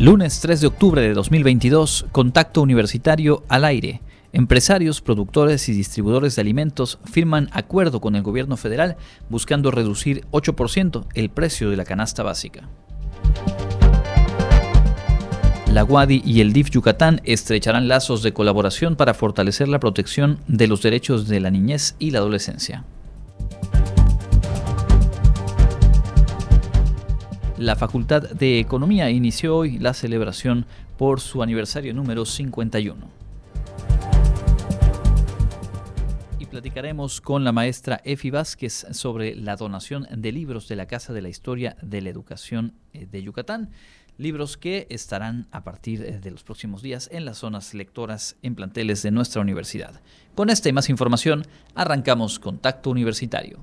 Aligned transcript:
Lunes 0.00 0.40
3 0.40 0.62
de 0.62 0.66
octubre 0.66 1.02
de 1.02 1.12
2022, 1.12 2.06
Contacto 2.10 2.62
Universitario 2.62 3.44
al 3.48 3.66
aire. 3.66 4.00
Empresarios, 4.32 5.02
productores 5.02 5.68
y 5.68 5.72
distribuidores 5.72 6.34
de 6.34 6.40
alimentos 6.40 6.98
firman 7.04 7.50
acuerdo 7.52 8.00
con 8.00 8.16
el 8.16 8.22
gobierno 8.22 8.56
federal 8.56 8.96
buscando 9.28 9.70
reducir 9.70 10.24
8% 10.30 11.04
el 11.12 11.28
precio 11.28 11.68
de 11.68 11.76
la 11.76 11.84
canasta 11.84 12.22
básica. 12.22 12.66
La 15.70 15.84
UADI 15.84 16.22
y 16.24 16.40
el 16.40 16.54
DIF 16.54 16.70
Yucatán 16.70 17.20
estrecharán 17.24 17.86
lazos 17.86 18.22
de 18.22 18.32
colaboración 18.32 18.96
para 18.96 19.12
fortalecer 19.12 19.68
la 19.68 19.80
protección 19.80 20.40
de 20.48 20.66
los 20.66 20.80
derechos 20.80 21.28
de 21.28 21.40
la 21.40 21.50
niñez 21.50 21.94
y 21.98 22.12
la 22.12 22.20
adolescencia. 22.20 22.86
La 27.60 27.76
Facultad 27.76 28.22
de 28.22 28.58
Economía 28.58 29.10
inició 29.10 29.54
hoy 29.54 29.78
la 29.78 29.92
celebración 29.92 30.64
por 30.96 31.20
su 31.20 31.42
aniversario 31.42 31.92
número 31.92 32.24
51. 32.24 33.06
Y 36.38 36.46
platicaremos 36.46 37.20
con 37.20 37.44
la 37.44 37.52
maestra 37.52 38.00
Efi 38.02 38.30
Vázquez 38.30 38.86
sobre 38.92 39.36
la 39.36 39.56
donación 39.56 40.06
de 40.10 40.32
libros 40.32 40.68
de 40.68 40.76
la 40.76 40.86
Casa 40.86 41.12
de 41.12 41.20
la 41.20 41.28
Historia 41.28 41.76
de 41.82 42.00
la 42.00 42.08
Educación 42.08 42.72
eh, 42.94 43.04
de 43.04 43.22
Yucatán. 43.22 43.68
Libros 44.16 44.56
que 44.56 44.86
estarán 44.88 45.46
a 45.50 45.62
partir 45.62 46.02
eh, 46.02 46.18
de 46.18 46.30
los 46.30 46.42
próximos 46.42 46.80
días 46.80 47.10
en 47.12 47.26
las 47.26 47.36
zonas 47.36 47.74
lectoras 47.74 48.36
en 48.40 48.54
planteles 48.54 49.02
de 49.02 49.10
nuestra 49.10 49.42
universidad. 49.42 50.00
Con 50.34 50.48
esta 50.48 50.70
y 50.70 50.72
más 50.72 50.88
información, 50.88 51.44
arrancamos 51.74 52.38
Contacto 52.38 52.88
Universitario. 52.88 53.58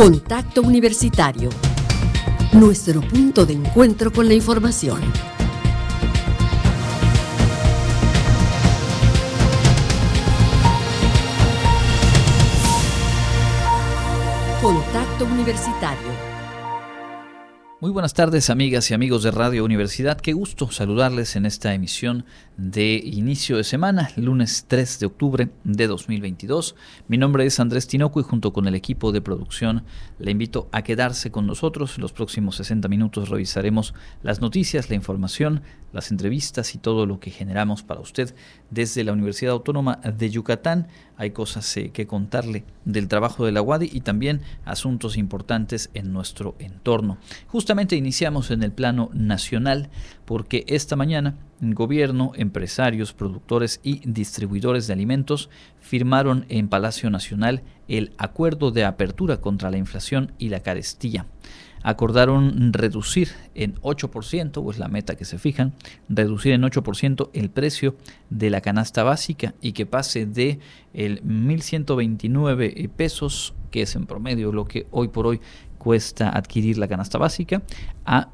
Contacto 0.00 0.62
Universitario. 0.62 1.50
Nuestro 2.54 3.02
punto 3.02 3.44
de 3.44 3.52
encuentro 3.52 4.10
con 4.10 4.26
la 4.28 4.32
información. 4.32 4.98
Contacto 14.62 15.26
Universitario 15.26 16.30
muy 17.80 17.92
buenas 17.92 18.12
tardes 18.12 18.50
amigas 18.50 18.90
y 18.90 18.94
amigos 18.94 19.22
de 19.22 19.30
Radio 19.30 19.64
Universidad, 19.64 20.20
qué 20.20 20.34
gusto 20.34 20.70
saludarles 20.70 21.34
en 21.36 21.46
esta 21.46 21.72
emisión 21.72 22.26
de 22.60 23.00
inicio 23.02 23.56
de 23.56 23.64
semana, 23.64 24.10
lunes 24.16 24.66
3 24.68 24.98
de 25.00 25.06
octubre 25.06 25.48
de 25.64 25.86
2022. 25.86 26.76
Mi 27.08 27.16
nombre 27.16 27.46
es 27.46 27.58
Andrés 27.58 27.86
Tinoco 27.86 28.20
y 28.20 28.22
junto 28.22 28.52
con 28.52 28.68
el 28.68 28.74
equipo 28.74 29.12
de 29.12 29.22
producción 29.22 29.84
le 30.18 30.30
invito 30.30 30.68
a 30.70 30.82
quedarse 30.82 31.30
con 31.30 31.46
nosotros. 31.46 31.96
Los 31.96 32.12
próximos 32.12 32.56
60 32.56 32.86
minutos 32.88 33.30
revisaremos 33.30 33.94
las 34.22 34.42
noticias, 34.42 34.90
la 34.90 34.96
información, 34.96 35.62
las 35.92 36.10
entrevistas 36.10 36.74
y 36.74 36.78
todo 36.78 37.06
lo 37.06 37.18
que 37.18 37.30
generamos 37.30 37.82
para 37.82 38.00
usted 38.00 38.34
desde 38.70 39.04
la 39.04 39.12
Universidad 39.12 39.52
Autónoma 39.52 39.96
de 39.96 40.30
Yucatán. 40.30 40.88
Hay 41.16 41.30
cosas 41.30 41.76
eh, 41.76 41.90
que 41.90 42.06
contarle 42.06 42.64
del 42.84 43.08
trabajo 43.08 43.44
de 43.44 43.52
la 43.52 43.62
UADI 43.62 43.90
y 43.92 44.00
también 44.00 44.42
asuntos 44.64 45.16
importantes 45.16 45.90
en 45.94 46.12
nuestro 46.12 46.56
entorno. 46.58 47.18
Justamente 47.48 47.96
iniciamos 47.96 48.50
en 48.50 48.62
el 48.62 48.72
plano 48.72 49.10
nacional 49.12 49.90
porque 50.30 50.62
esta 50.68 50.94
mañana 50.94 51.34
gobierno, 51.60 52.30
empresarios, 52.36 53.12
productores 53.12 53.80
y 53.82 54.00
distribuidores 54.08 54.86
de 54.86 54.92
alimentos 54.92 55.50
firmaron 55.80 56.46
en 56.48 56.68
Palacio 56.68 57.10
Nacional 57.10 57.64
el 57.88 58.12
acuerdo 58.16 58.70
de 58.70 58.84
apertura 58.84 59.40
contra 59.40 59.72
la 59.72 59.78
inflación 59.78 60.30
y 60.38 60.50
la 60.50 60.60
carestía. 60.60 61.26
Acordaron 61.82 62.72
reducir 62.72 63.30
en 63.56 63.74
8%, 63.80 64.62
o 64.64 64.70
es 64.70 64.78
la 64.78 64.86
meta 64.86 65.16
que 65.16 65.24
se 65.24 65.36
fijan, 65.36 65.72
reducir 66.08 66.52
en 66.52 66.62
8% 66.62 67.30
el 67.32 67.50
precio 67.50 67.96
de 68.28 68.50
la 68.50 68.60
canasta 68.60 69.02
básica 69.02 69.54
y 69.60 69.72
que 69.72 69.84
pase 69.84 70.26
de 70.26 70.60
el 70.94 71.24
1.129 71.24 72.88
pesos, 72.90 73.52
que 73.72 73.82
es 73.82 73.96
en 73.96 74.06
promedio 74.06 74.52
lo 74.52 74.64
que 74.64 74.86
hoy 74.92 75.08
por 75.08 75.26
hoy 75.26 75.40
cuesta 75.78 76.28
adquirir 76.28 76.78
la 76.78 76.86
canasta 76.86 77.18
básica, 77.18 77.62
a 78.04 78.28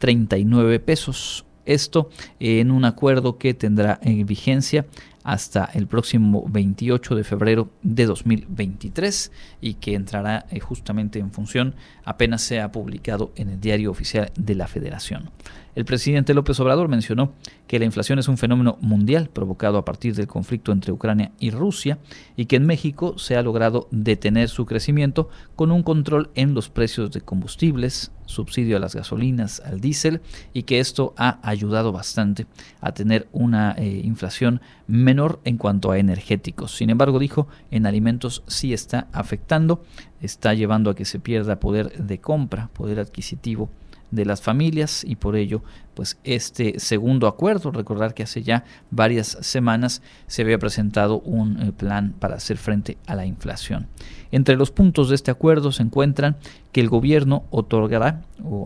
1.039 0.00 0.80
pesos. 0.80 1.44
Esto 1.66 2.10
en 2.40 2.70
un 2.70 2.84
acuerdo 2.84 3.38
que 3.38 3.54
tendrá 3.54 3.98
en 4.02 4.26
vigencia 4.26 4.86
hasta 5.24 5.64
el 5.72 5.86
próximo 5.86 6.44
28 6.48 7.14
de 7.14 7.24
febrero 7.24 7.70
de 7.82 8.04
2023 8.04 9.32
y 9.62 9.74
que 9.74 9.94
entrará 9.94 10.44
eh, 10.50 10.60
justamente 10.60 11.18
en 11.18 11.32
función 11.32 11.74
apenas 12.04 12.42
sea 12.42 12.72
publicado 12.72 13.32
en 13.36 13.50
el 13.50 13.60
diario 13.60 13.90
oficial 13.90 14.30
de 14.36 14.54
la 14.54 14.66
Federación. 14.66 15.30
El 15.74 15.84
presidente 15.84 16.34
López 16.34 16.60
Obrador 16.60 16.88
mencionó 16.88 17.32
que 17.66 17.80
la 17.80 17.84
inflación 17.84 18.20
es 18.20 18.28
un 18.28 18.38
fenómeno 18.38 18.78
mundial 18.80 19.28
provocado 19.28 19.76
a 19.76 19.84
partir 19.84 20.14
del 20.14 20.28
conflicto 20.28 20.70
entre 20.70 20.92
Ucrania 20.92 21.32
y 21.40 21.50
Rusia 21.50 21.98
y 22.36 22.46
que 22.46 22.56
en 22.56 22.66
México 22.66 23.18
se 23.18 23.36
ha 23.36 23.42
logrado 23.42 23.88
detener 23.90 24.48
su 24.48 24.66
crecimiento 24.66 25.28
con 25.56 25.72
un 25.72 25.82
control 25.82 26.30
en 26.36 26.54
los 26.54 26.68
precios 26.68 27.10
de 27.10 27.22
combustibles, 27.22 28.12
subsidio 28.26 28.76
a 28.76 28.80
las 28.80 28.94
gasolinas, 28.94 29.60
al 29.60 29.80
diésel 29.80 30.20
y 30.52 30.62
que 30.62 30.78
esto 30.78 31.12
ha 31.16 31.38
ayudado 31.42 31.90
bastante 31.90 32.46
a 32.80 32.92
tener 32.92 33.26
una 33.32 33.72
eh, 33.72 34.02
inflación 34.04 34.60
menor 34.86 35.40
en 35.44 35.58
cuanto 35.58 35.90
a 35.90 35.98
energéticos. 35.98 36.76
Sin 36.76 36.90
embargo, 36.90 37.18
dijo, 37.18 37.48
en 37.70 37.86
alimentos 37.86 38.44
sí 38.46 38.72
está 38.72 39.08
afectando, 39.12 39.82
está 40.20 40.54
llevando 40.54 40.90
a 40.90 40.94
que 40.94 41.04
se 41.04 41.18
pierda 41.18 41.60
poder 41.60 41.93
de 41.98 42.18
compra, 42.20 42.68
poder 42.74 43.00
adquisitivo 43.00 43.70
de 44.10 44.24
las 44.24 44.42
familias 44.42 45.04
y 45.04 45.16
por 45.16 45.36
ello 45.36 45.62
pues 45.94 46.18
este 46.24 46.78
segundo 46.78 47.26
acuerdo, 47.26 47.70
recordar 47.70 48.14
que 48.14 48.22
hace 48.22 48.42
ya 48.42 48.64
varias 48.90 49.38
semanas 49.40 50.02
se 50.26 50.42
había 50.42 50.58
presentado 50.58 51.20
un 51.20 51.60
eh, 51.60 51.72
plan 51.72 52.14
para 52.18 52.36
hacer 52.36 52.56
frente 52.56 52.98
a 53.06 53.14
la 53.14 53.26
inflación. 53.26 53.86
Entre 54.34 54.56
los 54.56 54.72
puntos 54.72 55.10
de 55.10 55.14
este 55.14 55.30
acuerdo 55.30 55.70
se 55.70 55.84
encuentran 55.84 56.36
que 56.72 56.80
el 56.80 56.88
gobierno 56.88 57.44
otorgará 57.50 58.22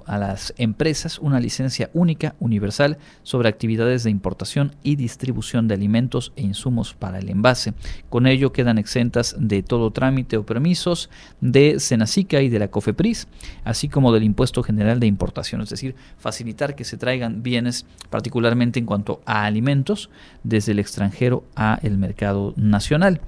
a 0.07 0.17
las 0.17 0.55
empresas 0.57 1.19
una 1.19 1.41
licencia 1.41 1.91
única, 1.93 2.35
universal, 2.41 2.97
sobre 3.23 3.51
actividades 3.51 4.03
de 4.03 4.09
importación 4.09 4.75
y 4.83 4.97
distribución 4.97 5.69
de 5.69 5.75
alimentos 5.75 6.33
e 6.37 6.43
insumos 6.43 6.95
para 6.95 7.19
el 7.19 7.29
envase. 7.29 7.75
Con 8.09 8.27
ello 8.27 8.51
quedan 8.51 8.79
exentas 8.79 9.37
de 9.39 9.63
todo 9.63 9.91
trámite 9.91 10.39
o 10.39 10.47
permisos 10.47 11.11
de 11.43 11.81
Senacica 11.81 12.41
y 12.41 12.49
de 12.49 12.61
la 12.61 12.69
COFEPRIS, 12.69 13.29
así 13.63 13.91
como 13.91 14.11
del 14.15 14.23
impuesto 14.23 14.63
general 14.63 15.01
de 15.01 15.07
importación, 15.07 15.61
es 15.61 15.69
decir, 15.69 15.95
facilitar 16.17 16.77
que 16.77 16.85
se 16.85 16.97
traigan 16.97 17.43
bienes, 17.43 17.85
particularmente 18.09 18.79
en 18.79 18.87
cuanto 18.87 19.21
a 19.27 19.45
alimentos, 19.45 20.09
desde 20.45 20.73
el 20.73 20.79
extranjero 20.79 21.45
a 21.57 21.79
el 21.83 21.99
mercado 21.99 22.55
nacional. 22.57 23.21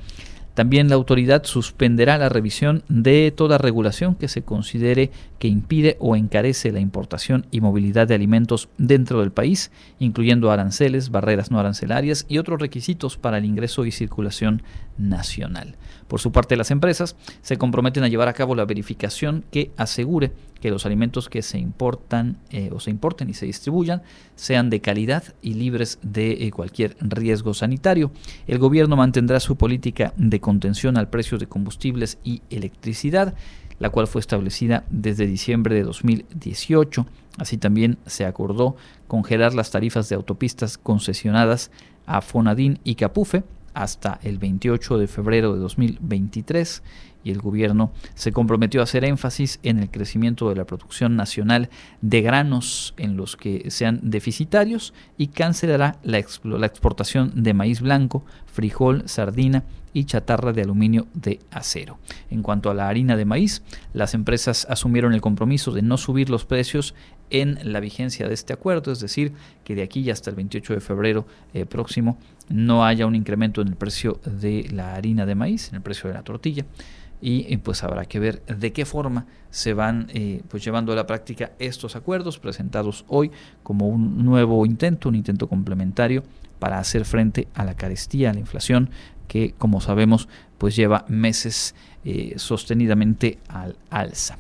También 0.55 0.89
la 0.89 0.97
autoridad 0.97 1.45
suspenderá 1.45 2.19
la 2.19 2.29
revisión 2.29 2.83
de 2.89 3.33
toda 3.35 3.57
regulación 3.57 4.15
que 4.15 4.29
se 4.29 4.43
considere 4.43 5.11
que 5.39 5.49
impide 5.49 5.97
o 6.01 6.17
encarece 6.17 6.73
la 6.73 6.81
importación 6.81 7.47
y 7.51 7.61
movilidad 7.61 8.09
de 8.09 8.15
alimentos 8.15 8.69
dentro 8.77 9.21
del 9.21 9.31
país, 9.31 9.71
incluyendo 9.99 10.51
aranceles, 10.51 11.11
barreras 11.11 11.51
no 11.51 11.61
arancelarias 11.61 12.27
y 12.29 12.39
otros 12.39 12.61
requisitos 12.61 13.17
para 13.17 13.39
el 13.39 13.45
ingreso 13.45 13.87
y 13.87 13.93
circulación 13.93 14.63
nacional. 14.99 15.77
Por 16.11 16.19
su 16.19 16.33
parte, 16.33 16.57
las 16.57 16.73
empresas 16.73 17.15
se 17.41 17.57
comprometen 17.57 18.03
a 18.03 18.09
llevar 18.09 18.27
a 18.27 18.33
cabo 18.33 18.57
la 18.57 18.65
verificación 18.65 19.45
que 19.53 19.71
asegure 19.77 20.33
que 20.61 20.73
los 20.73 20.85
alimentos 20.85 21.29
que 21.29 21.41
se 21.41 21.61
importan 21.61 22.37
eh, 22.51 22.69
o 22.73 22.81
se 22.81 22.91
importen 22.91 23.31
y 23.31 23.35
se 23.35 23.47
distribuyan 23.47 24.03
sean 24.35 24.71
de 24.71 24.81
calidad 24.81 25.23
y 25.41 25.55
libres 25.55 26.01
de 26.03 26.33
eh, 26.33 26.51
cualquier 26.51 26.97
riesgo 26.99 27.55
sanitario. 27.55 28.11
El 28.49 28.59
gobierno 28.59 28.97
mantendrá 28.97 29.39
su 29.39 29.55
política 29.55 30.13
de 30.17 30.41
contención 30.41 30.97
al 30.97 31.09
precio 31.09 31.39
de 31.39 31.47
combustibles 31.47 32.19
y 32.25 32.43
electricidad, 32.51 33.35
la 33.79 33.91
cual 33.91 34.09
fue 34.09 34.21
establecida 34.21 34.83
desde 34.91 35.29
diciembre 35.29 35.77
de 35.77 35.85
2018. 35.85 37.07
Así 37.39 37.57
también 37.57 37.99
se 38.07 38.25
acordó 38.25 38.75
congelar 39.07 39.55
las 39.55 39.71
tarifas 39.71 40.09
de 40.09 40.17
autopistas 40.17 40.77
concesionadas 40.77 41.71
a 42.05 42.21
Fonadín 42.21 42.81
y 42.83 42.97
Capufe 42.97 43.45
hasta 43.75 44.19
el 44.23 44.39
28 44.39 44.99
de 44.99 45.07
febrero 45.07 45.55
de 45.55 45.61
2023 45.61 46.83
y 47.23 47.31
el 47.31 47.41
gobierno 47.41 47.93
se 48.15 48.33
comprometió 48.33 48.81
a 48.81 48.85
hacer 48.85 49.05
énfasis 49.05 49.61
en 49.63 49.79
el 49.79 49.91
crecimiento 49.91 50.49
de 50.49 50.57
la 50.57 50.65
producción 50.65 51.17
nacional 51.17 51.69
de 52.01 52.23
granos 52.23 52.95
en 52.97 53.17
los 53.17 53.37
que 53.37 53.71
sean 53.71 54.01
deficitarios 54.03 54.95
y 55.19 55.29
cancelará 55.29 55.99
la, 56.03 56.19
exportación 56.19 57.33
de 57.35 57.55
maíz 57.55 57.81
blanco, 57.81 58.25
frijol, 58.47 59.03
sardina 59.07 59.65
y 59.93 60.05
chatarra 60.05 60.53
de 60.53 60.63
aluminio 60.63 61.09
de 61.15 61.41
acero. 61.51 61.99
En 62.31 62.43
cuanto 62.43 62.71
a 62.71 62.75
la 62.75 62.89
harina 62.89 63.17
de 63.17 63.25
maíz, 63.25 63.63
las 63.93 64.15
empresas 64.15 64.67
asumieron 64.71 65.15
el 65.15 65.21
compromiso 65.21 65.73
de 65.73 65.83
no 65.83 65.99
subir 65.99 66.31
los 66.31 66.45
precios 66.45 66.95
en 67.31 67.59
la 67.73 67.81
vigencia 67.81 68.29
de 68.29 68.35
este 68.35 68.53
acuerdo, 68.53 68.93
es 68.93 69.01
decir, 69.01 69.33
que 69.65 69.75
de 69.75 69.83
aquí 69.83 70.09
hasta 70.11 70.31
el 70.31 70.37
28 70.37 70.75
de 70.75 70.81
febrero 70.81 71.27
eh, 71.55 71.67
próximo 71.67 72.19
no 72.51 72.85
haya 72.85 73.07
un 73.07 73.15
incremento 73.15 73.63
en 73.63 73.69
el 73.69 73.77
precio 73.77 74.21
de 74.25 74.69
la 74.71 74.95
harina 74.95 75.25
de 75.25 75.35
maíz, 75.35 75.69
en 75.71 75.77
el 75.77 75.83
precio 75.83 76.09
de 76.09 76.15
la 76.15 76.23
tortilla 76.23 76.67
y 77.21 77.57
pues 77.59 77.83
habrá 77.83 78.07
que 78.07 78.19
ver 78.19 78.43
de 78.47 78.73
qué 78.73 78.87
forma 78.87 79.27
se 79.51 79.75
van 79.75 80.09
eh, 80.15 80.43
pues 80.49 80.65
llevando 80.65 80.93
a 80.93 80.97
la 80.97 81.07
práctica 81.07 81.53
estos 81.59 81.97
acuerdos 81.97 82.39
presentados 82.39 83.05
hoy 83.09 83.31
como 83.63 83.89
un 83.89 84.25
nuevo 84.25 84.65
intento, 84.65 85.09
un 85.09 85.17
intento 85.17 85.49
complementario 85.49 86.23
para 86.59 86.79
hacer 86.79 87.05
frente 87.05 87.49
a 87.55 87.65
la 87.65 87.75
carestía, 87.75 88.31
a 88.31 88.33
la 88.33 88.41
inflación 88.41 88.91
que 89.29 89.55
como 89.59 89.81
sabemos 89.81 90.29
pues 90.57 90.77
lleva 90.77 91.05
meses 91.09 91.75
eh, 92.05 92.35
sostenidamente 92.37 93.39
al 93.49 93.77
alza. 93.91 94.39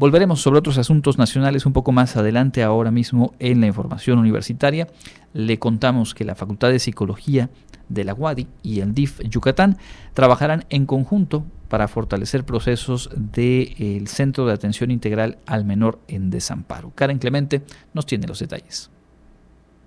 Volveremos 0.00 0.40
sobre 0.40 0.58
otros 0.58 0.78
asuntos 0.78 1.18
nacionales 1.18 1.66
un 1.66 1.74
poco 1.74 1.92
más 1.92 2.16
adelante, 2.16 2.62
ahora 2.62 2.90
mismo 2.90 3.34
en 3.38 3.60
la 3.60 3.66
información 3.66 4.18
universitaria. 4.18 4.88
Le 5.34 5.58
contamos 5.58 6.14
que 6.14 6.24
la 6.24 6.34
Facultad 6.34 6.70
de 6.70 6.78
Psicología 6.78 7.50
de 7.90 8.04
la 8.04 8.14
UADI 8.14 8.46
y 8.62 8.80
el 8.80 8.94
DIF 8.94 9.20
Yucatán 9.28 9.76
trabajarán 10.14 10.64
en 10.70 10.86
conjunto 10.86 11.44
para 11.68 11.86
fortalecer 11.86 12.44
procesos 12.44 13.10
del 13.14 14.08
Centro 14.08 14.46
de 14.46 14.54
Atención 14.54 14.90
Integral 14.90 15.36
al 15.44 15.66
Menor 15.66 15.98
en 16.08 16.30
Desamparo. 16.30 16.92
Karen 16.94 17.18
Clemente 17.18 17.60
nos 17.92 18.06
tiene 18.06 18.26
los 18.26 18.38
detalles. 18.38 18.88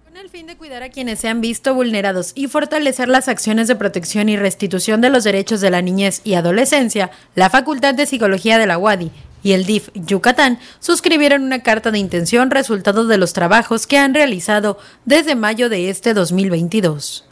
Con 0.05 0.15
el 0.15 0.29
fin 0.29 0.45
de 0.45 0.57
cuidar 0.57 0.83
a 0.83 0.89
quienes 0.89 1.21
se 1.21 1.27
han 1.27 1.41
visto 1.41 1.73
vulnerados 1.73 2.33
y 2.35 2.45
fortalecer 2.45 3.09
las 3.09 3.29
acciones 3.29 3.67
de 3.67 3.75
protección 3.75 4.29
y 4.29 4.37
restitución 4.37 5.01
de 5.01 5.09
los 5.09 5.23
derechos 5.23 5.59
de 5.59 5.71
la 5.71 5.81
niñez 5.81 6.21
y 6.23 6.35
adolescencia, 6.35 7.09
la 7.33 7.49
Facultad 7.49 7.95
de 7.95 8.05
Psicología 8.05 8.59
de 8.59 8.67
la 8.67 8.77
UADI 8.77 9.09
y 9.43 9.51
el 9.51 9.65
DIF 9.65 9.89
Yucatán 9.93 10.59
suscribieron 10.79 11.43
una 11.43 11.61
carta 11.61 11.91
de 11.91 11.99
intención 11.99 12.49
resultado 12.49 13.05
de 13.05 13.17
los 13.17 13.33
trabajos 13.33 13.85
que 13.85 13.97
han 13.97 14.13
realizado 14.13 14.79
desde 15.05 15.35
mayo 15.35 15.69
de 15.69 15.89
este 15.89 16.13
2022. 16.13 17.25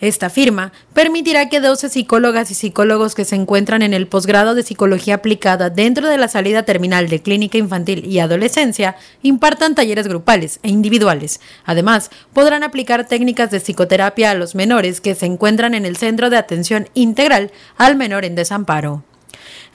Esta 0.00 0.30
firma 0.30 0.72
permitirá 0.94 1.50
que 1.50 1.60
12 1.60 1.90
psicólogas 1.90 2.50
y 2.50 2.54
psicólogos 2.54 3.14
que 3.14 3.26
se 3.26 3.36
encuentran 3.36 3.82
en 3.82 3.92
el 3.92 4.06
posgrado 4.06 4.54
de 4.54 4.62
psicología 4.62 5.16
aplicada 5.16 5.68
dentro 5.68 6.08
de 6.08 6.16
la 6.16 6.28
salida 6.28 6.62
terminal 6.62 7.10
de 7.10 7.20
clínica 7.20 7.58
infantil 7.58 8.06
y 8.06 8.18
adolescencia 8.18 8.96
impartan 9.22 9.74
talleres 9.74 10.08
grupales 10.08 10.58
e 10.62 10.70
individuales. 10.70 11.40
Además, 11.66 12.10
podrán 12.32 12.62
aplicar 12.62 13.06
técnicas 13.06 13.50
de 13.50 13.60
psicoterapia 13.60 14.30
a 14.30 14.34
los 14.34 14.54
menores 14.54 15.02
que 15.02 15.14
se 15.14 15.26
encuentran 15.26 15.74
en 15.74 15.84
el 15.84 15.98
Centro 15.98 16.30
de 16.30 16.38
Atención 16.38 16.88
Integral 16.94 17.52
al 17.76 17.96
Menor 17.96 18.24
en 18.24 18.36
Desamparo. 18.36 19.04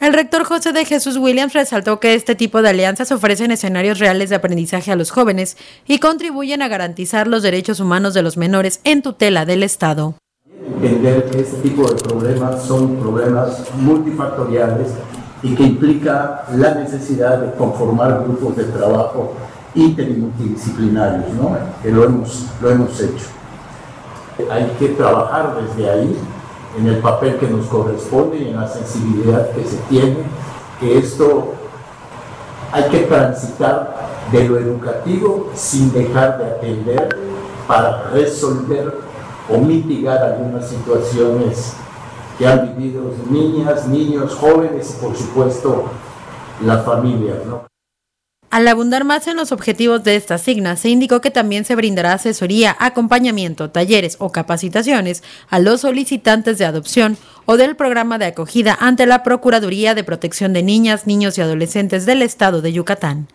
El 0.01 0.13
rector 0.13 0.44
José 0.44 0.74
de 0.74 0.83
Jesús 0.83 1.15
Williams 1.18 1.53
resaltó 1.53 2.00
que 2.00 2.15
este 2.15 2.36
tipo 2.36 2.62
de 2.62 2.69
alianzas 2.69 3.12
ofrecen 3.13 3.51
escenarios 3.51 3.97
reales 3.97 4.30
de 4.30 4.36
aprendizaje 4.36 4.92
a 4.92 4.95
los 4.95 5.09
jóvenes 5.09 5.57
y 5.88 6.00
contribuyen 6.00 6.62
a 6.62 6.68
garantizar 6.68 7.27
los 7.27 7.44
derechos 7.44 7.80
humanos 7.80 8.13
de 8.13 8.21
los 8.21 8.36
menores 8.36 8.81
en 8.83 9.01
tutela 9.01 9.45
del 9.45 9.63
Estado. 9.63 10.15
Entender 10.81 11.30
que 11.30 11.39
este 11.39 11.57
tipo 11.57 11.89
de 11.89 11.95
problemas 12.01 12.63
son 12.63 12.97
problemas 12.97 13.63
multifactoriales 13.77 14.89
y 15.42 15.56
que 15.56 15.63
implica 15.63 16.44
la 16.56 16.75
necesidad 16.75 17.39
de 17.39 17.53
conformar 17.53 18.24
grupos 18.24 18.57
de 18.57 18.65
trabajo 18.65 19.33
inter 19.75 20.09
y 20.09 20.13
multidisciplinarios, 20.13 21.33
¿no? 21.33 21.57
que 21.81 21.91
lo 21.91 22.03
hemos, 22.03 22.48
lo 22.62 22.69
hemos 22.69 23.00
hecho. 23.00 23.25
Hay 24.51 24.69
que 24.77 24.89
trabajar 24.89 25.56
desde 25.62 25.89
ahí 25.89 26.18
en 26.77 26.88
el 26.88 27.00
papel 27.00 27.38
que 27.38 27.48
nos 27.48 27.68
corresponde 27.68 28.38
y 28.38 28.50
en 28.50 28.57
la 28.57 28.68
sensibilidad 28.68 29.50
que 29.51 29.63
se 29.63 29.77
tiene, 29.89 30.18
que 30.80 30.98
esto 30.98 31.54
hay 32.72 32.83
que 32.89 33.00
transitar 33.00 33.95
de 34.31 34.48
lo 34.48 34.57
educativo 34.57 35.50
sin 35.54 35.92
dejar 35.94 36.38
de 36.38 36.45
atender 36.45 37.10
para 37.68 38.10
resolver 38.12 38.94
o 39.50 39.57
mitigar 39.60 40.22
algunas 40.22 40.68
situaciones 40.68 41.74
que 42.38 42.48
han 42.48 42.75
vivido 42.75 43.04
niñas, 43.30 43.88
niños, 43.88 44.36
jóvenes 44.36 44.98
y 44.98 45.06
por 45.06 45.16
supuesto 45.16 45.86
las 46.66 46.83
familias. 46.83 47.38
¿no? 47.45 47.75
Al 48.56 48.69
abundar 48.69 49.04
más 49.04 49.28
en 49.28 49.36
los 49.36 49.52
objetivos 49.52 50.06
de 50.06 50.16
esta 50.16 50.38
signa, 50.38 50.78
se 50.78 50.88
indicó 50.88 51.19
que 51.19 51.30
también 51.30 51.66
se 51.66 51.75
brindará 51.75 52.13
asesoría, 52.13 52.74
acompañamiento, 52.80 53.69
talleres 53.69 54.16
o 54.19 54.31
capacitaciones 54.31 55.24
a 55.50 55.60
los 55.60 55.81
solicitantes 55.81 56.57
de 56.57 56.63
adopción 56.63 57.18
o 57.44 57.57
del 57.57 57.75
programa 57.75 58.18
de 58.18 58.28
acogida 58.28 58.78
ante 58.80 59.07
la 59.07 59.24
Procuraduría 59.24 59.94
de 59.94 60.06
Protección 60.06 60.54
de 60.54 60.63
Niñas, 60.63 61.06
Niños 61.06 61.38
y 61.38 61.42
Adolescentes 61.42 62.06
del 62.06 62.22
Estado 62.22 62.62
de 62.62 62.72
Yucatán. 62.72 63.28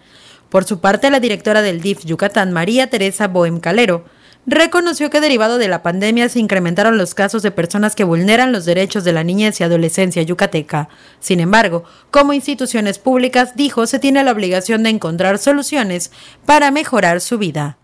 Por 0.49 0.65
su 0.65 0.81
parte, 0.81 1.11
la 1.11 1.21
directora 1.21 1.61
del 1.61 1.83
DIF 1.83 2.07
Yucatán, 2.07 2.51
María 2.51 2.89
Teresa 2.89 3.29
Bohem 3.29 3.61
Calero, 3.61 4.07
reconoció 4.51 5.11
que 5.11 5.21
derivado 5.21 5.59
de 5.59 5.69
la 5.69 5.83
pandemia 5.83 6.29
se 6.29 6.41
incrementaron 6.41 6.99
los 6.99 7.15
casos 7.15 7.43
de 7.43 7.53
personas 7.53 7.95
que 7.95 8.05
vulneran 8.05 8.51
los 8.51 8.65
derechos 8.65 9.05
de 9.05 9.13
la 9.13 9.23
niñez 9.23 9.61
y 9.61 9.65
adolescencia 9.65 10.23
yucateca. 10.23 10.89
Sin 11.21 11.39
embargo, 11.39 11.85
como 12.11 12.33
instituciones 12.33 12.99
públicas, 12.99 13.55
dijo, 13.55 13.87
se 13.87 14.01
tiene 14.01 14.25
la 14.25 14.33
obligación 14.33 14.83
de 14.83 14.91
encontrar 14.91 15.39
soluciones 15.39 16.11
para 16.47 16.73
mejorar 16.73 17.21
su 17.21 17.39
vida. 17.39 17.79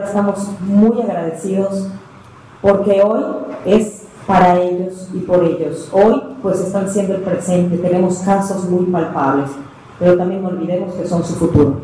Estamos 0.00 0.38
muy 0.60 1.02
agradecidos 1.02 1.88
porque 2.62 3.02
hoy 3.02 3.24
es 3.66 4.04
para 4.26 4.60
ellos 4.60 5.08
y 5.12 5.18
por 5.18 5.42
ellos. 5.42 5.88
Hoy 5.90 6.22
pues 6.42 6.60
están 6.60 6.88
siendo 6.88 7.16
el 7.16 7.22
presente, 7.22 7.76
tenemos 7.78 8.18
casos 8.18 8.64
muy 8.70 8.86
palpables, 8.86 9.50
pero 9.98 10.16
también 10.16 10.42
no 10.42 10.50
olvidemos 10.50 10.94
que 10.94 11.08
son 11.08 11.24
su 11.24 11.34
futuro. 11.34 11.80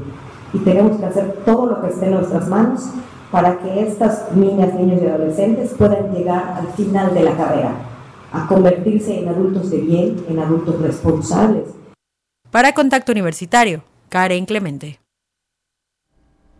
Y 0.53 0.59
tenemos 0.59 0.99
que 0.99 1.07
hacer 1.07 1.39
todo 1.45 1.67
lo 1.67 1.81
que 1.81 1.89
esté 1.89 2.07
en 2.07 2.13
nuestras 2.13 2.47
manos 2.49 2.83
para 3.35 3.59
que 3.59 3.83
estas 3.83 4.31
niñas, 4.37 4.73
niños 4.75 5.03
y 5.03 5.07
adolescentes 5.09 5.75
puedan 5.77 6.15
llegar 6.15 6.55
al 6.57 6.69
final 6.75 7.13
de 7.13 7.25
la 7.25 7.37
carrera, 7.37 7.75
a 8.33 8.47
convertirse 8.47 9.19
en 9.19 9.29
adultos 9.29 9.73
de 9.73 9.79
bien, 9.79 10.25
en 10.29 10.39
adultos 10.39 10.81
responsables. 10.81 11.65
Para 12.53 12.75
Contacto 12.75 13.11
Universitario, 13.11 13.83
Karen 14.09 14.47
Clemente. 14.47 15.01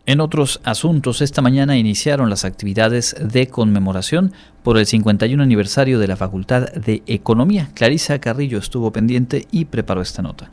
En 0.05 0.19
otros 0.19 0.59
asuntos, 0.65 1.21
esta 1.21 1.41
mañana 1.41 1.77
iniciaron 1.77 2.29
las 2.29 2.43
actividades 2.43 3.15
de 3.21 3.47
conmemoración 3.47 4.33
por 4.61 4.77
el 4.77 4.85
51 4.85 5.41
aniversario 5.41 5.97
de 5.97 6.09
la 6.09 6.17
Facultad 6.17 6.73
de 6.73 7.03
Economía. 7.07 7.69
Clarisa 7.73 8.19
Carrillo 8.19 8.57
estuvo 8.57 8.91
pendiente 8.91 9.47
y 9.49 9.63
preparó 9.63 10.01
esta 10.01 10.21
nota. 10.21 10.49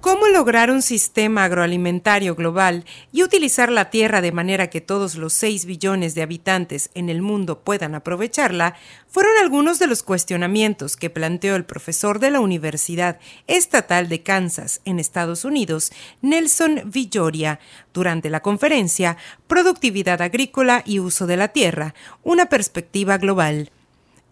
¿Cómo 0.00 0.28
lograr 0.28 0.70
un 0.70 0.80
sistema 0.80 1.44
agroalimentario 1.44 2.34
global 2.34 2.86
y 3.12 3.22
utilizar 3.22 3.70
la 3.70 3.90
tierra 3.90 4.22
de 4.22 4.32
manera 4.32 4.70
que 4.70 4.80
todos 4.80 5.14
los 5.14 5.34
6 5.34 5.66
billones 5.66 6.14
de 6.14 6.22
habitantes 6.22 6.88
en 6.94 7.10
el 7.10 7.20
mundo 7.20 7.60
puedan 7.60 7.94
aprovecharla? 7.94 8.76
Fueron 9.08 9.32
algunos 9.42 9.78
de 9.78 9.86
los 9.86 10.02
cuestionamientos 10.02 10.96
que 10.96 11.10
planteó 11.10 11.54
el 11.54 11.66
profesor 11.66 12.18
de 12.18 12.30
la 12.30 12.40
Universidad 12.40 13.20
Estatal 13.46 14.08
de 14.08 14.22
Kansas 14.22 14.80
en 14.86 14.98
Estados 14.98 15.44
Unidos, 15.44 15.92
Nelson 16.22 16.80
Villoria, 16.86 17.60
durante 17.92 18.30
la 18.30 18.40
conferencia 18.40 19.18
Productividad 19.48 20.22
agrícola 20.22 20.82
y 20.86 20.98
uso 21.00 21.26
de 21.26 21.36
la 21.36 21.48
tierra, 21.48 21.94
una 22.22 22.46
perspectiva 22.46 23.18
global 23.18 23.70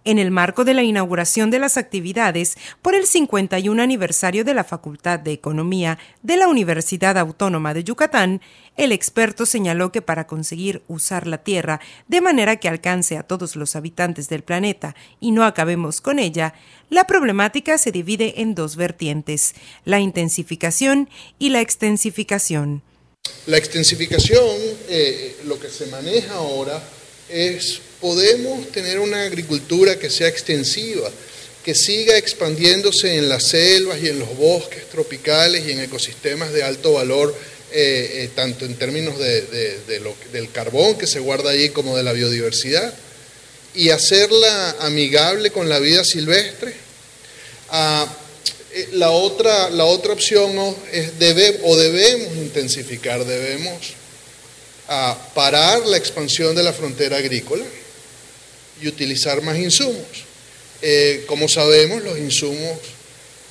en 0.08 0.18
el 0.18 0.30
marco 0.30 0.64
de 0.64 0.72
la 0.72 0.82
inauguración 0.82 1.50
de 1.50 1.58
las 1.58 1.76
actividades 1.76 2.56
por 2.80 2.94
el 2.94 3.04
51 3.04 3.82
aniversario 3.82 4.42
de 4.42 4.54
la 4.54 4.64
Facultad 4.64 5.18
de 5.18 5.32
Economía 5.32 5.98
de 6.22 6.38
la 6.38 6.48
Universidad 6.48 7.18
Autónoma 7.18 7.74
de 7.74 7.84
Yucatán, 7.84 8.40
el 8.78 8.92
experto 8.92 9.44
señaló 9.44 9.92
que 9.92 10.00
para 10.00 10.26
conseguir 10.26 10.80
usar 10.88 11.26
la 11.26 11.44
Tierra 11.44 11.82
de 12.06 12.22
manera 12.22 12.56
que 12.56 12.70
alcance 12.70 13.18
a 13.18 13.22
todos 13.22 13.54
los 13.54 13.76
habitantes 13.76 14.30
del 14.30 14.42
planeta 14.42 14.96
y 15.20 15.30
no 15.30 15.44
acabemos 15.44 16.00
con 16.00 16.18
ella, 16.18 16.54
la 16.88 17.06
problemática 17.06 17.76
se 17.76 17.92
divide 17.92 18.40
en 18.40 18.54
dos 18.54 18.76
vertientes, 18.76 19.56
la 19.84 20.00
intensificación 20.00 21.10
y 21.38 21.50
la 21.50 21.60
extensificación. 21.60 22.80
La 23.44 23.58
extensificación, 23.58 24.56
eh, 24.88 25.36
lo 25.44 25.60
que 25.60 25.68
se 25.68 25.88
maneja 25.88 26.32
ahora, 26.32 26.82
es 27.28 27.82
podemos 28.00 28.68
tener 28.68 29.00
una 29.00 29.22
agricultura 29.22 29.98
que 29.98 30.10
sea 30.10 30.28
extensiva, 30.28 31.10
que 31.64 31.74
siga 31.74 32.16
expandiéndose 32.16 33.16
en 33.16 33.28
las 33.28 33.48
selvas 33.48 34.00
y 34.02 34.08
en 34.08 34.18
los 34.18 34.36
bosques 34.36 34.88
tropicales 34.88 35.66
y 35.66 35.72
en 35.72 35.80
ecosistemas 35.80 36.52
de 36.52 36.62
alto 36.62 36.94
valor, 36.94 37.34
eh, 37.72 38.22
eh, 38.22 38.30
tanto 38.34 38.64
en 38.64 38.76
términos 38.76 39.18
del 39.18 40.50
carbón 40.52 40.96
que 40.96 41.06
se 41.06 41.20
guarda 41.20 41.50
allí 41.50 41.70
como 41.70 41.96
de 41.96 42.02
la 42.02 42.12
biodiversidad, 42.12 42.94
y 43.74 43.90
hacerla 43.90 44.76
amigable 44.80 45.50
con 45.50 45.68
la 45.68 45.78
vida 45.78 46.04
silvestre. 46.04 46.72
Ah, 47.70 48.06
eh, 48.72 48.88
la, 48.92 49.10
otra, 49.10 49.68
opción 50.10 50.74
es 50.90 51.10
o 51.62 51.76
debemos 51.76 52.36
intensificar, 52.36 53.24
debemos 53.24 53.76
ah, 54.88 55.18
parar 55.34 55.84
la 55.86 55.96
expansión 55.96 56.54
de 56.54 56.62
la 56.62 56.72
frontera 56.72 57.18
agrícola 57.18 57.64
y 58.80 58.88
utilizar 58.88 59.42
más 59.42 59.58
insumos. 59.58 60.04
Eh, 60.80 61.24
como 61.26 61.48
sabemos, 61.48 62.02
los 62.02 62.18
insumos 62.18 62.78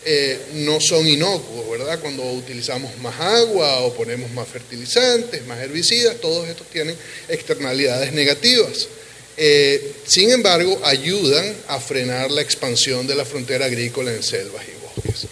eh, 0.05 0.39
no 0.53 0.79
son 0.79 1.05
inocuos, 1.07 1.69
¿verdad? 1.69 2.00
Cuando 2.00 2.24
utilizamos 2.24 2.98
más 3.00 3.19
agua 3.19 3.79
o 3.79 3.93
ponemos 3.93 4.31
más 4.31 4.48
fertilizantes, 4.48 5.46
más 5.46 5.60
herbicidas, 5.60 6.22
todos 6.22 6.48
estos 6.48 6.67
tienen 6.67 6.96
externalidades 7.27 8.13
negativas. 8.13 8.88
Eh, 9.36 9.93
sin 10.05 10.31
embargo, 10.31 10.79
ayudan 10.84 11.53
a 11.67 11.79
frenar 11.79 12.31
la 12.31 12.41
expansión 12.41 13.05
de 13.05 13.15
la 13.15 13.25
frontera 13.25 13.65
agrícola 13.65 14.13
en 14.13 14.24
selvas 14.24 14.63
y 14.65 15.01
bosques. 15.01 15.27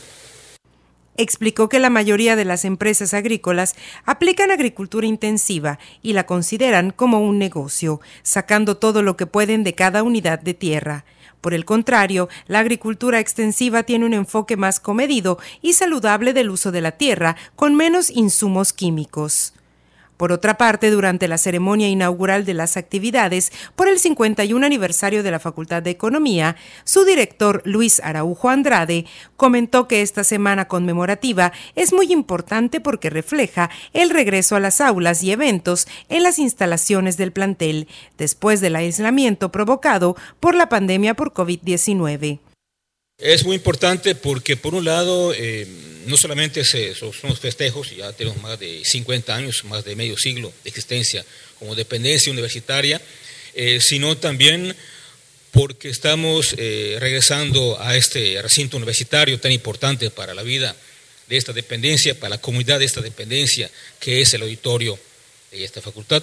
Explicó 1.18 1.70
que 1.70 1.80
la 1.80 1.90
mayoría 1.90 2.36
de 2.36 2.44
las 2.44 2.66
empresas 2.66 3.14
agrícolas 3.14 3.76
aplican 4.06 4.52
agricultura 4.52 5.08
intensiva 5.08 5.80
y 6.02 6.14
la 6.14 6.26
consideran 6.26 6.92
como 6.92 7.22
un 7.22 7.40
negocio, 7.40 8.02
sacando 8.22 8.78
todo 8.78 9.02
lo 9.02 9.16
que 9.16 9.26
pueden 9.26 9.64
de 9.64 9.76
cada 9.76 10.04
unidad 10.04 10.40
de 10.40 10.54
tierra. 10.54 11.06
Por 11.40 11.54
el 11.54 11.64
contrario, 11.64 12.28
la 12.48 12.60
agricultura 12.60 13.20
extensiva 13.20 13.84
tiene 13.84 14.06
un 14.06 14.14
enfoque 14.14 14.58
más 14.58 14.80
comedido 14.80 15.38
y 15.62 15.74
saludable 15.74 16.34
del 16.34 16.50
uso 16.50 16.72
de 16.72 16.82
la 16.82 16.94
tierra, 16.94 17.38
con 17.56 17.76
menos 17.76 18.10
insumos 18.10 18.74
químicos. 18.74 19.54
Por 20.18 20.32
otra 20.32 20.58
parte, 20.58 20.92
durante 20.92 21.28
la 21.28 21.38
ceremonia 21.38 21.90
inaugural 21.90 22.46
de 22.46 22.54
las 22.54 22.78
actividades 22.78 23.52
por 23.76 23.90
el 23.90 24.00
51 24.00 24.66
aniversario 24.66 25.24
de 25.24 25.32
la 25.32 25.40
Facultad 25.40 25.84
de 25.84 25.90
Economía, 25.90 26.56
su 26.86 27.04
director 27.04 27.62
Luis 27.66 28.00
Araujo 28.00 28.50
Andrade 28.50 29.06
comentó 29.36 29.90
que 29.90 30.02
esta 30.02 30.24
semana 30.24 30.70
conmemorativa 30.70 31.52
es 31.76 31.92
muy 31.92 32.14
importante 32.14 32.80
porque 32.80 33.10
refleja 33.10 33.70
el 33.92 34.10
regreso 34.10 34.56
a 34.56 34.62
las 34.62 34.80
aulas 34.80 35.22
y 35.22 35.32
eventos 35.32 35.88
en 36.08 36.24
las 36.24 36.40
instalaciones 36.40 37.18
del 37.18 37.34
plantel 37.34 37.90
después 38.18 38.62
del 38.62 38.78
aislamiento 38.78 39.52
provocado 39.52 40.16
por 40.40 40.56
la 40.56 40.70
pandemia 40.70 41.14
por 41.16 41.34
COVID-19. 41.34 42.40
Es 43.18 43.46
muy 43.46 43.56
importante 43.56 44.14
porque, 44.14 44.58
por 44.58 44.76
un 44.76 44.84
lado, 44.84 45.34
eh, 45.34 45.66
no 46.06 46.18
solamente 46.18 46.66
son 46.66 47.14
los 47.24 47.40
festejos, 47.40 47.96
ya 47.96 48.12
tenemos 48.12 48.42
más 48.42 48.60
de 48.60 48.84
50 48.84 49.34
años, 49.34 49.64
más 49.64 49.86
de 49.86 49.96
medio 49.96 50.18
siglo 50.18 50.52
de 50.66 50.70
existencia 50.70 51.26
como 51.58 51.76
dependencia 51.76 52.30
universitaria, 52.30 53.02
eh, 53.54 53.80
sino 53.80 54.18
también 54.18 54.76
porque 55.52 55.88
estamos 55.88 56.56
eh, 56.58 56.98
regresando 57.00 57.80
a 57.80 57.96
este 57.96 58.42
recinto 58.42 58.76
universitario 58.76 59.40
tan 59.40 59.54
importante 59.54 60.10
para 60.10 60.34
la 60.34 60.44
vida 60.44 60.76
de 61.30 61.38
esta 61.38 61.54
dependencia, 61.54 62.20
para 62.20 62.32
la 62.32 62.42
comunidad 62.42 62.80
de 62.80 62.86
esta 62.86 63.00
dependencia, 63.00 63.72
que 63.98 64.20
es 64.20 64.34
el 64.34 64.42
auditorio 64.42 65.00
de 65.52 65.64
esta 65.64 65.82
facultad 65.82 66.22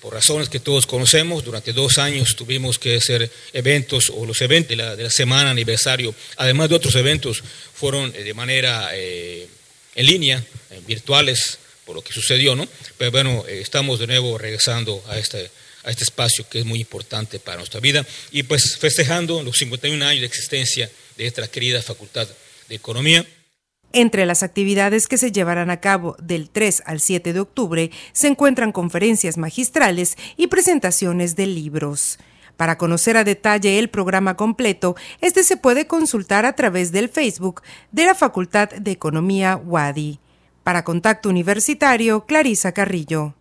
por 0.00 0.12
razones 0.12 0.48
que 0.48 0.58
todos 0.58 0.86
conocemos, 0.86 1.44
durante 1.44 1.72
dos 1.72 1.98
años 1.98 2.34
tuvimos 2.34 2.78
que 2.78 2.96
hacer 2.96 3.30
eventos 3.52 4.10
o 4.14 4.26
los 4.26 4.40
eventos 4.42 4.76
de 4.76 4.76
la, 4.76 5.10
semana 5.10 5.50
aniversario, 5.50 6.14
además 6.36 6.68
de 6.68 6.74
otros 6.74 6.96
eventos, 6.96 7.42
fueron 7.72 8.12
eh, 8.14 8.24
de 8.24 8.34
manera 8.34 8.90
eh, 8.92 9.46
en 9.94 10.06
línea, 10.06 10.44
virtuales, 10.86 11.58
por 11.84 11.94
lo 11.94 12.02
que 12.02 12.12
sucedió, 12.12 12.56
¿no? 12.56 12.66
Pero 12.98 13.10
bueno, 13.10 13.44
eh, 13.46 13.60
estamos 13.60 13.98
de 13.98 14.06
nuevo 14.06 14.38
regresando 14.38 15.02
a 15.08 15.18
este, 15.18 15.50
a 15.84 15.90
este 15.90 16.04
espacio 16.04 16.48
que 16.48 16.60
es 16.60 16.64
muy 16.64 16.80
importante 16.80 17.38
para 17.38 17.58
nuestra 17.58 17.80
vida 17.80 18.04
y 18.30 18.42
pues 18.42 18.76
festejando 18.78 19.42
los 19.42 19.58
51 19.58 20.04
años 20.04 20.20
de 20.20 20.26
existencia 20.26 20.90
de 21.16 21.26
esta 21.26 21.46
querida 21.48 21.82
Facultad 21.82 22.28
de 22.68 22.74
Economía. 22.74 23.24
Entre 23.92 24.24
las 24.24 24.42
actividades 24.42 25.06
que 25.06 25.18
se 25.18 25.32
llevarán 25.32 25.70
a 25.70 25.80
cabo 25.80 26.16
del 26.18 26.48
3 26.48 26.82
al 26.86 27.00
7 27.00 27.32
de 27.32 27.40
octubre 27.40 27.90
se 28.12 28.28
encuentran 28.28 28.72
conferencias 28.72 29.36
magistrales 29.36 30.16
y 30.36 30.46
presentaciones 30.46 31.36
de 31.36 31.46
libros. 31.46 32.18
Para 32.56 32.78
conocer 32.78 33.16
a 33.16 33.24
detalle 33.24 33.78
el 33.78 33.90
programa 33.90 34.36
completo, 34.36 34.96
este 35.20 35.42
se 35.42 35.56
puede 35.56 35.86
consultar 35.86 36.46
a 36.46 36.54
través 36.54 36.92
del 36.92 37.08
Facebook 37.08 37.62
de 37.90 38.06
la 38.06 38.14
Facultad 38.14 38.70
de 38.70 38.90
Economía 38.92 39.56
WADI. 39.56 40.20
Para 40.62 40.84
Contacto 40.84 41.28
Universitario, 41.28 42.24
Clarisa 42.24 42.72
Carrillo. 42.72 43.34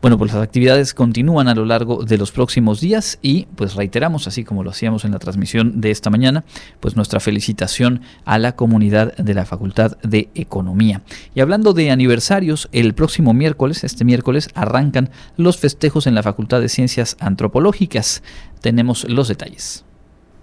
Bueno, 0.00 0.16
pues 0.16 0.32
las 0.32 0.42
actividades 0.42 0.94
continúan 0.94 1.48
a 1.48 1.56
lo 1.56 1.64
largo 1.64 2.04
de 2.04 2.18
los 2.18 2.30
próximos 2.30 2.80
días 2.80 3.18
y 3.20 3.46
pues 3.56 3.74
reiteramos, 3.74 4.28
así 4.28 4.44
como 4.44 4.62
lo 4.62 4.70
hacíamos 4.70 5.04
en 5.04 5.10
la 5.10 5.18
transmisión 5.18 5.80
de 5.80 5.90
esta 5.90 6.08
mañana, 6.08 6.44
pues 6.78 6.94
nuestra 6.94 7.18
felicitación 7.18 8.02
a 8.24 8.38
la 8.38 8.54
comunidad 8.54 9.16
de 9.16 9.34
la 9.34 9.44
Facultad 9.44 9.98
de 10.04 10.28
Economía. 10.36 11.02
Y 11.34 11.40
hablando 11.40 11.72
de 11.72 11.90
aniversarios, 11.90 12.68
el 12.70 12.94
próximo 12.94 13.34
miércoles, 13.34 13.82
este 13.82 14.04
miércoles, 14.04 14.50
arrancan 14.54 15.10
los 15.36 15.58
festejos 15.58 16.06
en 16.06 16.14
la 16.14 16.22
Facultad 16.22 16.60
de 16.60 16.68
Ciencias 16.68 17.16
Antropológicas. 17.18 18.22
Tenemos 18.60 19.02
los 19.08 19.26
detalles. 19.26 19.84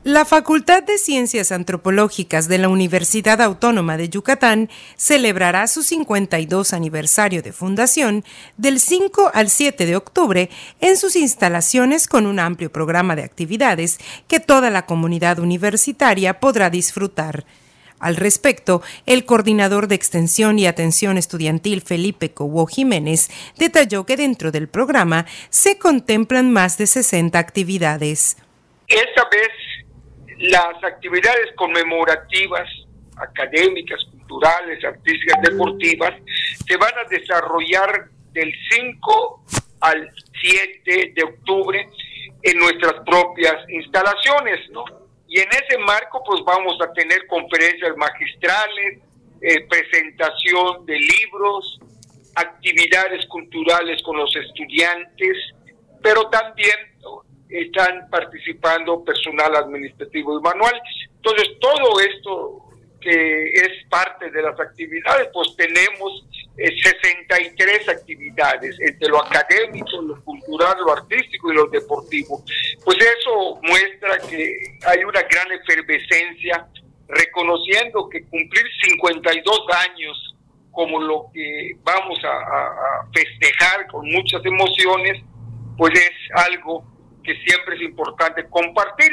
La 0.05 0.23
Facultad 0.23 0.83
de 0.83 0.99
Ciencias 0.99 1.51
Antropológicas 1.51 2.47
de 2.47 2.59
la 2.59 2.69
Universidad 2.69 3.41
Autónoma 3.41 3.97
de 3.97 4.07
Yucatán 4.07 4.69
celebrará 4.97 5.65
su 5.65 5.81
52 5.81 6.73
aniversario 6.73 7.41
de 7.41 7.51
fundación 7.51 8.23
del 8.55 8.79
5 8.79 9.31
al 9.33 9.49
7 9.49 9.87
de 9.87 9.95
octubre 9.95 10.51
en 10.79 10.95
sus 10.95 11.15
instalaciones 11.15 12.07
con 12.07 12.27
un 12.27 12.39
amplio 12.39 12.71
programa 12.71 13.15
de 13.15 13.23
actividades 13.23 13.97
que 14.27 14.39
toda 14.39 14.69
la 14.69 14.85
comunidad 14.85 15.39
universitaria 15.39 16.39
podrá 16.39 16.69
disfrutar. 16.69 17.43
Al 17.97 18.15
respecto, 18.15 18.83
el 19.07 19.25
coordinador 19.25 19.87
de 19.87 19.95
Extensión 19.95 20.59
y 20.59 20.67
Atención 20.67 21.17
Estudiantil 21.17 21.81
Felipe 21.81 22.29
Cobo 22.31 22.67
Jiménez 22.67 23.31
detalló 23.57 24.05
que 24.05 24.17
dentro 24.17 24.51
del 24.51 24.67
programa 24.67 25.25
se 25.49 25.79
contemplan 25.79 26.51
más 26.51 26.77
de 26.77 26.85
60 26.85 27.39
actividades. 27.39 28.37
Esta 28.87 29.27
vez 29.31 29.64
las 30.49 30.83
actividades 30.83 31.53
conmemorativas, 31.55 32.69
académicas, 33.17 34.03
culturales, 34.11 34.83
artísticas, 34.83 35.41
deportivas, 35.41 36.13
se 36.67 36.77
van 36.77 36.93
a 36.97 37.07
desarrollar 37.09 38.09
del 38.33 38.53
5 38.69 39.43
al 39.81 40.11
7 40.41 41.13
de 41.15 41.23
octubre 41.23 41.89
en 42.43 42.57
nuestras 42.57 42.93
propias 43.05 43.55
instalaciones, 43.69 44.69
¿no? 44.71 44.83
Y 45.27 45.39
en 45.39 45.49
ese 45.49 45.77
marco, 45.79 46.23
pues 46.23 46.41
vamos 46.45 46.77
a 46.81 46.93
tener 46.93 47.25
conferencias 47.27 47.95
magistrales, 47.97 48.99
eh, 49.41 49.67
presentación 49.67 50.85
de 50.85 50.99
libros, 50.99 51.79
actividades 52.35 53.25
culturales 53.27 54.01
con 54.03 54.17
los 54.17 54.35
estudiantes, 54.35 55.37
pero 56.01 56.29
también 56.29 56.94
están 57.61 58.09
participando 58.09 59.03
personal 59.03 59.55
administrativo 59.55 60.39
y 60.39 60.41
manual. 60.41 60.81
Entonces, 61.17 61.57
todo 61.59 61.99
esto 61.99 62.65
que 63.05 63.51
es 63.53 63.87
parte 63.87 64.31
de 64.31 64.41
las 64.41 64.59
actividades, 64.59 65.29
pues 65.31 65.55
tenemos 65.55 66.25
63 66.57 67.87
eh, 67.87 67.91
actividades, 67.91 68.79
entre 68.79 69.09
lo 69.09 69.23
académico, 69.23 70.01
lo 70.01 70.23
cultural, 70.23 70.75
lo 70.83 70.91
artístico 70.91 71.51
y 71.51 71.55
lo 71.55 71.67
deportivo. 71.67 72.43
Pues 72.83 72.97
eso 72.97 73.59
muestra 73.61 74.17
que 74.27 74.55
hay 74.87 75.03
una 75.03 75.21
gran 75.21 75.51
efervescencia, 75.51 76.67
reconociendo 77.07 78.09
que 78.09 78.23
cumplir 78.23 78.65
52 78.81 79.61
años 79.87 80.35
como 80.71 80.99
lo 80.99 81.27
que 81.31 81.77
vamos 81.83 82.19
a, 82.23 82.27
a 82.27 83.07
festejar 83.13 83.85
con 83.87 84.09
muchas 84.09 84.43
emociones, 84.43 85.21
pues 85.77 85.93
es 85.93 86.11
algo 86.33 86.94
que 87.25 87.35
siempre 87.45 87.75
es 87.75 87.81
importante 87.81 88.45
compartir. 88.49 89.11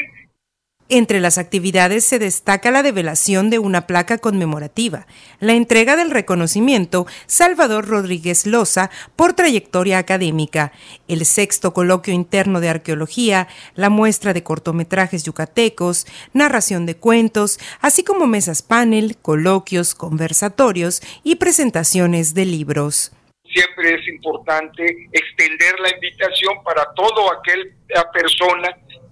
Entre 0.89 1.21
las 1.21 1.39
actividades 1.39 2.05
se 2.05 2.19
destaca 2.19 2.71
la 2.71 2.83
develación 2.83 3.49
de 3.49 3.59
una 3.59 3.87
placa 3.87 4.19
conmemorativa, 4.19 5.07
la 5.41 5.55
entrega 5.55 5.97
del 5.97 6.11
reconocimiento 6.11 7.07
Salvador 7.25 7.87
Rodríguez 7.87 8.45
Loza 8.45 8.91
por 9.17 9.33
trayectoria 9.33 9.97
académica, 9.97 10.73
el 11.09 11.25
sexto 11.25 11.73
coloquio 11.73 12.13
interno 12.13 12.61
de 12.61 12.69
arqueología, 12.69 13.49
la 13.75 13.89
muestra 13.89 14.35
de 14.35 14.43
cortometrajes 14.43 15.25
yucatecos, 15.25 16.07
narración 16.35 16.85
de 16.85 16.97
cuentos, 16.97 17.59
así 17.81 18.05
como 18.05 18.27
mesas 18.27 18.61
panel, 18.61 19.17
coloquios, 19.17 19.95
conversatorios 19.95 21.01
y 21.23 21.37
presentaciones 21.37 22.35
de 22.35 22.45
libros 22.45 23.13
siempre 23.53 23.95
es 23.95 24.09
importante 24.09 24.85
extender 25.13 25.79
la 25.81 25.95
invitación 25.95 26.63
para 26.65 26.93
todo 26.95 27.33
aquella 27.33 28.11
persona 28.13 28.69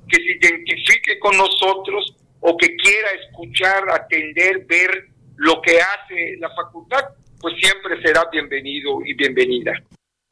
que 0.08 0.16
se 0.16 0.48
identifique 0.48 1.18
con 1.18 1.36
nosotros 1.36 2.16
o 2.40 2.56
que 2.56 2.74
quiera 2.76 3.08
escuchar, 3.22 3.90
atender, 3.90 4.64
ver 4.66 5.08
lo 5.36 5.60
que 5.60 5.78
hace 5.80 6.36
la 6.38 6.50
facultad, 6.54 7.04
pues 7.40 7.54
siempre 7.60 8.00
será 8.02 8.24
bienvenido 8.30 9.00
y 9.04 9.14
bienvenida. 9.14 9.72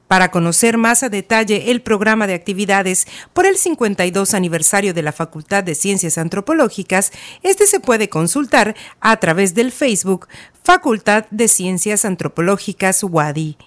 Para 0.07 0.31
conocer 0.31 0.77
más 0.77 1.03
a 1.03 1.09
detalle 1.09 1.69
el 1.69 1.81
programa 1.81 2.25
de 2.25 2.33
actividades 2.33 3.05
por 3.31 3.45
el 3.45 3.57
52 3.57 4.33
aniversario 4.33 4.95
de 4.95 5.03
la 5.03 5.11
Facultad 5.11 5.63
de 5.63 5.75
Ciencias 5.75 6.17
Antropológicas, 6.17 7.11
este 7.43 7.67
se 7.67 7.79
puede 7.79 8.09
consultar 8.09 8.75
a 9.01 9.17
través 9.17 9.53
del 9.53 9.71
Facebook 9.71 10.27
Facultad 10.63 11.25
de 11.29 11.47
Ciencias 11.47 12.05
Antropológicas 12.05 13.03
WADI. 13.03 13.57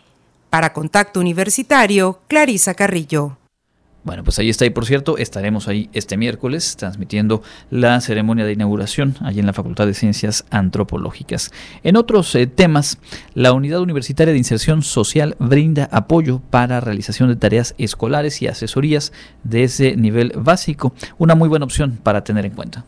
Para 0.52 0.74
Contacto 0.74 1.18
Universitario, 1.18 2.20
Clarisa 2.28 2.74
Carrillo. 2.74 3.38
Bueno, 4.04 4.22
pues 4.22 4.38
ahí 4.38 4.50
está. 4.50 4.66
Y 4.66 4.70
por 4.70 4.84
cierto, 4.84 5.16
estaremos 5.16 5.66
ahí 5.66 5.88
este 5.94 6.18
miércoles 6.18 6.76
transmitiendo 6.76 7.42
la 7.70 7.98
ceremonia 8.02 8.44
de 8.44 8.52
inauguración 8.52 9.16
allí 9.22 9.40
en 9.40 9.46
la 9.46 9.54
Facultad 9.54 9.86
de 9.86 9.94
Ciencias 9.94 10.44
Antropológicas. 10.50 11.52
En 11.82 11.96
otros 11.96 12.34
eh, 12.34 12.46
temas, 12.46 12.98
la 13.32 13.54
Unidad 13.54 13.80
Universitaria 13.80 14.32
de 14.32 14.38
Inserción 14.38 14.82
Social 14.82 15.36
brinda 15.38 15.88
apoyo 15.90 16.42
para 16.50 16.80
realización 16.80 17.30
de 17.30 17.36
tareas 17.36 17.74
escolares 17.78 18.42
y 18.42 18.46
asesorías 18.46 19.14
de 19.44 19.64
ese 19.64 19.96
nivel 19.96 20.34
básico. 20.36 20.92
Una 21.16 21.34
muy 21.34 21.48
buena 21.48 21.64
opción 21.64 21.98
para 22.02 22.24
tener 22.24 22.44
en 22.44 22.52
cuenta. 22.52 22.84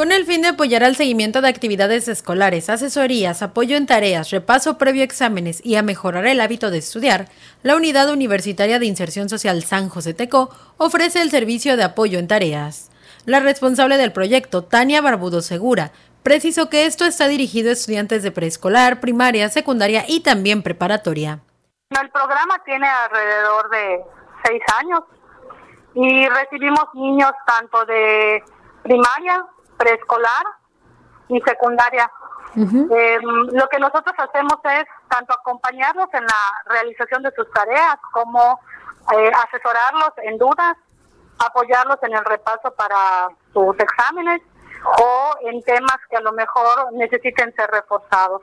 Con 0.00 0.12
el 0.12 0.24
fin 0.24 0.40
de 0.40 0.48
apoyar 0.48 0.82
al 0.82 0.96
seguimiento 0.96 1.42
de 1.42 1.50
actividades 1.50 2.08
escolares, 2.08 2.70
asesorías, 2.70 3.42
apoyo 3.42 3.76
en 3.76 3.84
tareas, 3.84 4.30
repaso 4.30 4.78
previo 4.78 5.02
a 5.02 5.04
exámenes 5.04 5.60
y 5.62 5.76
a 5.76 5.82
mejorar 5.82 6.24
el 6.26 6.40
hábito 6.40 6.70
de 6.70 6.78
estudiar, 6.78 7.26
la 7.62 7.76
Unidad 7.76 8.10
Universitaria 8.10 8.78
de 8.78 8.86
Inserción 8.86 9.28
Social 9.28 9.62
San 9.62 9.90
José 9.90 10.14
Teco 10.14 10.48
ofrece 10.78 11.20
el 11.20 11.30
servicio 11.30 11.76
de 11.76 11.84
apoyo 11.84 12.18
en 12.18 12.28
tareas. 12.28 12.90
La 13.26 13.40
responsable 13.40 13.98
del 13.98 14.10
proyecto, 14.10 14.64
Tania 14.64 15.02
Barbudo 15.02 15.42
Segura, 15.42 15.92
precisó 16.22 16.70
que 16.70 16.86
esto 16.86 17.04
está 17.04 17.28
dirigido 17.28 17.68
a 17.68 17.74
estudiantes 17.74 18.22
de 18.22 18.32
preescolar, 18.32 19.00
primaria, 19.00 19.50
secundaria 19.50 20.06
y 20.08 20.20
también 20.22 20.62
preparatoria. 20.62 21.40
El 21.90 22.08
programa 22.08 22.58
tiene 22.64 22.88
alrededor 22.88 23.68
de 23.68 24.00
seis 24.46 24.62
años 24.78 25.00
y 25.94 26.26
recibimos 26.26 26.86
niños 26.94 27.32
tanto 27.44 27.84
de 27.84 28.42
primaria 28.82 29.44
preescolar 29.80 30.44
y 31.28 31.40
secundaria. 31.40 32.10
Em, 32.54 33.22
lo 33.52 33.68
que 33.68 33.78
nosotros 33.78 34.14
hacemos 34.18 34.58
es 34.64 34.84
tanto 35.08 35.32
acompañarlos 35.32 36.08
en 36.12 36.24
la 36.24 36.74
realización 36.74 37.22
de 37.22 37.30
sus 37.32 37.50
tareas 37.52 37.96
como 38.12 38.58
eh, 39.16 39.30
asesorarlos 39.46 40.10
en 40.24 40.36
dudas, 40.36 40.76
apoyarlos 41.38 41.96
en 42.02 42.12
el 42.12 42.24
repaso 42.24 42.74
para 42.76 43.28
sus 43.52 43.78
exámenes 43.78 44.42
o 44.84 45.48
en 45.48 45.62
temas 45.62 45.96
que 46.10 46.16
a 46.16 46.20
lo 46.20 46.32
mejor 46.32 46.92
necesiten 46.92 47.54
ser 47.54 47.70
reforzados. 47.70 48.42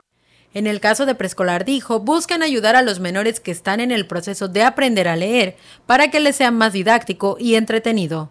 En 0.54 0.66
el 0.66 0.80
caso 0.80 1.04
de 1.04 1.14
preescolar 1.14 1.66
dijo, 1.66 2.00
buscan 2.00 2.42
ayudar 2.42 2.74
a 2.74 2.82
los 2.82 3.00
menores 3.00 3.38
que 3.38 3.50
están 3.50 3.80
en 3.80 3.90
el 3.90 4.06
proceso 4.06 4.48
de 4.48 4.64
aprender 4.64 5.06
a 5.06 5.16
leer 5.16 5.56
para 5.86 6.10
que 6.10 6.20
les 6.20 6.36
sea 6.36 6.50
más 6.50 6.72
didáctico 6.72 7.36
y 7.38 7.56
entretenido. 7.56 8.30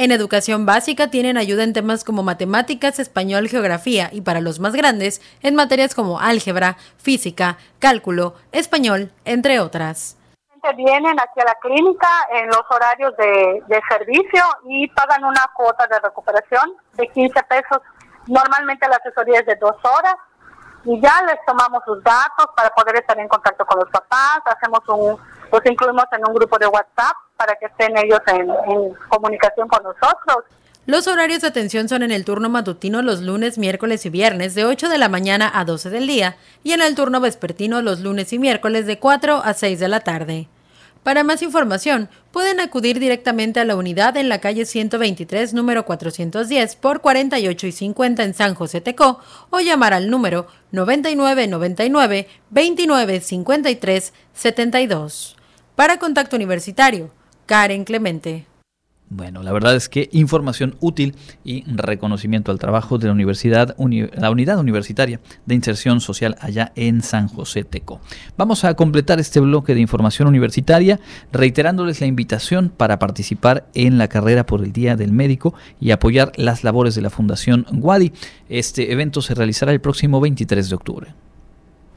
En 0.00 0.12
educación 0.12 0.64
básica 0.64 1.10
tienen 1.10 1.36
ayuda 1.36 1.64
en 1.64 1.72
temas 1.72 2.04
como 2.04 2.22
matemáticas, 2.22 3.00
español, 3.00 3.48
geografía 3.48 4.10
y 4.12 4.20
para 4.20 4.40
los 4.40 4.60
más 4.60 4.76
grandes 4.76 5.20
en 5.42 5.56
materias 5.56 5.92
como 5.92 6.20
álgebra, 6.20 6.76
física, 6.98 7.58
cálculo, 7.80 8.34
español, 8.52 9.10
entre 9.24 9.58
otras. 9.58 10.16
Vienen 10.76 11.18
aquí 11.18 11.40
a 11.40 11.46
la 11.46 11.56
clínica 11.56 12.08
en 12.30 12.46
los 12.46 12.62
horarios 12.70 13.12
de, 13.16 13.82
servicio 13.88 14.44
y 14.68 14.86
pagan 14.86 15.24
una 15.24 15.50
cuota 15.56 15.88
de 15.88 15.98
recuperación 15.98 16.76
de 16.92 17.08
15 17.08 17.42
pesos. 17.42 17.78
Normalmente 18.28 18.86
la 18.86 18.98
asesoría 19.04 19.40
es 19.40 19.46
de 19.46 19.56
dos 19.56 19.74
horas 19.82 20.14
y 20.84 21.00
ya 21.00 21.24
les 21.26 21.44
tomamos 21.44 21.82
sus 21.84 22.00
datos 22.04 22.46
para 22.56 22.70
poder 22.70 22.94
estar 23.00 23.18
en 23.18 23.26
contacto 23.26 23.66
con 23.66 23.80
los 23.80 23.90
papás, 23.90 24.42
hacemos 24.44 24.78
un, 24.90 25.18
los 25.52 25.66
incluimos 25.66 26.04
en 26.12 26.26
un 26.26 26.34
grupo 26.34 26.58
de 26.58 26.66
WhatsApp 26.66 27.16
para 27.36 27.54
que 27.56 27.66
estén 27.66 27.96
ellos 27.96 28.20
en, 28.26 28.48
comunicación 29.08 29.68
con 29.68 29.82
nosotros. 29.82 30.44
Los 30.86 31.06
horarios 31.06 31.42
de 31.42 31.48
atención 31.48 31.88
son 31.88 32.02
en 32.02 32.10
el 32.10 32.24
turno 32.24 32.48
matutino 32.48 33.02
los 33.02 33.20
lunes, 33.20 33.58
miércoles 33.58 34.06
y 34.06 34.10
viernes 34.10 34.54
de 34.54 34.64
8 34.64 34.88
de 34.88 34.98
la 34.98 35.08
mañana 35.08 35.50
a 35.54 35.64
12 35.64 35.90
del 35.90 36.06
día 36.06 36.36
y 36.64 36.72
en 36.72 36.80
el 36.80 36.94
turno 36.94 37.20
vespertino 37.20 37.82
los 37.82 38.00
lunes 38.00 38.32
y 38.32 38.38
miércoles 38.38 38.86
de 38.86 38.98
4 38.98 39.42
a 39.44 39.52
6 39.52 39.78
de 39.80 39.88
la 39.88 40.00
tarde. 40.00 40.48
Para 41.02 41.24
más 41.24 41.42
información, 41.42 42.08
pueden 42.32 42.60
acudir 42.60 42.98
directamente 42.98 43.60
a 43.60 43.64
la 43.64 43.76
unidad 43.76 44.16
en 44.16 44.28
la 44.28 44.40
calle 44.40 44.66
123, 44.66 45.54
número 45.54 45.84
410 45.84 46.76
por 46.76 47.00
48 47.00 47.66
y 47.66 47.72
50 47.72 48.24
en 48.24 48.34
San 48.34 48.54
José 48.54 48.80
Tecó 48.80 49.20
o 49.50 49.60
llamar 49.60 49.94
al 49.94 50.10
número 50.10 50.48
9999 50.72 52.28
29 52.50 53.22
72. 54.34 55.37
Para 55.78 56.00
Contacto 56.00 56.34
Universitario, 56.34 57.08
Karen 57.46 57.84
Clemente. 57.84 58.46
Bueno, 59.10 59.44
la 59.44 59.52
verdad 59.52 59.76
es 59.76 59.88
que 59.88 60.08
información 60.10 60.74
útil 60.80 61.14
y 61.44 61.62
reconocimiento 61.68 62.50
al 62.50 62.58
trabajo 62.58 62.98
de 62.98 63.06
la 63.06 63.12
Universidad, 63.12 63.76
la 63.78 64.30
Unidad 64.32 64.58
Universitaria 64.58 65.20
de 65.46 65.54
Inserción 65.54 66.00
Social 66.00 66.34
allá 66.40 66.72
en 66.74 67.00
San 67.00 67.28
José 67.28 67.62
Teco. 67.62 68.00
Vamos 68.36 68.64
a 68.64 68.74
completar 68.74 69.20
este 69.20 69.38
bloque 69.38 69.76
de 69.76 69.80
información 69.80 70.26
universitaria 70.26 70.98
reiterándoles 71.30 72.00
la 72.00 72.08
invitación 72.08 72.70
para 72.70 72.98
participar 72.98 73.68
en 73.72 73.98
la 73.98 74.08
carrera 74.08 74.46
por 74.46 74.64
el 74.64 74.72
Día 74.72 74.96
del 74.96 75.12
Médico 75.12 75.54
y 75.78 75.92
apoyar 75.92 76.32
las 76.34 76.64
labores 76.64 76.96
de 76.96 77.02
la 77.02 77.10
Fundación 77.10 77.64
Guadi. 77.70 78.12
Este 78.48 78.90
evento 78.90 79.22
se 79.22 79.34
realizará 79.34 79.70
el 79.70 79.80
próximo 79.80 80.20
23 80.20 80.70
de 80.70 80.74
octubre. 80.74 81.14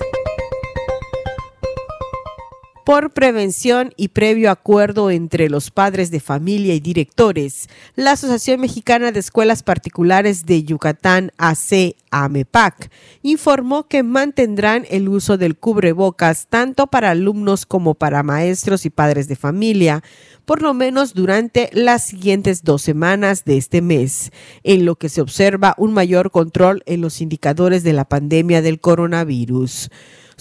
por 2.85 3.11
prevención 3.11 3.93
y 3.97 4.09
previo 4.09 4.51
acuerdo 4.51 5.11
entre 5.11 5.49
los 5.49 5.71
padres 5.71 6.11
de 6.11 6.21
familia 6.21 6.75
y 6.75 6.81
directores, 6.81 7.69
la 7.95 8.13
Asociación 8.13 8.61
Mexicana 8.61 9.13
de 9.13 9.21
Escuelas 9.21 9.63
Particulares 9.63 10.47
de 10.47 10.65
Yucatán, 10.65 11.33
AC 11.39 11.95
AMEPAC, 12.11 12.91
informó 13.23 13.87
que 13.87 14.03
mantendrán 14.03 14.85
el 14.91 15.09
uso 15.09 15.39
del 15.39 15.57
cubrebocas 15.57 16.47
tanto 16.49 16.89
para 16.89 17.11
alumnos 17.11 17.67
como 17.67 17.95
para 17.95 18.23
maestros 18.23 18.85
y 18.85 18.91
padres 18.91 19.29
de 19.29 19.37
familia, 19.37 20.03
por 20.45 20.61
lo 20.61 20.75
menos 20.75 21.15
durante 21.15 21.71
las 21.73 22.05
siguientes 22.05 22.65
dos 22.65 22.83
semanas 22.83 23.45
de 23.45 23.59
este 23.59 23.81
mes, 23.81 24.33
en 24.65 24.85
lo 24.85 24.97
que 24.97 25.09
se 25.09 25.21
observa 25.21 25.75
un 25.79 25.93
mayor 25.93 26.31
control 26.31 26.83
en 26.87 27.01
los 27.01 27.21
indicadores 27.21 27.85
de 27.85 27.93
la 27.93 28.05
pandemia 28.05 28.61
del 28.61 28.81
coronavirus. 28.81 29.91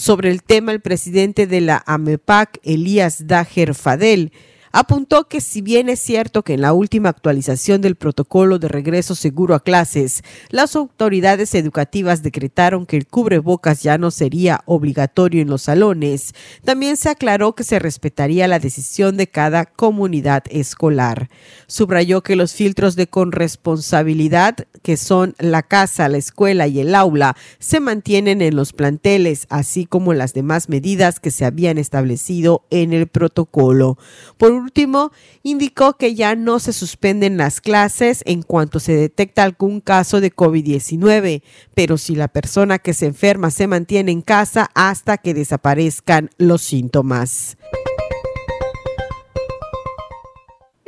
Sobre 0.02 0.32
el 0.32 0.42
tema, 0.42 0.72
el 0.72 0.82
presidente 0.82 1.46
de 1.46 1.62
la 1.62 1.84
AMEPAC, 1.86 2.60
Elías 2.64 3.28
Dager 3.28 3.76
Fadel, 3.76 4.32
apuntó 4.72 5.28
que 5.28 5.42
si 5.42 5.62
bien 5.62 5.90
es 5.90 6.00
cierto 6.00 6.44
que 6.44 6.54
en 6.54 6.62
la 6.62 6.74
última 6.74 7.10
actualización 7.10 7.82
del 7.82 7.96
protocolo 7.96 8.60
de 8.60 8.68
regreso 8.68 9.16
seguro 9.16 9.56
a 9.56 9.64
clases, 9.64 10.24
las 10.50 10.76
autoridades 10.76 11.54
educativas 11.56 12.24
decretaron 12.24 12.86
que 12.86 12.98
el 12.98 13.08
cubrebocas 13.08 13.84
ya 13.84 13.98
no 13.98 14.12
sería 14.12 14.62
obligatorio 14.66 15.42
en 15.42 15.50
los 15.50 15.64
salones, 15.64 16.34
también 16.64 16.98
se 16.98 17.10
aclaró 17.10 17.56
que 17.56 17.64
se 17.64 17.80
respetaría 17.80 18.48
la 18.48 18.60
decisión 18.60 19.18
de 19.18 19.28
cada 19.28 19.66
comunidad 19.66 20.44
escolar. 20.50 21.30
Subrayó 21.68 22.22
que 22.22 22.36
los 22.36 22.54
filtros 22.54 22.96
de 22.96 23.08
corresponsabilidad, 23.08 24.56
que 24.82 24.98
son 24.98 25.36
la 25.40 25.64
casa, 25.64 26.10
la 26.10 26.18
escuela 26.18 26.68
y 26.68 26.80
el 26.80 26.96
aula, 26.96 27.36
se 27.60 27.80
mantienen 27.80 28.42
en 28.42 28.56
los 28.56 28.74
planteles, 28.74 29.48
así 29.50 29.86
como 29.86 30.14
las 30.14 30.34
demás 30.34 30.70
medidas 30.70 31.20
que 31.20 31.32
se 31.32 31.46
habían 31.46 31.78
establecido 31.78 32.66
en 32.70 32.94
el 32.94 33.08
protocolo. 33.08 33.98
Por 34.38 34.61
último, 34.62 35.12
indicó 35.44 35.98
que 35.98 36.16
ya 36.16 36.36
no 36.36 36.60
se 36.60 36.74
suspenden 36.74 37.38
las 37.38 37.62
clases 37.62 38.24
en 38.26 38.42
cuanto 38.44 38.80
se 38.80 38.96
detecta 38.96 39.44
algún 39.44 39.82
caso 39.82 40.22
de 40.22 40.34
COVID-19, 40.34 41.44
pero 41.74 41.98
si 41.98 42.16
la 42.16 42.28
persona 42.28 42.80
que 42.80 42.94
se 42.94 43.08
enferma 43.08 43.52
se 43.52 43.68
mantiene 43.68 44.12
en 44.12 44.22
casa 44.22 44.70
hasta 44.74 45.18
que 45.18 45.34
desaparezcan 45.34 46.30
los 46.38 46.62
síntomas. 46.62 47.58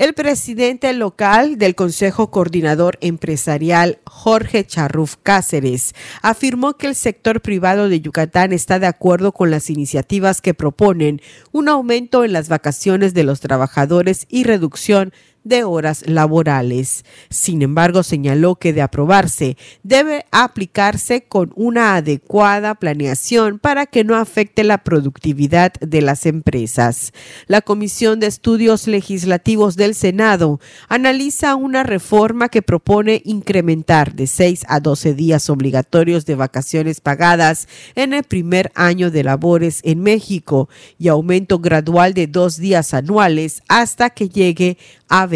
El 0.03 0.13
presidente 0.13 0.91
local 0.91 1.57
del 1.57 1.75
Consejo 1.75 2.29
Coordinador 2.29 2.97
Empresarial, 2.99 3.99
Jorge 4.03 4.65
Charruf 4.65 5.15
Cáceres, 5.23 5.95
afirmó 6.21 6.73
que 6.73 6.87
el 6.87 6.95
sector 6.95 7.39
privado 7.39 7.87
de 7.87 8.01
Yucatán 8.01 8.51
está 8.51 8.79
de 8.79 8.87
acuerdo 8.87 9.31
con 9.31 9.49
las 9.49 9.69
iniciativas 9.69 10.41
que 10.41 10.53
proponen 10.53 11.21
un 11.53 11.69
aumento 11.69 12.25
en 12.25 12.33
las 12.33 12.49
vacaciones 12.49 13.13
de 13.13 13.23
los 13.23 13.39
trabajadores 13.39 14.25
y 14.27 14.43
reducción 14.43 15.13
de 15.43 15.63
horas 15.63 16.03
laborales. 16.07 17.05
Sin 17.29 17.61
embargo, 17.61 18.03
señaló 18.03 18.55
que 18.55 18.73
de 18.73 18.81
aprobarse 18.81 19.57
debe 19.83 20.25
aplicarse 20.31 21.23
con 21.23 21.51
una 21.55 21.95
adecuada 21.95 22.75
planeación 22.75 23.59
para 23.59 23.85
que 23.85 24.03
no 24.03 24.15
afecte 24.15 24.63
la 24.63 24.83
productividad 24.83 25.73
de 25.79 26.01
las 26.01 26.25
empresas. 26.25 27.13
La 27.47 27.61
Comisión 27.61 28.19
de 28.19 28.27
Estudios 28.27 28.87
Legislativos 28.87 29.75
del 29.75 29.95
Senado 29.95 30.59
analiza 30.87 31.55
una 31.55 31.83
reforma 31.83 32.49
que 32.49 32.61
propone 32.61 33.21
incrementar 33.25 34.13
de 34.13 34.27
6 34.27 34.65
a 34.67 34.79
12 34.79 35.13
días 35.13 35.49
obligatorios 35.49 36.25
de 36.25 36.35
vacaciones 36.35 37.01
pagadas 37.01 37.67
en 37.95 38.13
el 38.13 38.23
primer 38.23 38.71
año 38.75 39.11
de 39.11 39.23
labores 39.23 39.79
en 39.83 40.01
México 40.01 40.69
y 40.97 41.07
aumento 41.07 41.59
gradual 41.59 42.13
de 42.13 42.27
dos 42.27 42.57
días 42.57 42.93
anuales 42.93 43.61
hasta 43.67 44.09
que 44.09 44.29
llegue 44.29 44.77
a 45.15 45.29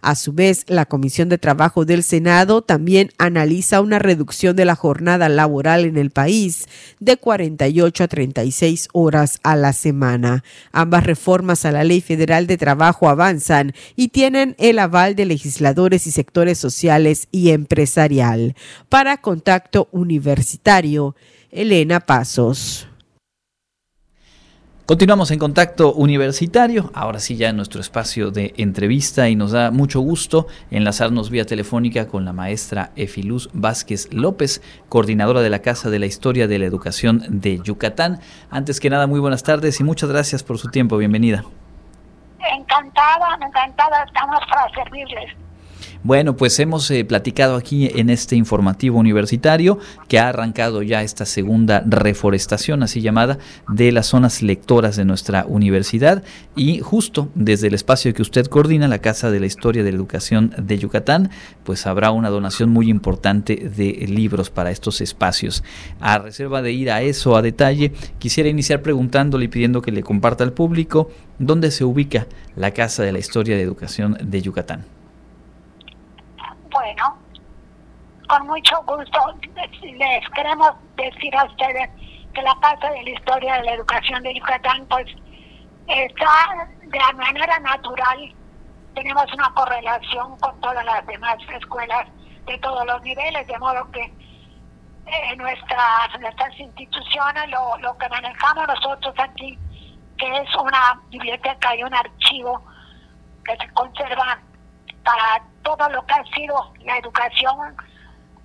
a 0.00 0.14
su 0.16 0.32
vez, 0.32 0.64
la 0.66 0.86
Comisión 0.86 1.28
de 1.28 1.38
Trabajo 1.38 1.84
del 1.84 2.02
Senado 2.02 2.62
también 2.62 3.10
analiza 3.16 3.80
una 3.80 4.00
reducción 4.00 4.56
de 4.56 4.64
la 4.64 4.74
jornada 4.74 5.28
laboral 5.28 5.84
en 5.84 5.96
el 5.96 6.10
país 6.10 6.66
de 6.98 7.16
48 7.16 8.02
a 8.02 8.08
36 8.08 8.88
horas 8.92 9.38
a 9.44 9.54
la 9.54 9.72
semana. 9.72 10.42
Ambas 10.72 11.04
reformas 11.04 11.64
a 11.64 11.70
la 11.70 11.84
Ley 11.84 12.00
Federal 12.00 12.48
de 12.48 12.56
Trabajo 12.56 13.08
avanzan 13.08 13.72
y 13.94 14.08
tienen 14.08 14.56
el 14.58 14.80
aval 14.80 15.14
de 15.14 15.26
legisladores 15.26 16.08
y 16.08 16.10
sectores 16.10 16.58
sociales 16.58 17.28
y 17.30 17.50
empresarial. 17.50 18.56
Para 18.88 19.18
Contacto 19.18 19.88
Universitario, 19.92 21.14
Elena 21.52 22.00
Pasos. 22.00 22.87
Continuamos 24.88 25.30
en 25.32 25.38
contacto 25.38 25.92
universitario, 25.92 26.90
ahora 26.94 27.18
sí 27.18 27.36
ya 27.36 27.50
en 27.50 27.56
nuestro 27.56 27.78
espacio 27.78 28.30
de 28.30 28.54
entrevista 28.56 29.28
y 29.28 29.36
nos 29.36 29.52
da 29.52 29.70
mucho 29.70 30.00
gusto 30.00 30.46
enlazarnos 30.70 31.28
vía 31.28 31.44
telefónica 31.44 32.08
con 32.08 32.24
la 32.24 32.32
maestra 32.32 32.90
Efiluz 32.96 33.50
Vázquez 33.52 34.10
López, 34.14 34.62
coordinadora 34.88 35.42
de 35.42 35.50
la 35.50 35.58
Casa 35.58 35.90
de 35.90 35.98
la 35.98 36.06
Historia 36.06 36.48
de 36.48 36.58
la 36.58 36.64
Educación 36.64 37.22
de 37.28 37.60
Yucatán. 37.62 38.20
Antes 38.50 38.80
que 38.80 38.88
nada, 38.88 39.06
muy 39.06 39.20
buenas 39.20 39.42
tardes 39.42 39.78
y 39.78 39.84
muchas 39.84 40.08
gracias 40.08 40.42
por 40.42 40.56
su 40.56 40.70
tiempo, 40.70 40.96
bienvenida. 40.96 41.44
Encantada, 42.38 43.38
encantada, 43.46 44.04
estamos 44.04 44.40
para 44.48 44.70
servirles. 44.70 45.47
Bueno, 46.04 46.36
pues 46.36 46.60
hemos 46.60 46.88
eh, 46.92 47.04
platicado 47.04 47.56
aquí 47.56 47.90
en 47.92 48.08
este 48.08 48.36
informativo 48.36 48.98
universitario 48.98 49.78
que 50.06 50.20
ha 50.20 50.28
arrancado 50.28 50.82
ya 50.82 51.02
esta 51.02 51.26
segunda 51.26 51.82
reforestación, 51.84 52.84
así 52.84 53.00
llamada, 53.00 53.38
de 53.68 53.90
las 53.90 54.06
zonas 54.06 54.40
lectoras 54.40 54.94
de 54.94 55.04
nuestra 55.04 55.44
universidad 55.46 56.22
y 56.54 56.78
justo 56.78 57.30
desde 57.34 57.66
el 57.66 57.74
espacio 57.74 58.14
que 58.14 58.22
usted 58.22 58.46
coordina, 58.46 58.86
la 58.86 59.00
Casa 59.00 59.32
de 59.32 59.40
la 59.40 59.46
Historia 59.46 59.82
de 59.82 59.90
la 59.90 59.96
Educación 59.96 60.54
de 60.56 60.78
Yucatán, 60.78 61.30
pues 61.64 61.84
habrá 61.84 62.12
una 62.12 62.30
donación 62.30 62.70
muy 62.70 62.88
importante 62.88 63.56
de 63.56 64.06
libros 64.06 64.50
para 64.50 64.70
estos 64.70 65.00
espacios. 65.00 65.64
A 65.98 66.18
reserva 66.18 66.62
de 66.62 66.72
ir 66.72 66.92
a 66.92 67.02
eso 67.02 67.36
a 67.36 67.42
detalle, 67.42 67.92
quisiera 68.20 68.48
iniciar 68.48 68.82
preguntándole 68.82 69.46
y 69.46 69.48
pidiendo 69.48 69.82
que 69.82 69.90
le 69.90 70.04
comparta 70.04 70.44
al 70.44 70.52
público 70.52 71.10
dónde 71.40 71.72
se 71.72 71.84
ubica 71.84 72.28
la 72.54 72.70
Casa 72.70 73.02
de 73.02 73.10
la 73.10 73.18
Historia 73.18 73.56
de 73.56 73.62
Educación 73.62 74.16
de 74.22 74.42
Yucatán. 74.42 74.97
Con 78.28 78.46
mucho 78.46 78.82
gusto 78.84 79.18
les 79.82 80.28
queremos 80.34 80.72
decir 80.96 81.34
a 81.36 81.44
ustedes 81.44 81.88
que 82.34 82.42
la 82.42 82.54
Casa 82.60 82.90
de 82.90 83.02
la 83.02 83.10
Historia 83.10 83.54
de 83.56 83.64
la 83.64 83.72
Educación 83.74 84.22
de 84.22 84.34
Yucatán 84.34 84.86
pues 84.86 85.06
está 85.86 86.68
de 86.82 87.14
manera 87.14 87.58
natural, 87.60 88.34
tenemos 88.94 89.32
una 89.32 89.50
correlación 89.54 90.36
con 90.38 90.60
todas 90.60 90.84
las 90.84 91.06
demás 91.06 91.36
escuelas 91.54 92.06
de 92.46 92.58
todos 92.58 92.84
los 92.86 93.02
niveles, 93.02 93.46
de 93.46 93.58
modo 93.58 93.90
que 93.92 94.12
en 95.06 95.38
nuestras, 95.38 96.20
nuestras 96.20 96.58
instituciones, 96.58 97.48
lo, 97.48 97.78
lo 97.78 97.96
que 97.96 98.08
manejamos 98.08 98.66
nosotros 98.66 99.14
aquí, 99.18 99.58
que 100.18 100.38
es 100.38 100.54
una 100.56 101.00
biblioteca 101.08 101.76
y 101.76 101.82
un 101.82 101.94
archivo 101.94 102.62
que 103.44 103.56
se 103.56 103.72
conserva 103.72 104.38
para 105.04 105.42
todo 105.76 105.88
lo 105.90 106.04
que 106.06 106.14
ha 106.14 106.24
sido 106.34 106.72
la 106.84 106.96
educación 106.98 107.76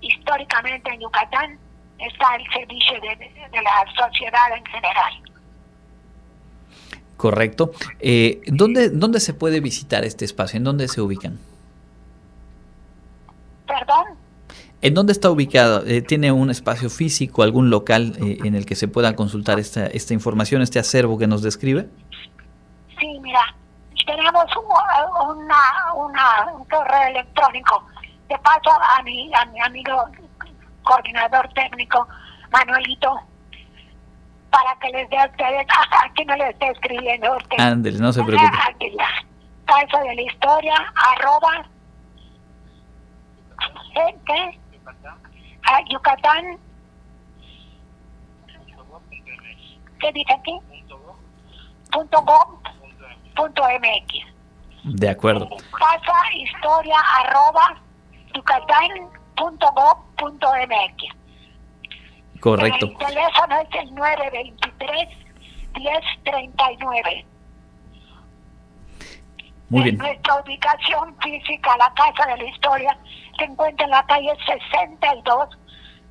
históricamente 0.02 0.92
en 0.94 1.00
Yucatán, 1.00 1.58
está 1.98 2.28
al 2.32 2.44
servicio 2.54 3.00
de, 3.00 3.16
de 3.16 3.62
la 3.62 3.86
sociedad 3.96 4.58
en 4.58 4.66
general. 4.66 5.14
Correcto. 7.16 7.72
Eh, 8.02 8.42
¿dónde, 8.48 8.90
¿Dónde 8.90 9.22
se 9.22 9.34
puede 9.34 9.62
visitar 9.62 10.04
este 10.04 10.26
espacio? 10.26 10.58
¿En 10.58 10.66
dónde 10.66 10.90
se 10.90 11.00
ubican? 11.00 11.40
¿Perdón? 13.66 14.18
¿En 14.82 14.94
dónde 14.94 15.14
está 15.14 15.30
ubicado? 15.30 15.86
Eh, 15.86 16.02
¿Tiene 16.02 16.34
un 16.34 16.50
espacio 16.50 16.90
físico, 16.90 17.44
algún 17.44 17.70
local 17.70 18.18
eh, 18.22 18.40
en 18.44 18.56
el 18.56 18.66
que 18.66 18.76
se 18.76 18.90
pueda 18.90 19.16
consultar 19.16 19.60
esta, 19.60 19.88
esta 19.88 20.14
información, 20.14 20.62
este 20.62 20.80
acervo 20.80 21.18
que 21.18 21.28
nos 21.28 21.42
describe? 21.42 21.88
Sí, 23.00 23.20
mira, 23.22 23.56
tenemos 24.06 24.46
un, 24.56 25.38
una, 25.38 25.94
una, 25.96 26.52
un 26.54 26.66
correo 26.66 27.08
electrónico. 27.10 27.86
De 28.30 28.38
paso 28.40 28.72
a 28.72 29.02
mi, 29.04 29.34
a 29.34 29.46
mi 29.46 29.60
amigo 29.62 30.06
coordinador 30.84 31.48
técnico, 31.54 32.08
Manuelito, 32.52 33.20
para 34.50 34.76
que 34.80 34.90
les 34.90 35.10
dé 35.10 35.18
a 35.18 35.26
ustedes, 35.26 35.68
aquí 36.04 36.26
no 36.26 36.36
les 36.36 36.50
esté 36.52 36.70
escribiendo 36.70 37.34
a 37.34 37.38
ustedes. 37.38 37.62
Ándale, 37.62 38.00
no 38.00 38.14
se 38.14 38.24
preocupe. 38.24 38.58
Aquí 38.70 38.92
la 38.92 39.08
casa 39.66 40.04
de 40.04 40.16
la 40.16 40.22
historia, 40.22 40.94
arroba, 40.96 41.66
¿qué? 44.26 44.60
A 45.64 45.82
Yucatán. 45.90 46.58
¿Qué 50.00 50.12
dice 50.12 50.34
aquí? 50.34 50.60
Punto 51.92 52.26
punto 52.26 52.63
mx. 53.36 54.34
De 54.84 55.10
acuerdo. 55.10 55.50
Casa 55.72 56.34
historia 56.36 56.98
arroba 57.20 57.82
yucatán 58.34 58.90
punto 59.36 59.72
gov 59.74 59.98
punto 60.18 60.48
mx. 60.68 61.24
Correcto. 62.40 62.88
El 62.88 62.98
teléfono 62.98 63.60
es 63.62 63.82
el 63.82 63.96
923 63.96 65.24
1039. 65.76 67.26
Muy 69.70 69.84
bien. 69.84 69.98
Nuestra 69.98 70.36
ubicación 70.36 71.16
física, 71.20 71.76
la 71.78 71.92
Casa 71.96 72.30
de 72.30 72.44
la 72.44 72.50
Historia, 72.50 72.98
se 73.38 73.46
encuentra 73.46 73.86
en 73.86 73.92
la 73.92 74.06
calle 74.06 74.32
62, 74.46 75.50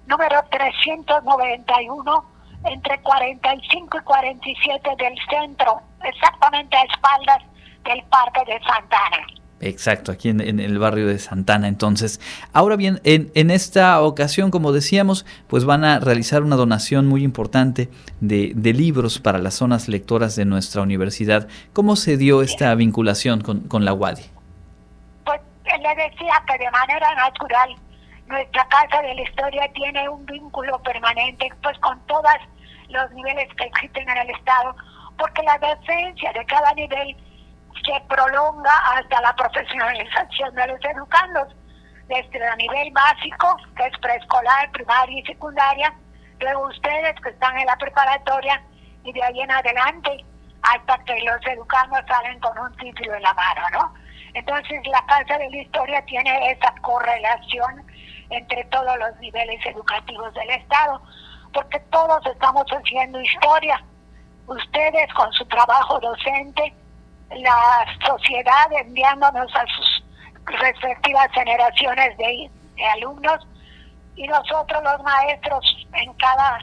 número 0.07 0.43
391, 0.51 2.32
entre 2.65 2.99
45 3.01 3.99
y 3.99 4.03
47 4.03 4.91
del 4.99 5.15
centro, 5.29 5.81
exactamente 6.05 6.77
a 6.77 6.83
espaldas 6.85 7.39
del 7.85 8.03
Parque 8.05 8.41
de 8.47 8.61
Santana. 8.61 9.27
Exacto, 9.63 10.11
aquí 10.11 10.29
en, 10.29 10.41
en, 10.41 10.59
el 10.59 10.79
barrio 10.79 11.07
de 11.07 11.21
Santana. 11.21 11.69
Entonces, 11.69 12.21
ahora 12.53 12.75
bien, 12.75 13.01
en, 13.05 13.31
en, 13.35 13.53
esta 13.53 14.03
ocasión, 14.03 14.51
como 14.51 14.73
decíamos, 14.73 15.25
pues 15.47 15.65
van 15.65 15.85
a 15.85 16.01
realizar 16.01 16.43
una 16.43 16.57
donación 16.57 17.07
muy 17.07 17.23
importante 17.23 17.89
de, 18.21 18.53
de, 18.57 18.73
libros 18.73 19.21
para 19.21 19.39
las 19.39 19.55
zonas 19.55 19.87
lectoras 19.87 20.35
de 20.35 20.47
nuestra 20.47 20.83
universidad. 20.83 21.47
¿Cómo 21.73 21.95
se 21.95 22.17
dio 22.17 22.43
esta 22.43 22.75
vinculación 22.75 23.41
con, 23.41 23.61
con 23.61 23.85
la 23.85 23.95
UADI? 23.95 24.25
Pues 25.25 25.41
le 25.65 25.95
decía 25.95 26.43
que 26.49 26.59
de 26.59 26.71
manera 26.73 27.15
natural 27.15 27.77
nuestra 28.33 28.65
Casa 28.69 29.03
de 29.03 29.15
la 29.15 29.23
Historia 29.23 29.71
tiene 29.75 30.09
un 30.09 30.25
vínculo 30.25 30.83
permanente 30.83 31.51
pues 31.63 31.79
con 31.81 32.01
todos 32.07 32.33
los 32.89 33.11
niveles 33.13 33.49
que 33.57 33.65
existen 33.65 34.09
en 34.09 34.17
el 34.17 34.31
Estado, 34.31 34.75
porque 35.19 35.43
la 35.43 35.59
docencia 35.59 36.33
de 36.33 36.45
cada 36.47 36.73
nivel 36.73 37.15
se 37.85 38.01
prolonga 38.09 38.73
hasta 38.95 39.21
la 39.21 39.37
profesionalización 39.37 40.55
de 40.55 40.67
los 40.67 40.81
educandos, 40.83 41.49
desde 42.09 42.39
el 42.39 42.57
nivel 42.57 42.91
básico, 42.93 43.57
que 43.77 43.87
es 43.87 43.99
preescolar, 43.99 44.71
primaria 44.73 45.21
y 45.21 45.25
secundaria, 45.25 45.93
luego 46.41 46.69
ustedes 46.69 47.15
que 47.21 47.29
están 47.29 47.57
en 47.59 47.67
la 47.67 47.77
preparatoria 47.77 48.63
y 49.05 49.13
de 49.13 49.23
ahí 49.23 49.41
en 49.41 49.51
adelante 49.51 50.25
hasta 50.63 50.97
que 51.05 51.21
los 51.21 51.47
educandos 51.47 52.01
salen 52.09 52.41
con 52.41 52.59
un 52.59 52.75
título 52.77 53.15
en 53.15 53.23
la 53.23 53.35
mano, 53.35 53.63
¿no? 53.73 53.95
Entonces 54.33 54.81
la 54.87 55.05
Casa 55.07 55.37
de 55.37 55.51
la 55.51 55.57
Historia 55.59 56.03
tiene 56.07 56.53
esa 56.53 56.73
correlación 56.81 57.92
entre 58.33 58.65
todos 58.65 58.99
los 58.99 59.17
niveles 59.21 59.65
educativos 59.67 60.33
del 60.35 60.51
Estado, 60.51 61.01
porque 61.53 61.79
todos 61.91 62.25
estamos 62.27 62.65
haciendo 62.67 63.21
historia. 63.21 63.83
Ustedes 64.47 65.13
con 65.15 65.33
su 65.33 65.45
trabajo 65.47 66.01
docente, 66.01 66.75
la 67.31 67.87
sociedad 68.07 68.73
enviándonos 68.73 69.55
a 69.55 69.65
sus 69.67 70.05
respectivas 70.47 71.29
generaciones 71.33 72.17
de, 72.19 72.51
alumnos 72.95 73.47
y 74.17 74.27
nosotros 74.27 74.83
los 74.83 75.03
maestros 75.03 75.87
en 75.95 76.13
cada 76.15 76.59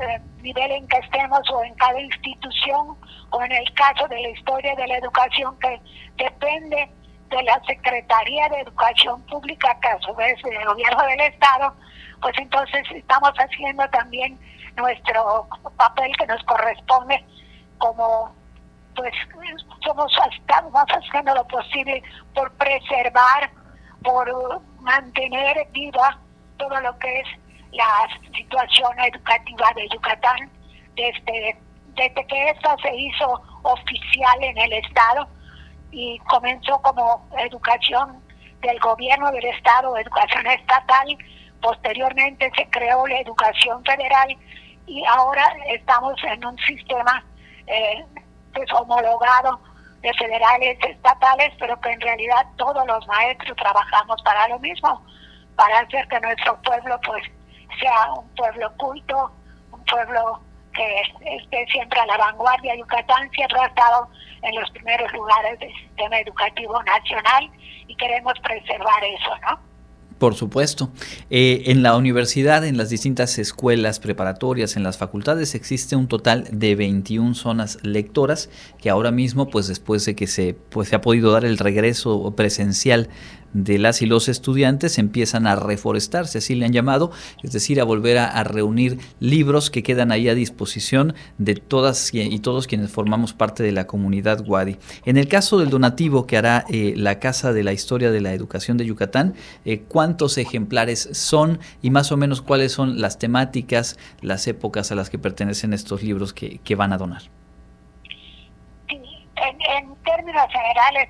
eh, 0.00 0.20
nivel 0.40 0.72
en 0.72 0.88
que 0.88 0.96
estemos 0.96 1.40
o 1.50 1.62
en 1.62 1.74
cada 1.74 2.00
institución 2.00 2.96
o 3.30 3.42
en 3.42 3.52
el 3.52 3.72
caso 3.74 4.08
de 4.08 4.20
la 4.20 4.28
historia 4.30 4.74
de 4.74 4.86
la 4.88 4.96
educación 4.96 5.56
que 5.60 5.80
depende 6.16 6.90
de 7.32 7.42
la 7.44 7.60
Secretaría 7.66 8.48
de 8.50 8.60
Educación 8.60 9.22
Pública 9.22 9.76
que 9.80 9.88
a 9.88 9.98
su 10.00 10.14
vez 10.14 10.40
del 10.42 10.64
gobierno 10.64 11.02
del 11.04 11.20
Estado, 11.20 11.74
pues 12.20 12.34
entonces 12.38 12.84
estamos 12.94 13.32
haciendo 13.36 13.88
también 13.88 14.38
nuestro 14.76 15.48
papel 15.76 16.14
que 16.18 16.26
nos 16.26 16.42
corresponde 16.44 17.24
como 17.78 18.34
pues 18.94 19.14
somos 19.82 20.12
estamos 20.38 20.72
haciendo 20.74 21.34
lo 21.34 21.44
posible 21.48 22.02
por 22.34 22.52
preservar, 22.52 23.50
por 24.02 24.60
mantener 24.80 25.66
viva 25.72 26.18
todo 26.58 26.78
lo 26.80 26.98
que 26.98 27.20
es 27.20 27.28
la 27.72 28.06
situación 28.36 29.00
educativa 29.00 29.66
de 29.74 29.88
Yucatán 29.88 30.50
desde, 30.94 31.56
desde 31.94 32.26
que 32.26 32.50
esta 32.50 32.76
se 32.82 32.94
hizo 32.94 33.40
oficial 33.62 34.42
en 34.42 34.58
el 34.58 34.72
Estado 34.74 35.26
y 35.92 36.18
comenzó 36.20 36.80
como 36.80 37.28
educación 37.38 38.20
del 38.60 38.78
gobierno 38.80 39.30
del 39.30 39.44
Estado, 39.44 39.96
educación 39.96 40.46
estatal, 40.46 41.16
posteriormente 41.60 42.50
se 42.56 42.68
creó 42.70 43.06
la 43.06 43.20
educación 43.20 43.84
federal 43.84 44.36
y 44.86 45.04
ahora 45.06 45.46
estamos 45.68 46.14
en 46.24 46.44
un 46.44 46.58
sistema 46.58 47.24
eh, 47.66 48.04
pues, 48.52 48.66
homologado 48.72 49.60
de 50.00 50.12
federales, 50.14 50.78
estatales, 50.82 51.52
pero 51.58 51.80
que 51.80 51.90
en 51.92 52.00
realidad 52.00 52.46
todos 52.56 52.84
los 52.86 53.06
maestros 53.06 53.56
trabajamos 53.56 54.20
para 54.22 54.48
lo 54.48 54.58
mismo, 54.58 55.04
para 55.54 55.80
hacer 55.80 56.08
que 56.08 56.18
nuestro 56.20 56.60
pueblo 56.62 56.98
pues 57.04 57.22
sea 57.78 58.12
un 58.14 58.28
pueblo 58.34 58.72
culto, 58.78 59.30
un 59.70 59.84
pueblo 59.84 60.40
que 60.72 61.36
esté 61.36 61.66
siempre 61.70 62.00
a 62.00 62.06
la 62.06 62.16
vanguardia. 62.16 62.76
Yucatán 62.76 63.30
siempre 63.30 63.58
ha 63.60 63.66
estado 63.66 64.08
en 64.42 64.54
los 64.60 64.70
primeros 64.70 65.12
lugares 65.12 65.58
del 65.58 65.72
sistema 65.74 66.18
educativo 66.18 66.82
nacional 66.82 67.50
y 67.86 67.96
queremos 67.96 68.34
preservar 68.40 69.04
eso, 69.04 69.30
¿no? 69.48 69.72
Por 70.22 70.36
supuesto. 70.36 70.88
Eh, 71.30 71.64
en 71.66 71.82
la 71.82 71.96
universidad, 71.96 72.64
en 72.64 72.76
las 72.76 72.90
distintas 72.90 73.40
escuelas 73.40 73.98
preparatorias, 73.98 74.76
en 74.76 74.84
las 74.84 74.96
facultades, 74.96 75.56
existe 75.56 75.96
un 75.96 76.06
total 76.06 76.46
de 76.52 76.76
21 76.76 77.34
zonas 77.34 77.78
lectoras 77.82 78.48
que 78.80 78.88
ahora 78.88 79.10
mismo, 79.10 79.50
pues 79.50 79.66
después 79.66 80.04
de 80.04 80.14
que 80.14 80.28
se, 80.28 80.54
pues, 80.54 80.90
se 80.90 80.94
ha 80.94 81.00
podido 81.00 81.32
dar 81.32 81.44
el 81.44 81.58
regreso 81.58 82.36
presencial 82.36 83.08
de 83.52 83.78
las 83.78 84.02
y 84.02 84.06
los 84.06 84.28
estudiantes 84.28 84.98
empiezan 84.98 85.46
a 85.46 85.56
reforestarse, 85.56 86.38
así 86.38 86.54
le 86.54 86.66
han 86.66 86.72
llamado, 86.72 87.10
es 87.42 87.52
decir, 87.52 87.80
a 87.80 87.84
volver 87.84 88.18
a, 88.18 88.42
reunir 88.44 88.98
libros 89.20 89.70
que 89.70 89.82
quedan 89.82 90.10
ahí 90.10 90.28
a 90.28 90.34
disposición 90.34 91.14
de 91.38 91.54
todas 91.54 92.12
y 92.12 92.38
todos 92.40 92.66
quienes 92.66 92.90
formamos 92.90 93.32
parte 93.34 93.62
de 93.62 93.72
la 93.72 93.86
comunidad 93.86 94.42
Wadi. 94.46 94.78
En 95.04 95.16
el 95.16 95.28
caso 95.28 95.58
del 95.58 95.70
donativo 95.70 96.26
que 96.26 96.36
hará 96.36 96.64
eh, 96.68 96.94
la 96.96 97.18
Casa 97.18 97.52
de 97.52 97.62
la 97.62 97.72
Historia 97.72 98.10
de 98.10 98.20
la 98.20 98.32
Educación 98.32 98.76
de 98.78 98.86
Yucatán, 98.86 99.34
eh, 99.64 99.82
¿cuántos 99.86 100.38
ejemplares 100.38 101.08
son 101.12 101.60
y 101.82 101.90
más 101.90 102.10
o 102.12 102.16
menos 102.16 102.42
cuáles 102.42 102.72
son 102.72 103.00
las 103.00 103.18
temáticas, 103.18 103.98
las 104.20 104.46
épocas 104.48 104.90
a 104.90 104.94
las 104.94 105.10
que 105.10 105.18
pertenecen 105.18 105.72
estos 105.72 106.02
libros 106.02 106.32
que, 106.32 106.58
que 106.58 106.74
van 106.74 106.92
a 106.92 106.98
donar? 106.98 107.22
Sí, 108.88 108.96
en, 109.36 109.86
en 109.86 109.94
términos 110.04 110.46
generales, 110.50 111.08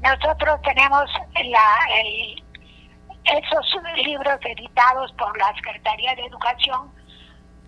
nosotros 0.00 0.60
tenemos 0.62 1.10
la, 1.44 1.78
el, 2.00 2.42
esos 3.24 3.76
libros 3.96 4.38
editados 4.42 5.12
por 5.12 5.36
la 5.38 5.54
Secretaría 5.54 6.14
de 6.14 6.26
Educación 6.26 6.92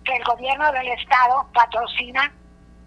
que 0.03 0.15
el 0.15 0.23
gobierno 0.23 0.71
del 0.71 0.87
Estado 0.87 1.47
patrocina 1.53 2.31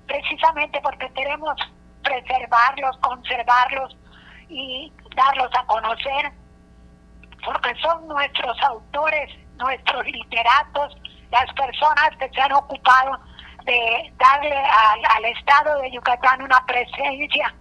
precisamente 0.06 0.80
porque 0.82 1.08
queremos 1.12 1.56
preservarlos, 2.02 2.96
conservarlos 2.98 3.96
y 4.48 4.92
darlos 5.16 5.50
a 5.56 5.64
conocer, 5.66 6.32
porque 7.44 7.74
son 7.80 8.06
nuestros 8.08 8.60
autores 8.62 9.30
nuestros 9.58 10.04
literatos, 10.06 10.96
las 11.30 11.52
personas 11.54 12.10
que 12.18 12.28
se 12.30 12.40
han 12.40 12.52
ocupado 12.52 13.18
de 13.64 14.12
darle 14.18 14.56
al, 14.56 15.24
Estado 15.24 15.80
de 15.80 15.90
Yucatán 15.92 16.42
una 16.42 16.64
presencia 16.66 17.54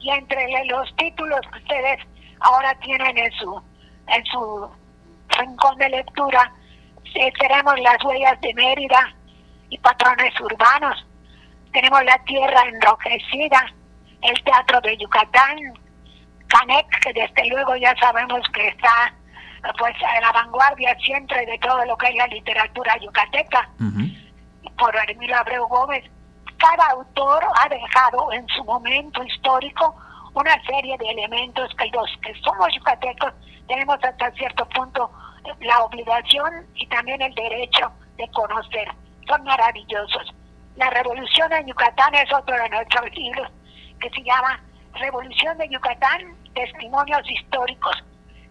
y 0.00 0.10
entre 0.10 0.46
los 0.66 0.96
títulos 0.96 1.40
que 1.52 1.58
ustedes 1.58 2.00
ahora 2.40 2.74
tienen 2.80 3.16
en 3.18 3.32
su 3.32 3.62
en 4.08 4.24
su 4.26 4.70
rincón 5.38 5.76
de 5.78 5.88
lectura 5.88 6.52
tenemos 7.38 7.78
las 7.80 8.02
huellas 8.04 8.40
de 8.40 8.54
Mérida 8.54 9.14
y 9.68 9.78
patrones 9.78 10.38
urbanos 10.40 11.06
tenemos 11.72 12.04
la 12.04 12.18
tierra 12.24 12.62
enrojecida 12.68 13.66
el 14.22 14.42
teatro 14.44 14.80
de 14.80 14.96
Yucatán 14.96 15.58
Canec 16.48 17.00
que 17.00 17.12
desde 17.12 17.48
luego 17.48 17.76
ya 17.76 17.94
sabemos 18.00 18.40
que 18.52 18.68
está 18.68 19.14
pues 19.78 19.94
a 20.02 20.20
la 20.20 20.32
vanguardia 20.32 20.96
siempre 21.04 21.44
de 21.46 21.58
todo 21.58 21.84
lo 21.84 21.96
que 21.96 22.08
es 22.08 22.14
la 22.14 22.26
literatura 22.28 22.96
yucateca 22.98 23.68
por 24.78 24.96
Hermilo 24.96 25.36
Abreu 25.36 25.66
Gómez. 25.66 26.04
Cada 26.60 26.90
autor 26.90 27.42
ha 27.56 27.68
dejado 27.68 28.32
en 28.32 28.46
su 28.48 28.62
momento 28.64 29.22
histórico 29.24 29.96
una 30.34 30.54
serie 30.64 30.96
de 30.98 31.08
elementos 31.08 31.74
que 31.76 31.86
los 31.86 32.06
que 32.22 32.34
somos 32.42 32.68
yucatecos 32.74 33.32
tenemos 33.66 33.98
hasta 34.02 34.30
cierto 34.32 34.68
punto 34.68 35.10
la 35.60 35.84
obligación 35.84 36.66
y 36.74 36.86
también 36.88 37.22
el 37.22 37.34
derecho 37.34 37.90
de 38.16 38.28
conocer. 38.32 38.88
Son 39.26 39.42
maravillosos. 39.44 40.34
La 40.76 40.90
revolución 40.90 41.52
en 41.52 41.66
Yucatán 41.66 42.14
es 42.14 42.32
otro 42.32 42.56
de 42.56 42.68
nuestros 42.68 43.10
libros 43.14 43.50
que 44.00 44.10
se 44.10 44.22
llama 44.22 44.60
Revolución 44.94 45.56
de 45.58 45.68
Yucatán, 45.68 46.36
Testimonios 46.54 47.30
Históricos. 47.30 47.96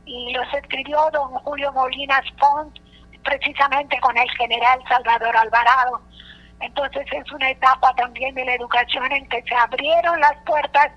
Y 0.06 0.34
los 0.34 0.52
escribió 0.54 1.10
don 1.12 1.30
Julio 1.44 1.72
Molinas 1.74 2.26
Font 2.40 2.76
precisamente 3.24 4.00
con 4.00 4.18
el 4.18 4.30
general 4.32 4.80
Salvador 4.88 5.36
Alvarado. 5.36 6.02
Entonces 6.62 7.06
es 7.12 7.32
una 7.32 7.50
etapa 7.50 7.94
también 7.96 8.36
de 8.36 8.46
la 8.46 8.56
educación 8.56 9.12
en 9.12 9.28
que 9.30 9.42
se 9.44 9.56
abrieron 9.56 10.20
las 10.20 10.36
puertas 10.46 10.92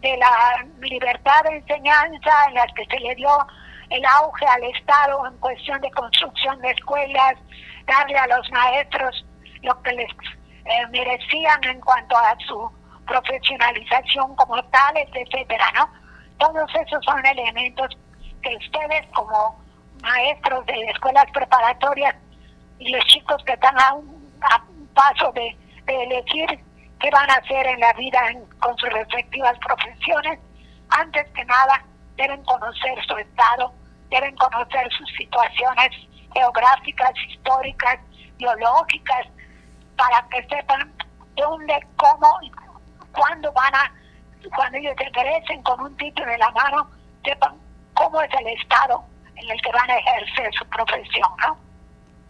de 0.00 0.16
la 0.16 0.66
libertad 0.80 1.42
de 1.44 1.56
enseñanza, 1.56 2.30
en 2.48 2.54
las 2.54 2.72
que 2.74 2.84
se 2.86 2.98
le 2.98 3.14
dio 3.14 3.30
el 3.90 4.04
auge 4.04 4.46
al 4.46 4.64
Estado 4.64 5.26
en 5.26 5.36
cuestión 5.38 5.80
de 5.80 5.90
construcción 5.90 6.58
de 6.60 6.70
escuelas, 6.70 7.34
darle 7.86 8.18
a 8.18 8.26
los 8.26 8.50
maestros 8.50 9.24
lo 9.62 9.80
que 9.82 9.92
les 9.92 10.10
eh, 10.64 10.86
merecían 10.90 11.62
en 11.64 11.80
cuanto 11.80 12.16
a 12.16 12.34
su 12.46 12.70
profesionalización 13.06 14.34
como 14.36 14.62
tales, 14.64 15.08
etcétera, 15.12 15.66
¿no? 15.74 15.88
Todos 16.38 16.70
esos 16.74 17.04
son 17.04 17.24
elementos 17.24 17.96
que 18.42 18.56
ustedes 18.56 19.06
como 19.14 19.62
maestros 20.02 20.66
de 20.66 20.82
escuelas 20.84 21.26
preparatorias 21.32 22.14
y 22.78 22.90
los 22.90 23.04
chicos 23.06 23.42
que 23.44 23.52
están 23.52 23.78
a 23.78 23.94
un, 23.94 24.32
paso 24.94 25.32
de, 25.32 25.56
elegir 25.86 26.48
qué 27.00 27.10
van 27.10 27.28
a 27.30 27.34
hacer 27.34 27.66
en 27.66 27.80
la 27.80 27.92
vida 27.94 28.20
con 28.60 28.76
sus 28.78 28.88
respectivas 28.90 29.58
profesiones, 29.58 30.38
antes 30.90 31.28
que 31.32 31.44
nada 31.44 31.84
deben 32.16 32.42
conocer 32.44 33.04
su 33.06 33.16
estado, 33.16 33.72
deben 34.08 34.34
conocer 34.36 34.88
sus 34.92 35.10
situaciones 35.16 35.90
geográficas, 36.32 37.12
históricas, 37.28 37.98
biológicas, 38.38 39.26
para 39.96 40.26
que 40.28 40.42
sepan 40.48 40.92
dónde, 41.36 41.78
cómo 41.96 42.38
y 42.42 42.50
cuándo 43.12 43.52
van 43.52 43.74
a, 43.74 43.92
cuando 44.54 44.78
ellos 44.78 44.94
regresen 44.96 45.62
con 45.62 45.80
un 45.80 45.96
título 45.96 46.30
en 46.30 46.38
la 46.38 46.50
mano, 46.52 46.88
sepan 47.24 47.54
cómo 47.94 48.22
es 48.22 48.30
el 48.40 48.46
estado 48.48 49.04
en 49.36 49.50
el 49.50 49.60
que 49.60 49.72
van 49.72 49.90
a 49.90 49.96
ejercer 49.96 50.50
su 50.54 50.64
profesión, 50.66 51.28
¿no? 51.46 51.71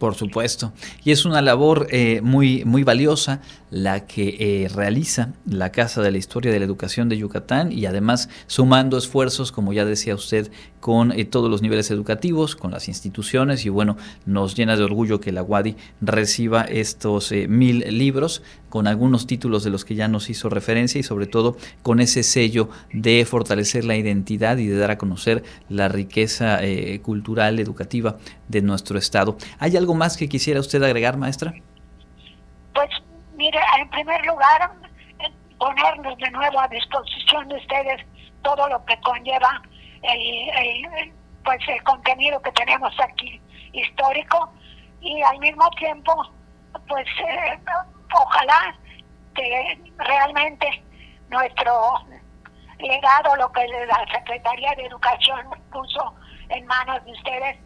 Por 0.03 0.15
supuesto. 0.15 0.73
Y 1.05 1.13
es 1.13 1.23
una 1.23 1.41
labor 1.41 1.87
eh, 1.89 2.19
muy, 2.21 2.65
muy 2.65 2.83
valiosa 2.83 3.39
la 3.73 4.05
que 4.05 4.37
eh, 4.39 4.69
realiza 4.69 5.33
la 5.47 5.71
Casa 5.71 6.03
de 6.03 6.11
la 6.11 6.19
Historia 6.19 6.51
de 6.51 6.59
la 6.59 6.65
Educación 6.65 7.09
de 7.09 7.17
Yucatán 7.17 7.71
y 7.71 7.87
además 7.87 8.29
sumando 8.45 8.97
esfuerzos, 8.97 9.51
como 9.51 9.73
ya 9.73 9.83
decía 9.83 10.13
usted, 10.13 10.51
con 10.79 11.11
eh, 11.11 11.25
todos 11.25 11.49
los 11.49 11.63
niveles 11.63 11.89
educativos, 11.89 12.55
con 12.55 12.69
las 12.69 12.87
instituciones 12.87 13.65
y 13.65 13.69
bueno, 13.69 13.97
nos 14.27 14.55
llena 14.55 14.77
de 14.77 14.83
orgullo 14.83 15.19
que 15.19 15.31
la 15.31 15.41
UADI 15.41 15.75
reciba 16.01 16.61
estos 16.61 17.31
eh, 17.31 17.47
mil 17.47 17.79
libros 17.97 18.43
con 18.69 18.85
algunos 18.85 19.25
títulos 19.25 19.63
de 19.63 19.71
los 19.71 19.85
que 19.85 19.95
ya 19.95 20.07
nos 20.07 20.29
hizo 20.29 20.49
referencia 20.49 20.99
y 20.99 21.03
sobre 21.03 21.25
todo 21.25 21.57
con 21.81 21.99
ese 21.99 22.21
sello 22.21 22.69
de 22.91 23.25
fortalecer 23.25 23.85
la 23.85 23.97
identidad 23.97 24.57
y 24.57 24.67
de 24.67 24.77
dar 24.77 24.91
a 24.91 24.99
conocer 24.99 25.43
la 25.69 25.87
riqueza 25.87 26.59
cultural, 27.01 27.59
educativa 27.59 28.17
de 28.47 28.61
nuestro 28.61 28.97
estado. 28.97 29.37
¿Hay 29.59 29.77
algo 29.77 29.93
más 29.93 30.17
que 30.17 30.27
quisiera 30.27 30.59
usted 30.59 30.81
agregar, 30.81 31.17
maestra? 31.17 31.53
Pues 32.73 32.89
Mire, 33.35 33.59
en 33.79 33.89
primer 33.89 34.25
lugar, 34.25 34.71
ponernos 35.57 36.17
de 36.17 36.31
nuevo 36.31 36.59
a 36.59 36.67
disposición 36.67 37.47
de 37.47 37.55
ustedes 37.55 38.05
todo 38.43 38.67
lo 38.67 38.83
que 38.85 38.99
conlleva 39.01 39.61
el, 40.01 41.13
pues 41.43 41.59
el 41.67 41.81
contenido 41.83 42.41
que 42.41 42.51
tenemos 42.51 42.93
aquí 42.99 43.41
histórico 43.71 44.51
y 45.01 45.21
al 45.21 45.39
mismo 45.39 45.69
tiempo 45.71 46.13
pues 46.87 47.07
eh, 47.19 47.59
ojalá 48.13 48.75
que 49.35 49.79
realmente 49.97 50.83
nuestro 51.29 52.05
legado 52.79 53.35
lo 53.37 53.51
que 53.51 53.65
la 53.67 54.05
Secretaría 54.11 54.73
de 54.75 54.85
Educación 54.85 55.47
puso 55.71 56.13
en 56.49 56.65
manos 56.65 57.03
de 57.05 57.11
ustedes 57.11 57.57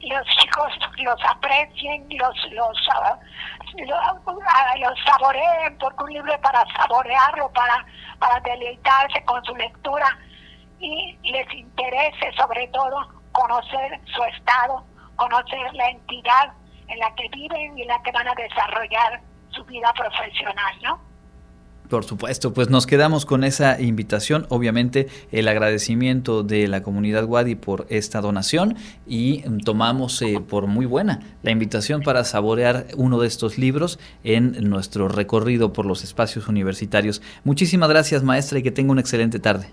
los 0.00 0.26
chicos 0.38 0.72
los 0.98 1.20
aprecien, 1.24 2.06
los 2.18 2.52
los, 2.52 2.88
uh, 2.88 3.61
los, 3.78 5.04
saboreen, 5.04 5.78
porque 5.78 6.04
un 6.04 6.12
libro 6.12 6.40
para 6.40 6.64
saborearlo, 6.76 7.50
para, 7.52 7.84
para 8.18 8.40
deleitarse 8.40 9.24
con 9.24 9.42
su 9.44 9.54
lectura 9.56 10.06
y 10.78 11.18
les 11.22 11.52
interese 11.54 12.32
sobre 12.36 12.68
todo 12.68 13.08
conocer 13.32 14.00
su 14.06 14.22
estado, 14.24 14.84
conocer 15.16 15.72
la 15.74 15.88
entidad 15.88 16.52
en 16.88 16.98
la 16.98 17.14
que 17.14 17.28
viven 17.30 17.78
y 17.78 17.82
en 17.82 17.88
la 17.88 18.02
que 18.02 18.12
van 18.12 18.28
a 18.28 18.34
desarrollar 18.34 19.20
su 19.50 19.64
vida 19.64 19.92
profesional, 19.94 20.74
¿no? 20.82 21.11
Por 21.92 22.04
supuesto, 22.04 22.54
pues 22.54 22.70
nos 22.70 22.86
quedamos 22.86 23.26
con 23.26 23.44
esa 23.44 23.78
invitación, 23.78 24.46
obviamente 24.48 25.08
el 25.30 25.46
agradecimiento 25.46 26.42
de 26.42 26.66
la 26.66 26.82
comunidad 26.82 27.26
Wadi 27.26 27.54
por 27.54 27.84
esta 27.90 28.22
donación 28.22 28.78
y 29.06 29.42
tomamos 29.62 30.22
eh, 30.22 30.40
por 30.40 30.68
muy 30.68 30.86
buena 30.86 31.20
la 31.42 31.50
invitación 31.50 32.00
para 32.00 32.24
saborear 32.24 32.86
uno 32.96 33.20
de 33.20 33.28
estos 33.28 33.58
libros 33.58 33.98
en 34.24 34.70
nuestro 34.70 35.08
recorrido 35.08 35.74
por 35.74 35.84
los 35.84 36.02
espacios 36.02 36.48
universitarios. 36.48 37.20
Muchísimas 37.44 37.90
gracias 37.90 38.22
maestra 38.22 38.58
y 38.58 38.62
que 38.62 38.70
tenga 38.70 38.90
una 38.90 39.02
excelente 39.02 39.38
tarde. 39.38 39.68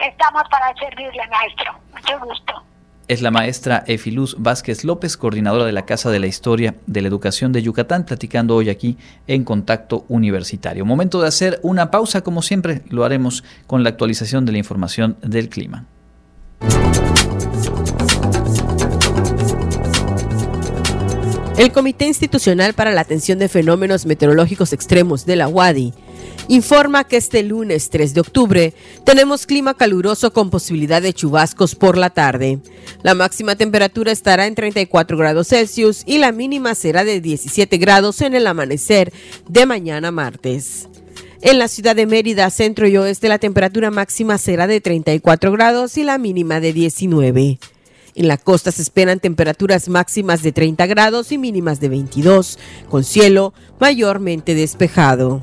Estamos 0.00 0.42
para 0.50 0.74
servirle 0.74 1.22
maestro, 1.28 1.72
mucho 1.92 2.18
gusto 2.26 2.67
es 3.08 3.22
la 3.22 3.30
maestra 3.30 3.84
Efiluz 3.86 4.36
Vázquez 4.38 4.84
López, 4.84 5.16
coordinadora 5.16 5.64
de 5.64 5.72
la 5.72 5.86
Casa 5.86 6.10
de 6.10 6.20
la 6.20 6.26
Historia 6.26 6.74
de 6.86 7.00
la 7.00 7.08
Educación 7.08 7.52
de 7.52 7.62
Yucatán, 7.62 8.04
platicando 8.04 8.54
hoy 8.54 8.68
aquí 8.68 8.98
en 9.26 9.44
Contacto 9.44 10.04
Universitario. 10.08 10.84
Momento 10.84 11.20
de 11.20 11.28
hacer 11.28 11.58
una 11.62 11.90
pausa, 11.90 12.20
como 12.20 12.42
siempre 12.42 12.82
lo 12.90 13.04
haremos 13.04 13.42
con 13.66 13.82
la 13.82 13.88
actualización 13.88 14.44
de 14.44 14.52
la 14.52 14.58
información 14.58 15.16
del 15.22 15.48
clima. 15.48 15.86
El 21.56 21.72
Comité 21.72 22.06
Institucional 22.06 22.74
para 22.74 22.92
la 22.92 23.00
Atención 23.00 23.38
de 23.38 23.48
Fenómenos 23.48 24.06
Meteorológicos 24.06 24.72
Extremos 24.72 25.26
de 25.26 25.34
la 25.34 25.48
UADI 25.48 25.92
informa 26.48 27.04
que 27.04 27.18
este 27.18 27.42
lunes 27.42 27.90
3 27.90 28.14
de 28.14 28.20
octubre 28.20 28.74
tenemos 29.04 29.46
clima 29.46 29.74
caluroso 29.74 30.32
con 30.32 30.50
posibilidad 30.50 31.00
de 31.00 31.12
chubascos 31.12 31.74
por 31.74 31.96
la 31.96 32.10
tarde. 32.10 32.58
La 33.02 33.14
máxima 33.14 33.54
temperatura 33.56 34.10
estará 34.10 34.46
en 34.46 34.54
34 34.54 35.16
grados 35.16 35.48
Celsius 35.48 36.02
y 36.06 36.18
la 36.18 36.32
mínima 36.32 36.74
será 36.74 37.04
de 37.04 37.20
17 37.20 37.76
grados 37.76 38.20
en 38.22 38.34
el 38.34 38.46
amanecer 38.46 39.12
de 39.48 39.66
mañana 39.66 40.10
martes. 40.10 40.88
En 41.40 41.58
la 41.58 41.68
ciudad 41.68 41.94
de 41.94 42.06
Mérida, 42.06 42.50
centro 42.50 42.88
y 42.88 42.96
oeste, 42.96 43.28
la 43.28 43.38
temperatura 43.38 43.92
máxima 43.92 44.38
será 44.38 44.66
de 44.66 44.80
34 44.80 45.52
grados 45.52 45.96
y 45.96 46.02
la 46.02 46.18
mínima 46.18 46.58
de 46.58 46.72
19. 46.72 47.58
En 48.16 48.26
la 48.26 48.36
costa 48.36 48.72
se 48.72 48.82
esperan 48.82 49.20
temperaturas 49.20 49.88
máximas 49.88 50.42
de 50.42 50.50
30 50.50 50.86
grados 50.86 51.30
y 51.30 51.38
mínimas 51.38 51.78
de 51.78 51.90
22, 51.90 52.58
con 52.88 53.04
cielo 53.04 53.54
mayormente 53.78 54.56
despejado. 54.56 55.40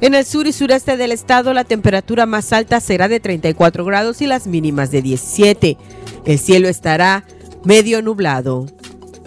En 0.00 0.14
el 0.14 0.26
sur 0.26 0.46
y 0.46 0.52
sureste 0.52 0.96
del 0.96 1.10
estado 1.10 1.54
la 1.54 1.64
temperatura 1.64 2.26
más 2.26 2.52
alta 2.52 2.80
será 2.80 3.08
de 3.08 3.18
34 3.18 3.84
grados 3.84 4.20
y 4.20 4.26
las 4.26 4.46
mínimas 4.46 4.90
de 4.90 5.00
17. 5.00 5.78
El 6.26 6.38
cielo 6.38 6.68
estará 6.68 7.24
medio 7.64 8.02
nublado. 8.02 8.66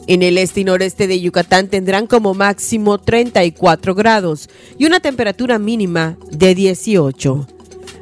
En 0.06 0.22
el 0.22 0.38
este 0.38 0.62
y 0.62 0.64
noreste 0.64 1.08
de 1.08 1.20
Yucatán 1.20 1.70
tendrán 1.70 2.08
como 2.08 2.34
máximo 2.34 3.00
34 3.00 3.96
grados 3.96 4.50
y 4.78 4.86
una 4.86 5.00
temperatura 5.00 5.58
mínima 5.60 6.18
de 6.32 6.54
18. 6.54 7.48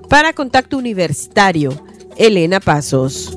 Para 0.10 0.34
Contacto 0.34 0.78
Universitario, 0.78 1.72
Elena 2.18 2.60
Pasos. 2.60 3.36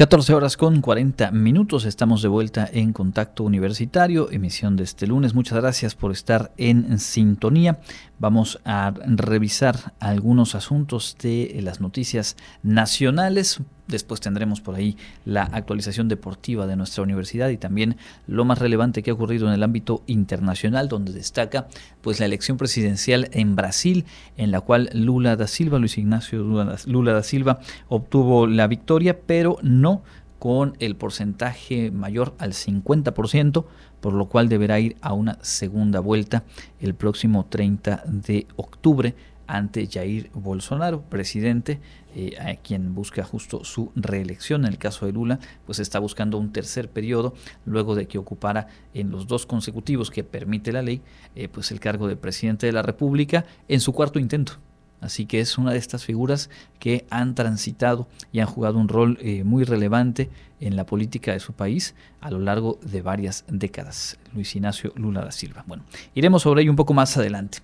14 0.00 0.32
horas 0.32 0.56
con 0.56 0.80
40 0.80 1.30
minutos, 1.30 1.84
estamos 1.84 2.22
de 2.22 2.28
vuelta 2.28 2.66
en 2.72 2.94
Contacto 2.94 3.44
Universitario, 3.44 4.30
emisión 4.30 4.74
de 4.74 4.84
este 4.84 5.06
lunes. 5.06 5.34
Muchas 5.34 5.58
gracias 5.60 5.94
por 5.94 6.10
estar 6.10 6.52
en 6.56 6.98
sintonía. 6.98 7.80
Vamos 8.18 8.60
a 8.64 8.94
revisar 9.04 9.92
algunos 10.00 10.54
asuntos 10.54 11.18
de 11.20 11.60
las 11.62 11.82
noticias 11.82 12.36
nacionales. 12.62 13.60
Después 13.90 14.20
tendremos 14.20 14.60
por 14.60 14.76
ahí 14.76 14.96
la 15.24 15.42
actualización 15.42 16.08
deportiva 16.08 16.66
de 16.66 16.76
nuestra 16.76 17.02
universidad 17.02 17.48
y 17.50 17.56
también 17.56 17.96
lo 18.26 18.44
más 18.44 18.58
relevante 18.58 19.02
que 19.02 19.10
ha 19.10 19.14
ocurrido 19.14 19.48
en 19.48 19.54
el 19.54 19.62
ámbito 19.62 20.02
internacional, 20.06 20.88
donde 20.88 21.12
destaca 21.12 21.68
pues 22.00 22.20
la 22.20 22.26
elección 22.26 22.56
presidencial 22.56 23.28
en 23.32 23.56
Brasil, 23.56 24.04
en 24.36 24.50
la 24.50 24.60
cual 24.60 24.90
Lula 24.94 25.36
da 25.36 25.46
Silva, 25.46 25.78
Luis 25.78 25.98
Ignacio 25.98 26.42
Lula 26.86 27.12
da 27.12 27.22
Silva, 27.22 27.60
obtuvo 27.88 28.46
la 28.46 28.66
victoria, 28.66 29.18
pero 29.26 29.58
no 29.62 30.02
con 30.38 30.74
el 30.78 30.96
porcentaje 30.96 31.90
mayor 31.90 32.34
al 32.38 32.54
50%, 32.54 33.64
por 34.00 34.14
lo 34.14 34.24
cual 34.26 34.48
deberá 34.48 34.80
ir 34.80 34.96
a 35.02 35.12
una 35.12 35.38
segunda 35.42 36.00
vuelta 36.00 36.44
el 36.80 36.94
próximo 36.94 37.44
30 37.44 38.04
de 38.06 38.46
octubre 38.56 39.14
ante 39.50 39.86
Jair 39.86 40.30
Bolsonaro, 40.32 41.02
presidente, 41.02 41.80
eh, 42.14 42.36
a 42.40 42.56
quien 42.56 42.94
busca 42.94 43.24
justo 43.24 43.64
su 43.64 43.90
reelección. 43.96 44.64
En 44.64 44.72
el 44.72 44.78
caso 44.78 45.06
de 45.06 45.12
Lula, 45.12 45.40
pues 45.66 45.78
está 45.78 45.98
buscando 45.98 46.38
un 46.38 46.52
tercer 46.52 46.88
periodo, 46.88 47.34
luego 47.64 47.94
de 47.94 48.06
que 48.06 48.18
ocupara 48.18 48.68
en 48.94 49.10
los 49.10 49.26
dos 49.26 49.46
consecutivos 49.46 50.10
que 50.10 50.24
permite 50.24 50.72
la 50.72 50.82
ley, 50.82 51.02
eh, 51.34 51.48
pues 51.48 51.72
el 51.72 51.80
cargo 51.80 52.06
de 52.06 52.16
presidente 52.16 52.66
de 52.66 52.72
la 52.72 52.82
República 52.82 53.44
en 53.68 53.80
su 53.80 53.92
cuarto 53.92 54.18
intento. 54.18 54.58
Así 55.00 55.26
que 55.26 55.40
es 55.40 55.58
una 55.58 55.72
de 55.72 55.78
estas 55.78 56.04
figuras 56.04 56.50
que 56.78 57.06
han 57.10 57.34
transitado 57.34 58.08
y 58.32 58.40
han 58.40 58.46
jugado 58.46 58.78
un 58.78 58.88
rol 58.88 59.18
eh, 59.20 59.44
muy 59.44 59.64
relevante 59.64 60.30
en 60.60 60.76
la 60.76 60.84
política 60.84 61.32
de 61.32 61.40
su 61.40 61.54
país 61.54 61.94
a 62.20 62.30
lo 62.30 62.38
largo 62.38 62.78
de 62.82 63.00
varias 63.00 63.44
décadas. 63.48 64.18
Luis 64.34 64.54
Ignacio 64.54 64.92
Lula 64.96 65.22
da 65.22 65.32
Silva. 65.32 65.64
Bueno, 65.66 65.84
iremos 66.14 66.42
sobre 66.42 66.62
ello 66.62 66.70
un 66.70 66.76
poco 66.76 66.92
más 66.92 67.16
adelante. 67.16 67.58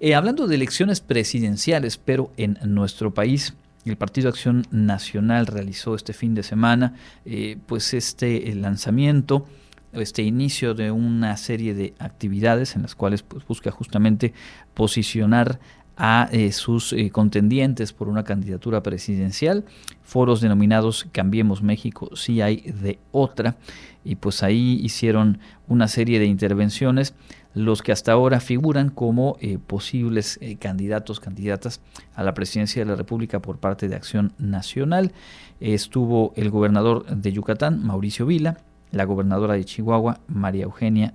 Eh, 0.00 0.14
hablando 0.14 0.46
de 0.46 0.54
elecciones 0.54 1.00
presidenciales, 1.00 1.96
pero 1.96 2.30
en 2.36 2.58
nuestro 2.64 3.14
país, 3.14 3.54
el 3.84 3.96
Partido 3.96 4.28
Acción 4.28 4.66
Nacional 4.70 5.46
realizó 5.46 5.94
este 5.94 6.12
fin 6.12 6.34
de 6.34 6.42
semana 6.42 6.94
eh, 7.24 7.56
pues 7.66 7.94
este 7.94 8.54
lanzamiento 8.54 9.46
este 9.92 10.22
inicio 10.22 10.74
de 10.74 10.90
una 10.90 11.36
serie 11.36 11.74
de 11.74 11.94
actividades 11.98 12.76
en 12.76 12.82
las 12.82 12.94
cuales 12.94 13.22
pues, 13.22 13.46
busca 13.46 13.70
justamente 13.70 14.32
posicionar 14.74 15.60
a 16.04 16.28
eh, 16.32 16.50
sus 16.50 16.92
eh, 16.92 17.10
contendientes 17.10 17.92
por 17.92 18.08
una 18.08 18.24
candidatura 18.24 18.82
presidencial, 18.82 19.64
foros 20.02 20.40
denominados 20.40 21.06
Cambiemos 21.12 21.62
México, 21.62 22.10
si 22.16 22.40
hay 22.40 22.72
de 22.72 22.98
otra, 23.12 23.54
y 24.02 24.16
pues 24.16 24.42
ahí 24.42 24.80
hicieron 24.82 25.38
una 25.68 25.86
serie 25.86 26.18
de 26.18 26.26
intervenciones 26.26 27.14
los 27.54 27.82
que 27.82 27.92
hasta 27.92 28.10
ahora 28.10 28.40
figuran 28.40 28.88
como 28.88 29.36
eh, 29.40 29.58
posibles 29.64 30.40
candidatos, 30.58 31.20
candidatas 31.20 31.80
a 32.16 32.24
la 32.24 32.34
presidencia 32.34 32.82
de 32.82 32.90
la 32.90 32.96
República 32.96 33.40
por 33.40 33.58
parte 33.58 33.88
de 33.88 33.94
Acción 33.94 34.32
Nacional. 34.38 35.12
estuvo 35.60 36.32
el 36.34 36.50
gobernador 36.50 37.06
de 37.06 37.30
Yucatán, 37.30 37.80
Mauricio 37.86 38.26
Vila, 38.26 38.58
la 38.90 39.04
gobernadora 39.04 39.54
de 39.54 39.64
Chihuahua, 39.64 40.18
María 40.26 40.64
Eugenia 40.64 41.14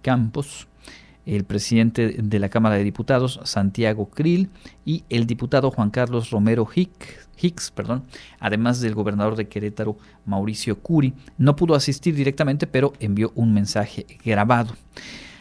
Campos, 0.00 0.68
el 1.28 1.44
presidente 1.44 2.16
de 2.18 2.38
la 2.38 2.48
Cámara 2.48 2.76
de 2.76 2.84
Diputados, 2.84 3.40
Santiago 3.44 4.08
Krill, 4.08 4.50
y 4.84 5.04
el 5.10 5.26
diputado 5.26 5.70
Juan 5.70 5.90
Carlos 5.90 6.30
Romero 6.30 6.66
Hicks, 6.74 7.70
perdón, 7.70 8.04
además 8.40 8.80
del 8.80 8.94
gobernador 8.94 9.36
de 9.36 9.48
Querétaro, 9.48 9.98
Mauricio 10.24 10.78
Curi. 10.80 11.12
No 11.36 11.54
pudo 11.54 11.74
asistir 11.74 12.14
directamente, 12.14 12.66
pero 12.66 12.94
envió 12.98 13.32
un 13.34 13.52
mensaje 13.52 14.06
grabado. 14.24 14.74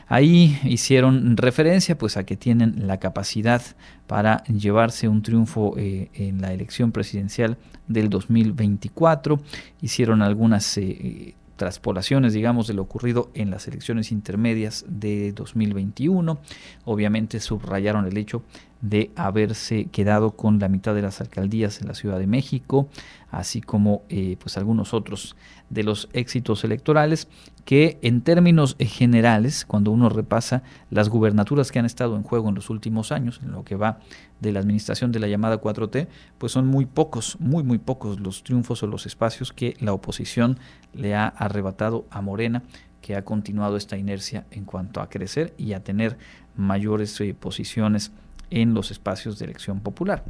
Ahí 0.10 0.58
hicieron 0.64 1.36
referencia 1.36 1.98
pues 1.98 2.16
a 2.16 2.26
que 2.26 2.38
tienen 2.38 2.88
la 2.88 2.98
capacidad 2.98 3.62
para 4.08 4.44
llevarse 4.46 5.10
un 5.10 5.22
triunfo 5.22 5.76
eh, 5.78 6.10
en 6.14 6.42
la 6.42 6.54
elección 6.54 6.94
presidencial 6.94 7.58
del 7.88 8.10
2024. 8.10 9.42
Hicieron 9.82 10.22
algunas 10.22 10.78
eh, 10.78 11.36
traspolaciones, 11.58 12.34
digamos, 12.34 12.68
de 12.68 12.74
lo 12.74 12.84
ocurrido 12.84 13.30
en 13.34 13.52
las 13.52 13.68
elecciones 13.68 14.12
intermedias 14.12 14.86
de 14.88 15.34
2021. 15.34 16.40
Obviamente 16.86 17.40
subrayaron 17.42 18.06
el 18.06 18.18
hecho 18.18 18.44
de 18.82 19.12
haberse 19.16 19.86
quedado 19.86 20.32
con 20.32 20.60
la 20.60 20.70
mitad 20.70 20.96
de 20.96 21.02
las 21.02 21.20
alcaldías 21.20 21.82
en 21.82 21.88
la 21.88 21.96
Ciudad 21.96 22.20
de 22.20 22.28
México, 22.28 22.88
así 23.32 23.60
como 23.60 24.04
eh, 24.10 24.38
pues 24.40 24.58
algunos 24.58 24.94
otros 24.94 25.36
de 25.70 25.84
los 25.84 26.10
éxitos 26.14 26.64
electorales 26.64 27.28
que 27.68 28.00
en 28.02 28.22
términos 28.22 28.78
generales, 28.80 29.66
cuando 29.66 29.92
uno 29.92 30.08
repasa 30.08 30.64
las 30.90 31.10
gubernaturas 31.10 31.70
que 31.70 31.80
han 31.80 31.86
estado 31.86 32.16
en 32.16 32.24
juego 32.24 32.48
en 32.48 32.56
los 32.56 32.70
últimos 32.70 33.12
años, 33.12 33.42
en 33.44 33.52
lo 33.52 33.66
que 33.66 33.76
va 33.76 34.00
de 34.40 34.54
la 34.54 34.62
administración 34.62 35.12
de 35.12 35.20
la 35.20 35.28
llamada 35.28 35.60
4T, 35.60 36.08
pues 36.38 36.54
son 36.54 36.66
muy 36.66 36.86
pocos, 36.86 37.38
muy 37.42 37.66
muy 37.66 37.78
pocos 37.78 38.22
los 38.22 38.44
triunfos 38.44 38.84
o 38.84 38.88
los 38.88 39.06
espacios 39.06 39.52
que 39.52 39.76
la 39.82 39.92
oposición 39.92 40.60
le 40.94 41.14
ha 41.14 41.28
arrebatado 41.28 42.06
a 42.10 42.22
Morena, 42.22 42.64
que 43.02 43.18
ha 43.18 43.26
continuado 43.26 43.76
esta 43.76 43.98
inercia 43.98 44.46
en 44.52 44.64
cuanto 44.64 45.02
a 45.02 45.10
crecer 45.10 45.54
y 45.58 45.74
a 45.74 45.84
tener 45.84 46.18
mayores 46.56 47.20
eh, 47.20 47.36
posiciones 47.38 48.14
en 48.50 48.76
los 48.76 48.92
espacios 48.92 49.40
de 49.40 49.44
elección 49.44 49.82
popular. 49.82 50.24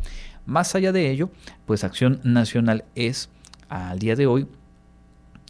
Más 0.48 0.74
allá 0.74 0.92
de 0.92 1.12
ello, 1.12 1.30
pues 1.68 1.84
Acción 1.84 2.20
Nacional 2.24 2.84
es 2.96 3.30
al 3.70 4.00
día 4.00 4.16
de 4.16 4.26
hoy 4.26 4.48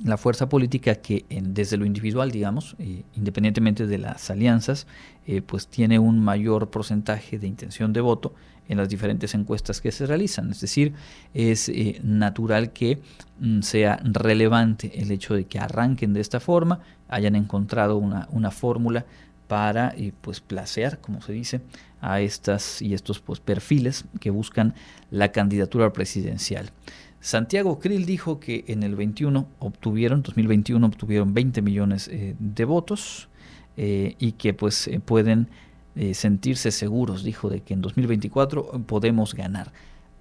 la 0.03 0.17
fuerza 0.17 0.47
política 0.47 0.95
que 0.95 1.25
desde 1.29 1.77
lo 1.77 1.85
individual, 1.85 2.31
digamos, 2.31 2.75
eh, 2.79 3.03
independientemente 3.15 3.87
de 3.87 3.97
las 3.97 4.29
alianzas, 4.29 4.85
eh, 5.25 5.41
pues 5.41 5.67
tiene 5.67 5.97
un 5.97 6.19
mayor 6.19 6.69
porcentaje 6.69 7.39
de 7.39 7.47
intención 7.47 7.93
de 7.93 8.01
voto 8.01 8.33
en 8.69 8.77
las 8.77 8.89
diferentes 8.89 9.33
encuestas 9.33 9.81
que 9.81 9.91
se 9.91 10.05
realizan. 10.05 10.51
Es 10.51 10.61
decir, 10.61 10.93
es 11.33 11.69
eh, 11.69 11.99
natural 12.03 12.73
que 12.73 12.99
mm, 13.39 13.61
sea 13.61 13.99
relevante 14.03 15.01
el 15.01 15.09
hecho 15.11 15.33
de 15.33 15.45
que 15.45 15.57
arranquen 15.57 16.13
de 16.13 16.21
esta 16.21 16.39
forma, 16.39 16.79
hayan 17.07 17.35
encontrado 17.35 17.97
una, 17.97 18.27
una 18.31 18.51
fórmula 18.51 19.05
para 19.47 19.95
pues 20.19 20.41
placear, 20.41 20.99
como 20.99 21.21
se 21.21 21.31
dice, 21.31 21.61
a 22.01 22.19
estas 22.19 22.81
y 22.81 22.93
estos 22.93 23.21
pues, 23.21 23.39
perfiles 23.39 24.03
que 24.19 24.29
buscan 24.29 24.75
la 25.09 25.31
candidatura 25.31 25.93
presidencial. 25.93 26.69
Santiago 27.19 27.79
Krill 27.79 28.05
dijo 28.05 28.39
que 28.39 28.65
en 28.67 28.83
el 28.83 28.95
21 28.95 29.47
obtuvieron, 29.59 30.21
2021 30.21 30.85
obtuvieron 30.85 31.33
20 31.33 31.61
millones 31.61 32.07
eh, 32.07 32.35
de 32.39 32.65
votos 32.65 33.27
eh, 33.75 34.15
y 34.19 34.33
que 34.33 34.53
pues 34.53 34.87
eh, 34.87 34.99
pueden 34.99 35.49
sentirse 36.13 36.69
seguros, 36.69 37.23
dijo, 37.23 37.49
de 37.49 37.61
que 37.61 37.73
en 37.73 37.81
2024 37.81 38.83
podemos 38.85 39.33
ganar. 39.33 39.73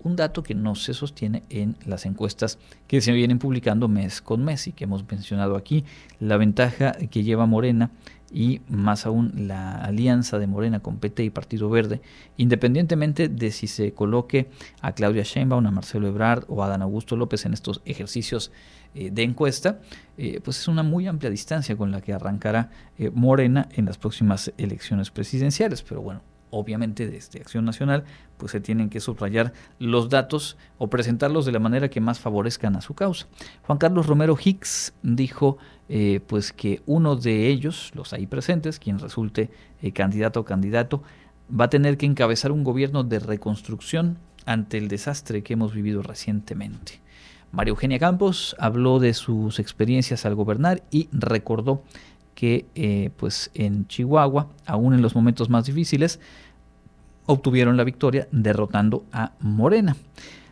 Un 0.07 0.15
dato 0.15 0.45
que 0.45 0.55
no 0.55 0.77
se 0.77 0.95
sostiene 0.95 1.43
en 1.51 1.75
las 1.85 2.07
encuestas 2.07 2.61
que 2.87 3.01
se 3.01 3.11
vienen 3.11 3.41
publicando 3.41 3.89
mes 3.89 4.23
con 4.23 4.45
mes 4.45 4.69
y 4.69 4.73
que 4.73 4.85
hemos 4.85 5.05
mencionado 5.11 5.57
aquí. 5.57 5.83
La 6.21 6.37
ventaja 6.37 6.93
que 6.93 7.25
lleva 7.25 7.45
Morena 7.47 7.91
y 8.31 8.61
más 8.69 9.05
aún 9.05 9.33
la 9.49 9.73
alianza 9.75 10.39
de 10.39 10.47
Morena 10.47 10.79
con 10.79 10.99
PT 10.99 11.25
y 11.25 11.31
Partido 11.31 11.69
Verde, 11.71 12.03
independientemente 12.37 13.27
de 13.27 13.51
si 13.51 13.67
se 13.67 13.95
coloque 13.95 14.49
a 14.81 14.93
Claudia 14.93 15.25
Sheinbaum, 15.25 15.67
a 15.67 15.73
Marcelo 15.73 16.07
Ebrard 16.07 16.45
o 16.47 16.63
a 16.63 16.69
Dan 16.69 16.83
Augusto 16.83 17.17
López 17.17 17.45
en 17.45 17.53
estos 17.53 17.83
ejercicios 17.85 18.53
eh, 18.95 19.11
de 19.11 19.25
encuesta, 19.25 19.81
eh, 20.19 20.41
pues 20.41 20.61
es 20.61 20.69
una 20.69 20.85
muy 20.85 21.09
amplia 21.09 21.31
distancia 21.31 21.77
con 21.77 21.91
la 21.91 22.01
que 22.01 22.13
arrancará 22.13 22.71
eh, 22.97 23.11
Morena 23.13 23.69
en 23.73 23.87
las 23.87 23.99
próximas 23.99 24.53
elecciones 24.57 25.11
presidenciales. 25.11 25.83
Pero 25.83 26.01
bueno, 26.01 26.23
obviamente 26.51 27.07
desde 27.07 27.41
Acción 27.41 27.65
Nacional, 27.65 28.05
pues 28.37 28.53
se 28.53 28.61
tienen 28.61 28.91
que 28.91 29.01
subrayar 29.01 29.53
los 29.79 30.09
datos 30.09 30.57
o 30.79 30.89
presentarlos 30.89 31.47
de 31.47 31.53
la 31.53 31.59
manera 31.59 31.89
que 31.89 32.01
más 32.01 32.19
favorezcan 32.19 32.77
a 32.77 32.81
su 32.81 32.95
causa. 32.95 33.27
Juan 33.63 33.79
Carlos 33.79 34.07
Romero 34.07 34.37
Hicks 34.43 34.95
dijo 35.03 35.59
eh, 35.89 36.21
pues 36.27 36.53
que 36.53 36.83
uno 36.87 37.17
de 37.17 37.49
ellos, 37.49 37.93
los 37.95 38.13
ahí 38.13 38.27
presentes, 38.27 38.79
quien 38.79 38.99
resulte 38.99 39.51
eh, 39.83 39.93
candidato 39.93 40.41
o 40.41 40.45
candidato, 40.45 41.03
va 41.49 41.67
a 41.67 41.71
tener 41.71 41.97
que 41.97 42.07
encabezar 42.07 42.53
un 42.53 42.65
gobierno 42.65 43.05
de 43.05 43.19
reconstrucción 43.21 44.19
ante 44.47 44.79
el 44.79 44.89
desastre 44.89 45.43
que 45.43 45.53
hemos 45.53 45.75
vivido 45.75 46.03
recientemente. 46.03 47.01
María 47.53 47.71
Eugenia 47.71 47.99
Campos 47.99 48.57
habló 48.59 48.99
de 48.99 49.15
sus 49.15 49.59
experiencias 49.59 50.27
al 50.27 50.35
gobernar 50.35 50.83
y 50.91 51.09
recordó 51.13 51.83
que 52.37 52.67
eh, 52.75 53.11
pues 53.17 53.51
en 53.55 53.89
Chihuahua, 53.89 54.51
aún 54.67 54.93
en 54.93 55.01
los 55.01 55.17
momentos 55.17 55.49
más 55.49 55.65
difíciles, 55.65 56.21
obtuvieron 57.25 57.79
la 57.79 57.83
victoria 57.83 58.29
derrotando 58.31 59.05
a 59.11 59.33
Morena. 59.41 59.97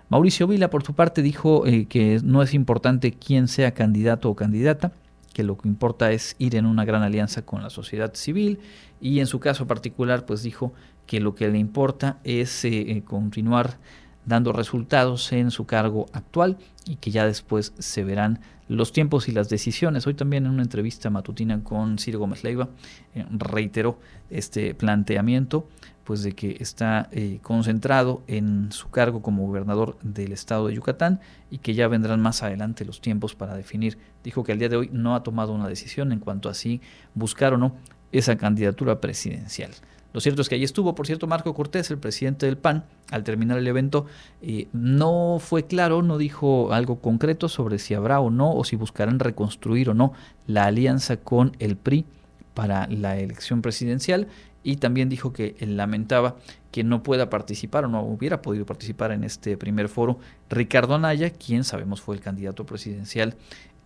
Mauricio 0.09 0.47
Vila, 0.47 0.71
por 0.71 0.83
su 0.83 0.95
parte, 0.95 1.21
dijo 1.21 1.67
eh, 1.67 1.85
que 1.85 2.21
no 2.25 2.43
es 2.43 2.55
importante 2.55 3.13
quién 3.13 3.49
sea 3.49 3.75
candidato 3.75 4.31
o 4.31 4.35
candidata, 4.35 4.93
que 5.35 5.45
lo 5.45 5.59
que 5.59 5.69
importa 5.69 6.11
es 6.11 6.37
ir 6.39 6.57
en 6.57 6.65
una 6.65 6.87
gran 6.87 7.03
alianza 7.03 7.43
con 7.43 7.63
la 7.63 7.69
sociedad 7.69 8.15
civil 8.15 8.61
y 8.99 9.21
en 9.21 9.27
su 9.27 9.39
caso 9.39 9.67
particular, 9.67 10.25
pues 10.25 10.43
dijo 10.43 10.73
que 11.07 11.21
lo 11.21 11.35
que 11.35 11.49
le 11.49 11.59
importa 11.59 12.19
es 12.25 12.65
eh, 12.65 13.03
continuar 13.05 13.77
dando 14.25 14.55
resultados 14.55 15.33
en 15.33 15.51
su 15.51 15.67
cargo 15.67 16.07
actual 16.15 16.57
y 16.87 16.97
que 16.97 17.11
ya 17.11 17.27
después 17.27 17.75
se 17.79 18.05
verán 18.05 18.41
los 18.69 18.93
tiempos 18.93 19.29
y 19.29 19.33
las 19.33 19.49
decisiones. 19.49 20.07
Hoy 20.07 20.15
también 20.15 20.47
en 20.47 20.53
una 20.53 20.63
entrevista 20.63 21.11
matutina 21.11 21.63
con 21.63 21.99
Ciro 21.99 22.19
Gómez 22.19 22.45
Leiva 22.45 22.69
eh, 23.15 23.25
reiteró 23.31 23.99
este 24.31 24.75
planteamiento 24.75 25.69
pues 26.05 26.23
de 26.23 26.33
que 26.33 26.59
está 26.61 27.09
eh, 27.13 27.39
concentrado 27.43 28.23
en 28.27 28.71
su 28.73 28.91
cargo 28.91 29.23
como 29.23 29.47
gobernador 29.47 29.97
del 30.03 30.33
estado 30.33 30.69
de 30.69 30.75
Yucatán 30.75 31.21
y 31.51 31.59
que 31.59 31.75
ya 31.75 31.89
vendrán 31.89 32.21
más 32.21 32.43
adelante 32.43 32.85
los 32.85 33.01
tiempos 33.01 33.35
para 33.35 33.57
definir. 33.57 33.99
Dijo 34.23 34.45
que 34.45 34.53
al 34.53 34.59
día 34.59 34.69
de 34.69 34.77
hoy 34.77 34.91
no 34.93 35.15
ha 35.15 35.23
tomado 35.23 35.53
una 35.53 35.67
decisión 35.67 36.13
en 36.13 36.21
cuanto 36.21 36.49
a 36.49 36.55
si 36.55 36.83
buscar 37.15 37.55
o 37.55 37.59
no 37.59 37.77
esa 38.13 38.37
candidatura 38.37 39.01
presidencial. 39.01 39.71
Lo 40.13 40.21
cierto 40.21 40.43
es 40.43 40.49
que 40.49 40.55
ahí 40.55 40.63
estuvo, 40.63 40.95
por 40.95 41.07
cierto, 41.07 41.27
Marco 41.27 41.53
Cortés, 41.55 41.91
el 41.91 41.99
presidente 41.99 42.47
del 42.47 42.57
PAN, 42.57 42.85
al 43.15 43.23
terminar 43.23 43.59
el 43.59 43.67
evento, 43.67 44.07
eh, 44.43 44.67
no 44.73 45.39
fue 45.39 45.67
claro, 45.67 46.03
no 46.03 46.19
dijo 46.19 46.73
algo 46.73 47.01
concreto 47.01 47.49
sobre 47.49 47.79
si 47.79 47.95
habrá 47.95 48.19
o 48.19 48.29
no, 48.31 48.53
o 48.53 48.65
si 48.65 48.75
buscarán 48.75 49.21
reconstruir 49.21 49.89
o 49.91 49.95
no 49.95 50.13
la 50.49 50.65
alianza 50.67 51.17
con 51.17 51.53
el 51.61 51.77
PRI 51.77 52.05
para 52.55 52.89
la 52.89 53.17
elección 53.17 53.63
presidencial 53.63 54.27
y 54.65 54.77
también 54.77 55.09
dijo 55.09 55.33
que 55.33 55.55
lamentaba 55.61 56.37
que 56.73 56.83
no 56.83 57.05
pueda 57.05 57.31
participar 57.31 57.85
o 57.85 57.89
no 57.89 58.03
hubiera 58.03 58.43
podido 58.43 58.67
participar 58.67 59.13
en 59.13 59.23
este 59.23 59.57
primer 59.57 59.89
foro. 59.89 60.19
Ricardo 60.51 60.97
Anaya, 60.97 61.31
quien 61.31 61.63
sabemos 61.63 62.01
fue 62.01 62.17
el 62.17 62.21
candidato 62.21 62.67
presidencial 62.67 63.37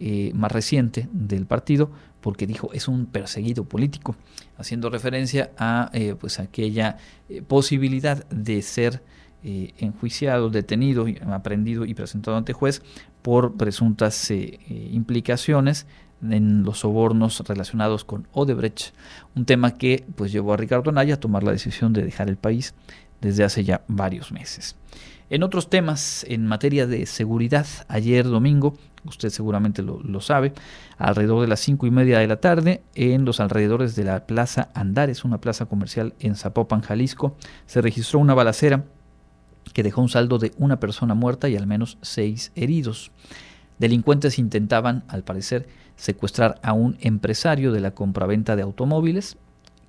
eh, 0.00 0.30
más 0.32 0.52
reciente 0.52 1.08
del 1.12 1.44
partido, 1.44 1.90
porque 2.20 2.46
dijo 2.46 2.70
es 2.72 2.86
un 2.86 3.06
perseguido 3.06 3.64
político, 3.64 4.14
haciendo 4.56 4.90
referencia 4.90 5.50
a 5.58 5.90
eh, 5.92 6.14
pues 6.18 6.38
aquella 6.38 6.98
eh, 7.28 7.42
posibilidad 7.42 8.24
de 8.28 8.62
ser 8.62 9.02
enjuiciado, 9.42 10.50
detenido, 10.50 11.06
aprendido 11.30 11.84
y 11.84 11.94
presentado 11.94 12.36
ante 12.36 12.52
juez 12.52 12.82
por 13.22 13.56
presuntas 13.56 14.30
implicaciones 14.30 15.86
en 16.22 16.64
los 16.64 16.80
sobornos 16.80 17.40
relacionados 17.46 18.04
con 18.04 18.26
Odebrecht, 18.32 18.92
un 19.36 19.44
tema 19.44 19.74
que 19.74 20.04
pues 20.16 20.32
llevó 20.32 20.54
a 20.54 20.56
Ricardo 20.56 20.90
Anaya 20.90 21.14
a 21.14 21.20
tomar 21.20 21.42
la 21.42 21.52
decisión 21.52 21.92
de 21.92 22.02
dejar 22.02 22.28
el 22.28 22.36
país 22.36 22.74
desde 23.20 23.44
hace 23.44 23.64
ya 23.64 23.82
varios 23.88 24.32
meses. 24.32 24.76
En 25.30 25.42
otros 25.42 25.68
temas, 25.68 26.24
en 26.28 26.46
materia 26.46 26.86
de 26.86 27.04
seguridad, 27.04 27.66
ayer 27.88 28.24
domingo, 28.24 28.74
usted 29.04 29.28
seguramente 29.28 29.82
lo, 29.82 30.00
lo, 30.02 30.20
sabe, 30.22 30.54
alrededor 30.96 31.42
de 31.42 31.48
las 31.48 31.60
cinco 31.60 31.86
y 31.86 31.90
media 31.90 32.18
de 32.18 32.26
la 32.26 32.40
tarde, 32.40 32.82
en 32.94 33.26
los 33.26 33.38
alrededores 33.38 33.94
de 33.94 34.04
la 34.04 34.26
Plaza 34.26 34.70
Andares, 34.74 35.24
una 35.24 35.38
plaza 35.38 35.66
comercial 35.66 36.14
en 36.18 36.34
Zapopan, 36.34 36.80
Jalisco, 36.80 37.36
se 37.66 37.82
registró 37.82 38.20
una 38.20 38.32
balacera 38.32 38.84
que 39.72 39.82
dejó 39.82 40.02
un 40.02 40.08
saldo 40.08 40.38
de 40.38 40.52
una 40.58 40.80
persona 40.80 41.14
muerta 41.14 41.48
y 41.48 41.56
al 41.56 41.66
menos 41.66 41.98
seis 42.02 42.52
heridos. 42.54 43.10
Delincuentes 43.78 44.38
intentaban, 44.38 45.04
al 45.08 45.22
parecer, 45.22 45.68
secuestrar 45.96 46.58
a 46.62 46.72
un 46.72 46.96
empresario 47.00 47.72
de 47.72 47.80
la 47.80 47.92
compraventa 47.92 48.56
de 48.56 48.62
automóviles. 48.62 49.36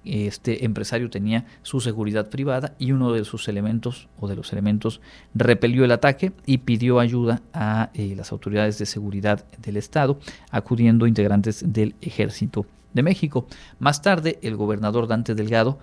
Este 0.06 0.66
empresario 0.66 1.10
tenía 1.10 1.46
su 1.62 1.82
seguridad 1.82 2.30
privada 2.30 2.74
y 2.80 2.94
uno 2.94 3.12
de 3.12 3.26
sus 3.26 3.48
elementos 3.48 4.08
o 4.20 4.28
de 4.28 4.36
los 4.36 4.54
elementos 4.54 5.02
repelió 5.36 5.84
el 5.86 5.92
ataque 5.92 6.32
y 6.46 6.60
pidió 6.60 7.00
ayuda 7.00 7.42
a 7.54 7.90
eh, 7.94 8.14
las 8.16 8.32
autoridades 8.32 8.80
de 8.80 8.86
seguridad 8.86 9.46
del 9.58 9.78
Estado, 9.78 10.20
acudiendo 10.52 11.06
integrantes 11.06 11.64
del 11.74 11.96
Ejército 12.02 12.66
de 12.94 13.04
México. 13.04 13.46
Más 13.78 14.02
tarde, 14.02 14.40
el 14.42 14.56
gobernador 14.56 15.08
Dante 15.08 15.36
Delgado 15.36 15.80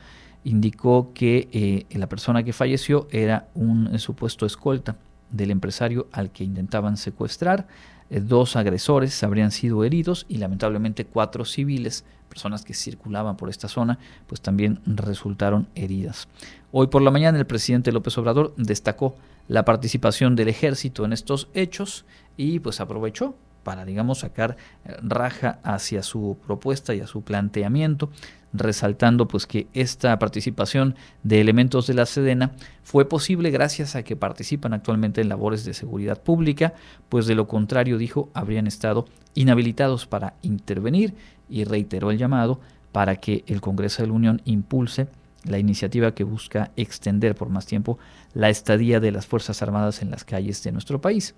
indicó 0.46 1.10
que 1.12 1.48
eh, 1.52 1.98
la 1.98 2.08
persona 2.08 2.44
que 2.44 2.52
falleció 2.52 3.08
era 3.10 3.48
un 3.54 3.98
supuesto 3.98 4.46
escolta 4.46 4.96
del 5.28 5.50
empresario 5.50 6.06
al 6.12 6.30
que 6.30 6.44
intentaban 6.44 6.96
secuestrar. 6.96 7.66
Eh, 8.10 8.20
dos 8.20 8.54
agresores 8.54 9.20
habrían 9.24 9.50
sido 9.50 9.82
heridos 9.82 10.24
y 10.28 10.36
lamentablemente 10.36 11.04
cuatro 11.04 11.44
civiles, 11.44 12.04
personas 12.28 12.64
que 12.64 12.74
circulaban 12.74 13.36
por 13.36 13.50
esta 13.50 13.66
zona, 13.66 13.98
pues 14.28 14.40
también 14.40 14.80
resultaron 14.86 15.66
heridas. 15.74 16.28
Hoy 16.70 16.86
por 16.86 17.02
la 17.02 17.10
mañana 17.10 17.38
el 17.38 17.46
presidente 17.46 17.90
López 17.90 18.16
Obrador 18.16 18.54
destacó 18.56 19.16
la 19.48 19.64
participación 19.64 20.36
del 20.36 20.46
ejército 20.46 21.04
en 21.04 21.12
estos 21.12 21.48
hechos 21.54 22.04
y 22.36 22.60
pues 22.60 22.80
aprovechó 22.80 23.34
para, 23.66 23.84
digamos, 23.84 24.20
sacar 24.20 24.56
eh, 24.84 24.94
raja 25.02 25.58
hacia 25.64 26.04
su 26.04 26.38
propuesta 26.46 26.94
y 26.94 27.00
a 27.00 27.08
su 27.08 27.22
planteamiento, 27.22 28.10
resaltando 28.58 29.28
pues 29.28 29.46
que 29.46 29.66
esta 29.72 30.18
participación 30.18 30.94
de 31.22 31.40
elementos 31.40 31.86
de 31.86 31.94
la 31.94 32.06
Sedena 32.06 32.52
fue 32.82 33.08
posible 33.08 33.50
gracias 33.50 33.96
a 33.96 34.02
que 34.02 34.16
participan 34.16 34.72
actualmente 34.72 35.20
en 35.20 35.28
labores 35.28 35.64
de 35.64 35.74
seguridad 35.74 36.22
pública, 36.22 36.74
pues 37.08 37.26
de 37.26 37.34
lo 37.34 37.46
contrario, 37.48 37.98
dijo, 37.98 38.30
habrían 38.34 38.66
estado 38.66 39.06
inhabilitados 39.34 40.06
para 40.06 40.34
intervenir 40.42 41.14
y 41.48 41.64
reiteró 41.64 42.10
el 42.10 42.18
llamado 42.18 42.60
para 42.92 43.16
que 43.16 43.44
el 43.46 43.60
Congreso 43.60 44.02
de 44.02 44.08
la 44.08 44.14
Unión 44.14 44.42
impulse 44.44 45.08
la 45.44 45.58
iniciativa 45.58 46.14
que 46.14 46.24
busca 46.24 46.72
extender 46.76 47.34
por 47.34 47.48
más 47.48 47.66
tiempo 47.66 47.98
la 48.34 48.48
estadía 48.48 49.00
de 49.00 49.12
las 49.12 49.26
Fuerzas 49.26 49.62
Armadas 49.62 50.02
en 50.02 50.10
las 50.10 50.24
calles 50.24 50.62
de 50.62 50.72
nuestro 50.72 51.00
país. 51.00 51.34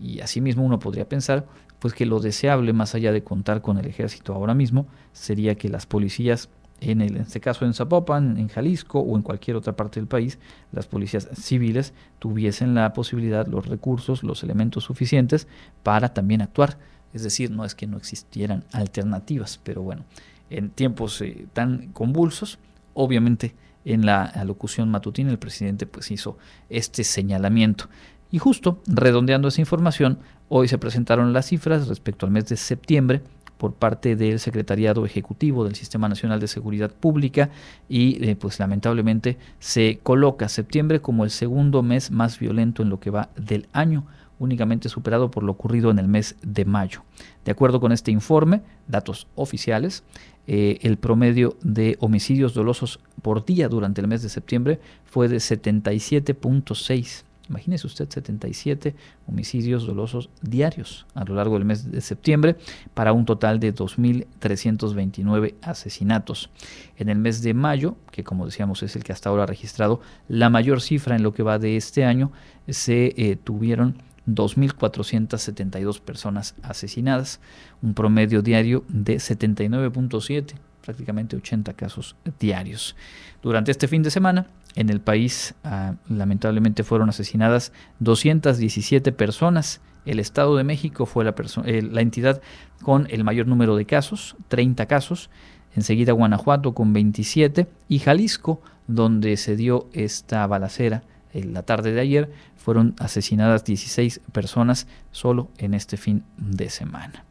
Y 0.00 0.20
asimismo 0.20 0.64
uno 0.64 0.78
podría 0.78 1.08
pensar 1.08 1.46
pues 1.78 1.94
que 1.94 2.06
lo 2.06 2.20
deseable, 2.20 2.72
más 2.72 2.94
allá 2.94 3.12
de 3.12 3.22
contar 3.22 3.62
con 3.62 3.78
el 3.78 3.86
ejército 3.86 4.34
ahora 4.34 4.54
mismo, 4.54 4.86
sería 5.12 5.54
que 5.54 5.68
las 5.68 5.86
policías, 5.86 6.48
en, 6.80 7.00
el, 7.00 7.16
en 7.16 7.22
este 7.22 7.40
caso 7.40 7.64
en 7.64 7.74
Zapopan, 7.74 8.38
en 8.38 8.48
Jalisco 8.48 9.00
o 9.00 9.16
en 9.16 9.22
cualquier 9.22 9.56
otra 9.56 9.76
parte 9.76 10.00
del 10.00 10.06
país, 10.06 10.38
las 10.72 10.86
policías 10.86 11.28
civiles 11.34 11.94
tuviesen 12.18 12.74
la 12.74 12.92
posibilidad, 12.92 13.46
los 13.46 13.66
recursos, 13.66 14.22
los 14.22 14.42
elementos 14.42 14.84
suficientes 14.84 15.48
para 15.82 16.14
también 16.14 16.42
actuar. 16.42 16.78
Es 17.12 17.22
decir, 17.22 17.50
no 17.50 17.64
es 17.64 17.74
que 17.74 17.86
no 17.86 17.96
existieran 17.96 18.64
alternativas, 18.72 19.60
pero 19.62 19.82
bueno, 19.82 20.04
en 20.50 20.70
tiempos 20.70 21.20
eh, 21.20 21.46
tan 21.52 21.88
convulsos, 21.92 22.58
obviamente 22.94 23.54
en 23.84 24.04
la 24.04 24.24
alocución 24.24 24.90
matutina 24.90 25.30
el 25.30 25.38
presidente 25.38 25.86
pues 25.86 26.10
hizo 26.10 26.36
este 26.68 27.04
señalamiento. 27.04 27.88
Y 28.30 28.38
justo 28.38 28.82
redondeando 28.86 29.48
esa 29.48 29.62
información, 29.62 30.18
hoy 30.48 30.68
se 30.68 30.76
presentaron 30.76 31.32
las 31.32 31.46
cifras 31.46 31.88
respecto 31.88 32.26
al 32.26 32.32
mes 32.32 32.46
de 32.46 32.56
septiembre 32.56 33.22
por 33.58 33.74
parte 33.74 34.16
del 34.16 34.38
Secretariado 34.38 35.04
Ejecutivo 35.04 35.64
del 35.64 35.74
Sistema 35.74 36.08
Nacional 36.08 36.40
de 36.40 36.48
Seguridad 36.48 36.90
Pública 36.90 37.50
y 37.88 38.24
eh, 38.24 38.36
pues 38.36 38.58
lamentablemente 38.58 39.36
se 39.58 39.98
coloca 40.02 40.48
septiembre 40.48 41.00
como 41.00 41.24
el 41.24 41.30
segundo 41.30 41.82
mes 41.82 42.10
más 42.10 42.38
violento 42.38 42.82
en 42.82 42.88
lo 42.88 43.00
que 43.00 43.10
va 43.10 43.28
del 43.36 43.68
año, 43.72 44.06
únicamente 44.38 44.88
superado 44.88 45.30
por 45.30 45.42
lo 45.42 45.52
ocurrido 45.52 45.90
en 45.90 45.98
el 45.98 46.08
mes 46.08 46.36
de 46.42 46.64
mayo. 46.64 47.02
De 47.44 47.50
acuerdo 47.50 47.80
con 47.80 47.92
este 47.92 48.12
informe, 48.12 48.62
datos 48.86 49.26
oficiales, 49.34 50.04
eh, 50.46 50.78
el 50.82 50.96
promedio 50.96 51.56
de 51.60 51.96
homicidios 52.00 52.54
dolosos 52.54 53.00
por 53.20 53.44
día 53.44 53.68
durante 53.68 54.00
el 54.00 54.08
mes 54.08 54.22
de 54.22 54.28
septiembre 54.28 54.80
fue 55.04 55.28
de 55.28 55.36
77.6 55.36 57.24
Imagínese 57.48 57.86
usted 57.86 58.08
77 58.08 58.94
homicidios 59.26 59.86
dolosos 59.86 60.28
diarios 60.42 61.06
a 61.14 61.24
lo 61.24 61.34
largo 61.34 61.54
del 61.54 61.64
mes 61.64 61.90
de 61.90 62.00
septiembre 62.00 62.56
para 62.94 63.12
un 63.12 63.24
total 63.24 63.58
de 63.58 63.74
2.329 63.74 65.54
asesinatos. 65.62 66.50
En 66.96 67.08
el 67.08 67.18
mes 67.18 67.42
de 67.42 67.54
mayo, 67.54 67.96
que 68.10 68.24
como 68.24 68.46
decíamos 68.46 68.82
es 68.82 68.96
el 68.96 69.04
que 69.04 69.12
hasta 69.12 69.30
ahora 69.30 69.44
ha 69.44 69.46
registrado 69.46 70.00
la 70.28 70.50
mayor 70.50 70.80
cifra 70.80 71.16
en 71.16 71.22
lo 71.22 71.32
que 71.32 71.42
va 71.42 71.58
de 71.58 71.76
este 71.76 72.04
año, 72.04 72.32
se 72.68 73.14
eh, 73.16 73.36
tuvieron 73.36 74.02
2.472 74.26 76.00
personas 76.00 76.54
asesinadas, 76.62 77.40
un 77.82 77.94
promedio 77.94 78.42
diario 78.42 78.84
de 78.88 79.16
79.7 79.16 80.67
prácticamente 80.88 81.36
80 81.36 81.74
casos 81.74 82.16
diarios. 82.40 82.96
Durante 83.42 83.70
este 83.70 83.88
fin 83.88 84.02
de 84.02 84.10
semana, 84.10 84.46
en 84.74 84.88
el 84.88 85.02
país 85.02 85.54
ah, 85.62 85.96
lamentablemente 86.08 86.82
fueron 86.82 87.10
asesinadas 87.10 87.74
217 87.98 89.12
personas. 89.12 89.82
El 90.06 90.18
Estado 90.18 90.56
de 90.56 90.64
México 90.64 91.04
fue 91.04 91.26
la, 91.26 91.34
eh, 91.66 91.82
la 91.82 92.00
entidad 92.00 92.40
con 92.82 93.06
el 93.10 93.22
mayor 93.22 93.46
número 93.46 93.76
de 93.76 93.84
casos, 93.84 94.34
30 94.48 94.86
casos. 94.86 95.28
Enseguida 95.76 96.14
Guanajuato 96.14 96.72
con 96.72 96.94
27 96.94 97.66
y 97.90 97.98
Jalisco, 97.98 98.62
donde 98.86 99.36
se 99.36 99.56
dio 99.56 99.90
esta 99.92 100.46
balacera 100.46 101.02
en 101.34 101.52
la 101.52 101.64
tarde 101.64 101.92
de 101.92 102.00
ayer, 102.00 102.32
fueron 102.56 102.94
asesinadas 102.98 103.62
16 103.62 104.22
personas 104.32 104.86
solo 105.12 105.50
en 105.58 105.74
este 105.74 105.98
fin 105.98 106.24
de 106.38 106.70
semana. 106.70 107.26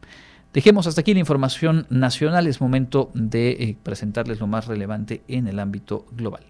Dejemos 0.52 0.86
hasta 0.86 1.02
aquí 1.02 1.12
la 1.12 1.20
información 1.20 1.86
nacional. 1.90 2.46
Es 2.46 2.60
momento 2.60 3.10
de 3.14 3.50
eh, 3.50 3.76
presentarles 3.82 4.40
lo 4.40 4.46
más 4.46 4.66
relevante 4.66 5.22
en 5.28 5.46
el 5.46 5.58
ámbito 5.58 6.06
global. 6.12 6.44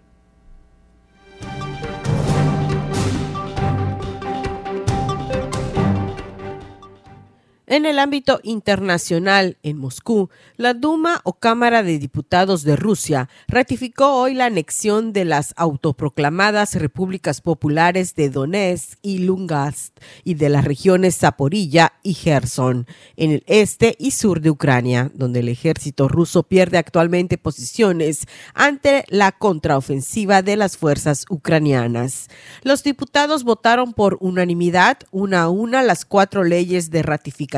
En 7.70 7.84
el 7.84 7.98
ámbito 7.98 8.40
internacional, 8.44 9.58
en 9.62 9.76
Moscú, 9.76 10.30
la 10.56 10.72
Duma 10.72 11.20
o 11.24 11.34
Cámara 11.34 11.82
de 11.82 11.98
Diputados 11.98 12.62
de 12.62 12.76
Rusia 12.76 13.28
ratificó 13.46 14.14
hoy 14.14 14.32
la 14.32 14.46
anexión 14.46 15.12
de 15.12 15.26
las 15.26 15.52
autoproclamadas 15.58 16.76
repúblicas 16.76 17.42
populares 17.42 18.14
de 18.14 18.30
Donetsk 18.30 18.98
y 19.02 19.18
Lugansk 19.18 19.92
y 20.24 20.32
de 20.32 20.48
las 20.48 20.64
regiones 20.64 21.18
Zaporilla 21.18 21.92
y 22.02 22.14
Gerson, 22.14 22.86
en 23.18 23.32
el 23.32 23.44
este 23.46 23.96
y 23.98 24.12
sur 24.12 24.40
de 24.40 24.48
Ucrania, 24.48 25.10
donde 25.12 25.40
el 25.40 25.50
ejército 25.50 26.08
ruso 26.08 26.44
pierde 26.44 26.78
actualmente 26.78 27.36
posiciones 27.36 28.24
ante 28.54 29.04
la 29.08 29.30
contraofensiva 29.32 30.40
de 30.40 30.56
las 30.56 30.78
fuerzas 30.78 31.26
ucranianas. 31.28 32.28
Los 32.62 32.82
diputados 32.82 33.44
votaron 33.44 33.92
por 33.92 34.16
unanimidad 34.20 35.00
una 35.10 35.42
a 35.42 35.48
una 35.50 35.82
las 35.82 36.06
cuatro 36.06 36.44
leyes 36.44 36.90
de 36.90 37.02
ratificación 37.02 37.57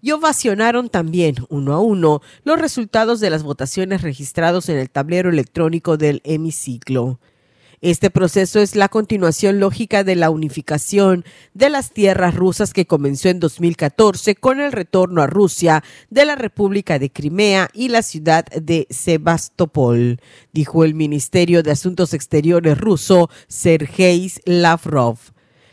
y 0.00 0.10
ovacionaron 0.12 0.88
también 0.88 1.36
uno 1.48 1.74
a 1.74 1.80
uno 1.80 2.22
los 2.44 2.58
resultados 2.58 3.20
de 3.20 3.30
las 3.30 3.42
votaciones 3.42 4.02
registrados 4.02 4.68
en 4.68 4.78
el 4.78 4.90
tablero 4.90 5.30
electrónico 5.30 5.96
del 5.96 6.20
hemiciclo. 6.24 7.18
Este 7.82 8.10
proceso 8.10 8.60
es 8.60 8.76
la 8.76 8.90
continuación 8.90 9.58
lógica 9.58 10.04
de 10.04 10.14
la 10.14 10.28
unificación 10.28 11.24
de 11.54 11.70
las 11.70 11.92
tierras 11.92 12.34
rusas 12.34 12.74
que 12.74 12.84
comenzó 12.84 13.30
en 13.30 13.40
2014 13.40 14.34
con 14.34 14.60
el 14.60 14.72
retorno 14.72 15.22
a 15.22 15.26
Rusia 15.26 15.82
de 16.10 16.26
la 16.26 16.36
República 16.36 16.98
de 16.98 17.10
Crimea 17.10 17.70
y 17.72 17.88
la 17.88 18.02
ciudad 18.02 18.44
de 18.44 18.86
Sebastopol, 18.90 20.20
dijo 20.52 20.84
el 20.84 20.92
Ministerio 20.92 21.62
de 21.62 21.70
Asuntos 21.70 22.12
Exteriores 22.12 22.76
ruso 22.76 23.30
Sergei 23.48 24.30
Lavrov 24.44 25.18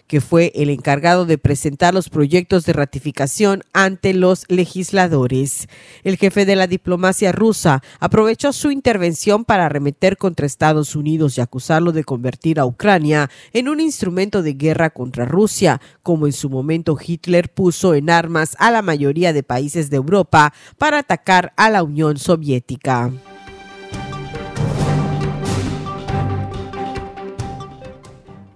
que 0.07 0.21
fue 0.21 0.51
el 0.55 0.69
encargado 0.69 1.25
de 1.25 1.37
presentar 1.37 1.93
los 1.93 2.09
proyectos 2.09 2.65
de 2.65 2.73
ratificación 2.73 3.63
ante 3.73 4.13
los 4.13 4.45
legisladores. 4.47 5.67
El 6.03 6.17
jefe 6.17 6.45
de 6.45 6.55
la 6.55 6.67
diplomacia 6.67 7.31
rusa 7.31 7.83
aprovechó 7.99 8.53
su 8.53 8.71
intervención 8.71 9.45
para 9.45 9.65
arremeter 9.65 10.17
contra 10.17 10.45
Estados 10.45 10.95
Unidos 10.95 11.37
y 11.37 11.41
acusarlo 11.41 11.91
de 11.91 12.03
convertir 12.03 12.59
a 12.59 12.65
Ucrania 12.65 13.29
en 13.53 13.69
un 13.69 13.79
instrumento 13.79 14.41
de 14.41 14.53
guerra 14.53 14.89
contra 14.89 15.25
Rusia, 15.25 15.81
como 16.03 16.25
en 16.25 16.33
su 16.33 16.49
momento 16.49 16.97
Hitler 16.99 17.53
puso 17.53 17.93
en 17.93 18.09
armas 18.09 18.55
a 18.59 18.71
la 18.71 18.81
mayoría 18.81 19.33
de 19.33 19.43
países 19.43 19.89
de 19.89 19.97
Europa 19.97 20.53
para 20.77 20.99
atacar 20.99 21.53
a 21.57 21.69
la 21.69 21.83
Unión 21.83 22.17
Soviética. 22.17 23.11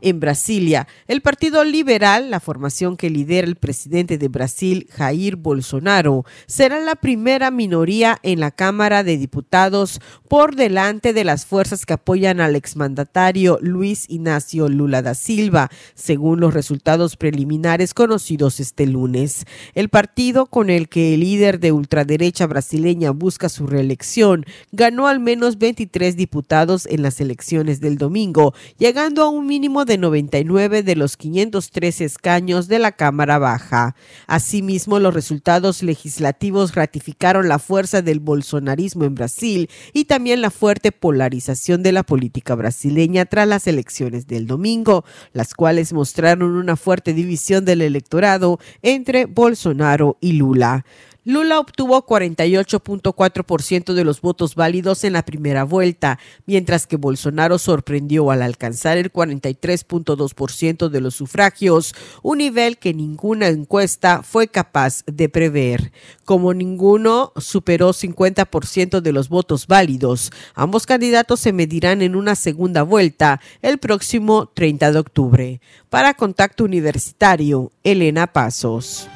En 0.01 0.19
Brasilia. 0.19 0.87
El 1.07 1.21
Partido 1.21 1.63
Liberal, 1.63 2.29
la 2.29 2.39
formación 2.39 2.97
que 2.97 3.09
lidera 3.09 3.47
el 3.47 3.55
presidente 3.55 4.17
de 4.17 4.27
Brasil, 4.27 4.87
Jair 4.91 5.35
Bolsonaro, 5.35 6.25
será 6.47 6.79
la 6.79 6.95
primera 6.95 7.51
minoría 7.51 8.17
en 8.23 8.39
la 8.39 8.51
Cámara 8.51 9.03
de 9.03 9.17
Diputados 9.17 9.99
por 10.27 10.55
delante 10.55 11.13
de 11.13 11.23
las 11.23 11.45
fuerzas 11.45 11.85
que 11.85 11.93
apoyan 11.93 12.41
al 12.41 12.55
exmandatario 12.55 13.59
Luis 13.61 14.05
Ignacio 14.09 14.69
Lula 14.69 15.01
da 15.01 15.13
Silva, 15.13 15.69
según 15.93 16.39
los 16.39 16.53
resultados 16.53 17.17
preliminares 17.17 17.93
conocidos 17.93 18.59
este 18.59 18.85
lunes. 18.85 19.45
El 19.73 19.89
partido 19.89 20.45
con 20.45 20.69
el 20.69 20.89
que 20.89 21.13
el 21.13 21.21
líder 21.21 21.59
de 21.59 21.71
ultraderecha 21.71 22.47
brasileña 22.47 23.11
busca 23.11 23.49
su 23.49 23.67
reelección 23.67 24.45
ganó 24.71 25.07
al 25.07 25.19
menos 25.19 25.57
23 25.57 26.15
diputados 26.15 26.85
en 26.85 27.01
las 27.01 27.21
elecciones 27.21 27.79
del 27.79 27.97
domingo, 27.97 28.53
llegando 28.77 29.23
a 29.23 29.29
un 29.29 29.45
mínimo 29.45 29.85
de 29.85 29.90
de 29.91 29.97
99 29.97 30.83
de 30.83 30.95
los 30.95 31.17
513 31.17 32.05
escaños 32.05 32.69
de 32.69 32.79
la 32.79 32.93
Cámara 32.93 33.39
Baja. 33.39 33.93
Asimismo, 34.25 34.99
los 34.99 35.13
resultados 35.13 35.83
legislativos 35.83 36.75
ratificaron 36.75 37.49
la 37.49 37.59
fuerza 37.59 38.01
del 38.01 38.21
bolsonarismo 38.21 39.03
en 39.03 39.15
Brasil 39.15 39.69
y 39.91 40.05
también 40.05 40.39
la 40.39 40.49
fuerte 40.49 40.93
polarización 40.93 41.83
de 41.83 41.91
la 41.91 42.03
política 42.03 42.55
brasileña 42.55 43.25
tras 43.25 43.49
las 43.49 43.67
elecciones 43.67 44.27
del 44.27 44.47
domingo, 44.47 45.03
las 45.33 45.53
cuales 45.53 45.91
mostraron 45.91 46.51
una 46.55 46.77
fuerte 46.77 47.13
división 47.13 47.65
del 47.65 47.81
electorado 47.81 48.59
entre 48.83 49.25
Bolsonaro 49.25 50.17
y 50.21 50.33
Lula. 50.33 50.85
Lula 51.23 51.59
obtuvo 51.59 52.03
48.4% 52.03 53.93
de 53.93 54.03
los 54.03 54.21
votos 54.21 54.55
válidos 54.55 55.03
en 55.03 55.13
la 55.13 55.23
primera 55.23 55.63
vuelta, 55.65 56.17
mientras 56.47 56.87
que 56.87 56.97
Bolsonaro 56.97 57.59
sorprendió 57.59 58.31
al 58.31 58.41
alcanzar 58.41 58.97
el 58.97 59.13
43.2% 59.13 60.89
de 60.89 60.99
los 60.99 61.13
sufragios, 61.13 61.93
un 62.23 62.39
nivel 62.39 62.79
que 62.79 62.95
ninguna 62.95 63.49
encuesta 63.49 64.23
fue 64.23 64.47
capaz 64.47 65.03
de 65.05 65.29
prever. 65.29 65.91
Como 66.25 66.55
ninguno 66.55 67.33
superó 67.37 67.93
50% 67.93 68.99
de 68.99 69.11
los 69.11 69.29
votos 69.29 69.67
válidos, 69.67 70.31
ambos 70.55 70.87
candidatos 70.87 71.39
se 71.39 71.53
medirán 71.53 72.01
en 72.01 72.15
una 72.15 72.33
segunda 72.33 72.81
vuelta 72.81 73.41
el 73.61 73.77
próximo 73.77 74.47
30 74.47 74.91
de 74.91 74.97
octubre. 74.99 75.61
Para 75.91 76.15
Contacto 76.15 76.63
Universitario, 76.63 77.71
Elena 77.83 78.25
Pasos. 78.25 79.07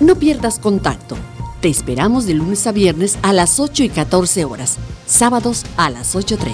No 0.00 0.16
pierdas 0.16 0.58
contacto. 0.58 1.16
Te 1.60 1.68
esperamos 1.68 2.26
de 2.26 2.34
lunes 2.34 2.66
a 2.66 2.72
viernes 2.72 3.16
a 3.22 3.32
las 3.32 3.60
8 3.60 3.84
y 3.84 3.88
14 3.88 4.44
horas, 4.44 4.76
sábados 5.06 5.64
a 5.76 5.88
las 5.90 6.16
8.30. 6.16 6.52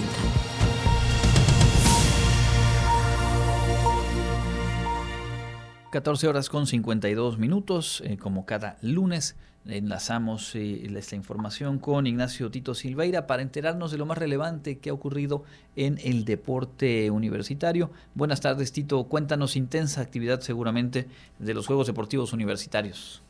...14 5.90 6.28
horas 6.28 6.48
con 6.48 6.68
52 6.68 7.38
minutos, 7.38 8.00
eh, 8.06 8.16
como 8.16 8.46
cada 8.46 8.76
lunes 8.80 9.34
enlazamos 9.66 10.54
eh, 10.54 10.86
esta 10.96 11.16
información 11.16 11.80
con 11.80 12.06
Ignacio 12.06 12.48
Tito 12.50 12.74
Silveira 12.74 13.26
para 13.26 13.42
enterarnos 13.42 13.90
de 13.90 13.98
lo 13.98 14.06
más 14.06 14.16
relevante 14.18 14.78
que 14.78 14.90
ha 14.90 14.94
ocurrido 14.94 15.42
en 15.74 15.98
el 16.04 16.24
deporte 16.24 17.10
universitario. 17.10 17.90
Buenas 18.14 18.40
tardes 18.40 18.70
Tito, 18.70 19.02
cuéntanos 19.04 19.56
intensa 19.56 20.00
actividad 20.00 20.40
seguramente 20.40 21.08
de 21.40 21.54
los 21.54 21.66
Juegos 21.66 21.88
Deportivos 21.88 22.32
Universitarios. 22.32 23.22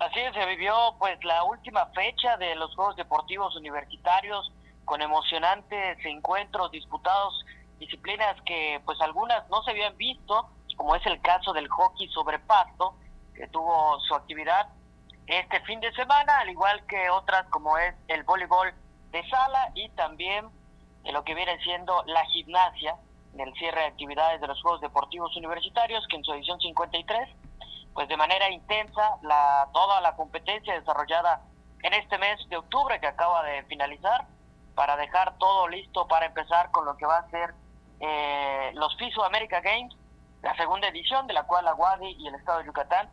Así 0.00 0.18
es, 0.20 0.34
se 0.34 0.46
vivió 0.46 0.74
pues 0.98 1.22
la 1.24 1.44
última 1.44 1.86
fecha 1.86 2.36
de 2.36 2.56
los 2.56 2.74
Juegos 2.74 2.96
Deportivos 2.96 3.54
Universitarios 3.56 4.52
con 4.84 5.00
emocionantes 5.00 5.98
encuentros 6.04 6.70
disputados, 6.72 7.44
disciplinas 7.78 8.36
que 8.42 8.80
pues 8.84 9.00
algunas 9.00 9.48
no 9.50 9.62
se 9.62 9.70
habían 9.70 9.96
visto, 9.96 10.48
como 10.76 10.96
es 10.96 11.06
el 11.06 11.20
caso 11.20 11.52
del 11.52 11.68
hockey 11.68 12.08
sobre 12.08 12.38
pasto, 12.40 12.96
que 13.34 13.46
tuvo 13.48 14.00
su 14.00 14.14
actividad 14.14 14.68
este 15.26 15.60
fin 15.60 15.80
de 15.80 15.92
semana, 15.94 16.40
al 16.40 16.50
igual 16.50 16.84
que 16.86 17.08
otras 17.10 17.46
como 17.48 17.78
es 17.78 17.94
el 18.08 18.24
voleibol 18.24 18.74
de 19.10 19.26
sala 19.28 19.70
y 19.74 19.88
también 19.90 20.46
lo 21.04 21.24
que 21.24 21.34
viene 21.34 21.58
siendo 21.62 22.02
la 22.06 22.24
gimnasia 22.26 22.96
en 23.34 23.40
el 23.40 23.54
cierre 23.54 23.80
de 23.80 23.86
actividades 23.86 24.40
de 24.40 24.48
los 24.48 24.60
Juegos 24.60 24.80
Deportivos 24.80 25.36
Universitarios, 25.36 26.06
que 26.08 26.16
en 26.16 26.24
su 26.24 26.32
edición 26.32 26.60
53 26.60 27.28
pues 27.94 28.08
de 28.08 28.16
manera 28.16 28.50
intensa 28.50 29.16
la 29.22 29.68
toda 29.72 30.00
la 30.00 30.16
competencia 30.16 30.74
desarrollada 30.74 31.42
en 31.82 31.94
este 31.94 32.18
mes 32.18 32.38
de 32.48 32.56
octubre 32.56 33.00
que 33.00 33.06
acaba 33.06 33.42
de 33.44 33.62
finalizar 33.64 34.26
para 34.74 34.96
dejar 34.96 35.38
todo 35.38 35.68
listo 35.68 36.06
para 36.08 36.26
empezar 36.26 36.70
con 36.72 36.84
lo 36.84 36.96
que 36.96 37.06
va 37.06 37.18
a 37.18 37.30
ser 37.30 37.54
eh, 38.00 38.72
los 38.74 38.96
FISO 38.96 39.24
America 39.24 39.60
Games, 39.60 39.94
la 40.42 40.54
segunda 40.56 40.88
edición 40.88 41.26
de 41.26 41.34
la 41.34 41.44
cual 41.44 41.64
la 41.64 41.74
UADI 41.74 42.16
y 42.18 42.26
el 42.26 42.34
Estado 42.34 42.58
de 42.58 42.66
Yucatán 42.66 43.08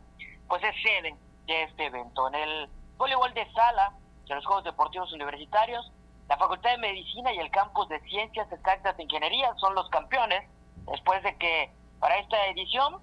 pues 0.48 0.62
es 0.64 0.74
sede 0.82 1.16
de 1.46 1.62
este 1.62 1.86
evento. 1.86 2.28
En 2.28 2.34
el 2.34 2.68
voleibol 2.96 3.32
de 3.34 3.50
sala 3.52 3.92
de 4.26 4.34
los 4.34 4.44
Juegos 4.44 4.64
Deportivos 4.64 5.12
Universitarios, 5.12 5.90
la 6.28 6.36
Facultad 6.36 6.70
de 6.72 6.78
Medicina 6.78 7.32
y 7.32 7.38
el 7.38 7.50
Campus 7.50 7.88
de 7.88 8.00
Ciencias 8.00 8.50
Exactas 8.50 8.98
e 8.98 9.02
Ingeniería 9.02 9.54
son 9.56 9.74
los 9.74 9.88
campeones 9.90 10.48
después 10.90 11.22
de 11.22 11.36
que 11.36 11.70
para 12.00 12.18
esta 12.18 12.46
edición 12.46 13.00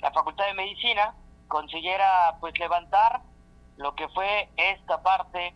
la 0.00 0.10
Facultad 0.12 0.46
de 0.46 0.54
Medicina 0.54 1.14
consiguiera 1.48 2.36
pues 2.40 2.58
levantar 2.58 3.20
lo 3.76 3.94
que 3.94 4.08
fue 4.08 4.48
esta 4.56 5.02
parte 5.02 5.54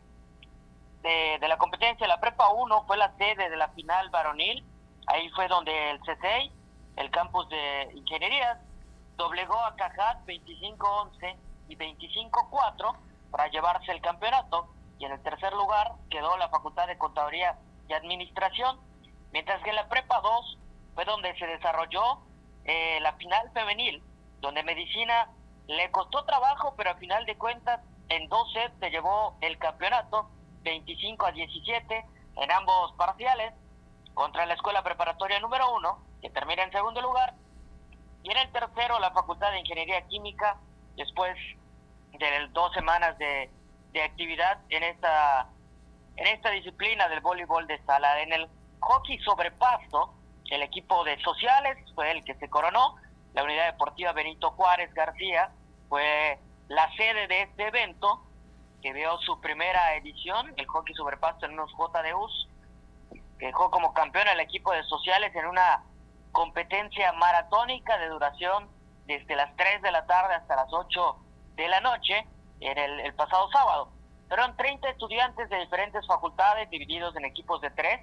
de, 1.03 1.49
la 1.49 1.59
competencia. 1.59 2.07
La 2.07 2.21
Prepa 2.21 2.49
1 2.49 2.85
fue 2.87 2.97
la 2.97 3.15
sede 3.17 3.49
de 3.49 3.57
la 3.57 3.69
final 3.69 4.11
varonil, 4.11 4.65
ahí 5.07 5.29
fue 5.31 5.49
donde 5.49 5.91
el 5.91 6.01
CCI, 6.01 6.51
el 6.97 7.11
campus 7.11 7.49
de 7.49 7.91
ingeniería, 7.95 8.61
doblegó 9.17 9.59
a 9.59 9.77
Cajat 9.77 10.25
25-11 10.27 11.37
y 11.69 11.77
25-4 11.77 12.97
para 13.31 13.49
llevarse 13.49 13.93
el 13.93 14.01
campeonato. 14.01 14.69
Y 14.99 15.05
en 15.05 15.13
el 15.13 15.23
tercer 15.23 15.53
lugar 15.53 15.93
quedó 16.11 16.37
la 16.37 16.49
Facultad 16.49 16.87
de 16.87 16.99
Contaduría 16.99 17.59
y 17.89 17.93
Administración, 17.93 18.79
mientras 19.33 19.63
que 19.63 19.71
en 19.71 19.77
la 19.77 19.89
Prepa 19.89 20.21
2 20.21 20.59
fue 20.95 21.05
donde 21.05 21.37
se 21.39 21.47
desarrolló 21.47 22.21
eh, 22.65 22.99
la 23.01 23.13
final 23.15 23.51
femenil 23.53 24.03
donde 24.41 24.63
Medicina 24.63 25.29
le 25.67 25.91
costó 25.91 26.25
trabajo, 26.25 26.75
pero 26.77 26.91
al 26.91 26.99
final 26.99 27.25
de 27.27 27.37
cuentas 27.37 27.81
en 28.09 28.29
dos 28.29 28.53
sets 28.53 28.75
se 28.81 28.91
llevó 28.91 29.37
el 29.41 29.59
campeonato, 29.59 30.29
25 30.63 31.27
a 31.27 31.33
17 31.33 32.05
en 32.37 32.53
ambos 32.53 32.93
parciales, 32.93 33.53
contra 34.13 34.47
la 34.47 34.55
escuela 34.55 34.83
preparatoria 34.83 35.41
número 35.41 35.75
uno, 35.75 35.99
que 36.21 36.31
termina 36.31 36.63
en 36.63 36.73
segundo 36.73 37.01
lugar, 37.01 37.35
y 38.23 38.31
en 38.31 38.39
el 38.39 38.53
tercero 38.53 38.99
la 38.99 39.11
Facultad 39.11 39.51
de 39.51 39.61
Ingeniería 39.61 40.07
Química, 40.09 40.57
después 40.97 41.37
de 42.13 42.49
dos 42.53 42.73
semanas 42.73 43.19
de, 43.19 43.51
de 43.93 44.03
actividad 44.03 44.59
en 44.69 44.83
esta, 44.83 45.49
en 46.17 46.27
esta 46.27 46.51
disciplina 46.51 47.09
del 47.09 47.21
voleibol 47.21 47.67
de 47.67 47.83
sala. 47.85 48.21
En 48.21 48.33
el 48.33 48.49
hockey 48.81 49.19
sobre 49.19 49.51
pasto, 49.53 50.15
el 50.51 50.63
equipo 50.63 51.05
de 51.05 51.21
sociales 51.23 51.77
fue 51.95 52.11
el 52.11 52.25
que 52.25 52.35
se 52.35 52.49
coronó, 52.49 52.97
la 53.35 53.43
unidad 53.43 53.67
deportiva 53.67 54.13
Benito 54.13 54.51
Juárez 54.53 54.93
García 54.95 55.51
fue 55.89 56.39
la 56.69 56.91
sede 56.97 57.27
de 57.27 57.43
este 57.43 57.67
evento, 57.67 58.23
que 58.81 58.93
vio 58.93 59.19
su 59.19 59.41
primera 59.41 59.95
edición, 59.97 60.53
el 60.57 60.67
hockey 60.67 60.95
sobre 60.95 61.17
pasto 61.17 61.47
en 61.47 61.53
unos 61.53 61.71
JDUs, 61.73 62.49
que 63.39 63.47
dejó 63.47 63.71
como 63.71 63.93
campeón 63.93 64.29
al 64.29 64.41
equipo 64.41 64.73
de 64.73 64.83
sociales 64.85 65.35
en 65.35 65.47
una 65.47 65.83
competencia 66.33 67.13
maratónica 67.13 67.99
de 67.99 68.09
duración 68.09 68.69
desde 69.07 69.37
las 69.37 69.55
3 69.57 69.83
de 69.83 69.91
la 69.91 70.07
tarde 70.07 70.35
hasta 70.35 70.57
las 70.57 70.73
8 70.73 71.17
de 71.57 71.69
la 71.69 71.81
noche 71.81 72.27
en 72.61 72.79
el, 72.79 73.15
pasado 73.15 73.49
sábado. 73.51 73.91
Fueron 74.29 74.57
30 74.57 74.89
estudiantes 74.91 75.49
de 75.51 75.59
diferentes 75.59 76.07
facultades 76.07 76.71
divididos 76.71 77.15
en 77.17 77.25
equipos 77.25 77.61
de 77.61 77.71
tres 77.71 78.01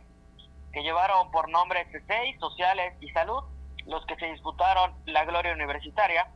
que 0.72 0.84
llevaron 0.84 1.32
por 1.32 1.50
nombre 1.50 1.86
C6, 1.92 2.40
Sociales 2.40 2.96
y 3.02 3.10
Salud, 3.10 3.44
los 3.92 4.06
que 4.06 4.16
se 4.16 4.26
disputaron 4.28 4.96
la 5.06 5.26
gloria 5.26 5.54
universitaria 5.54 6.32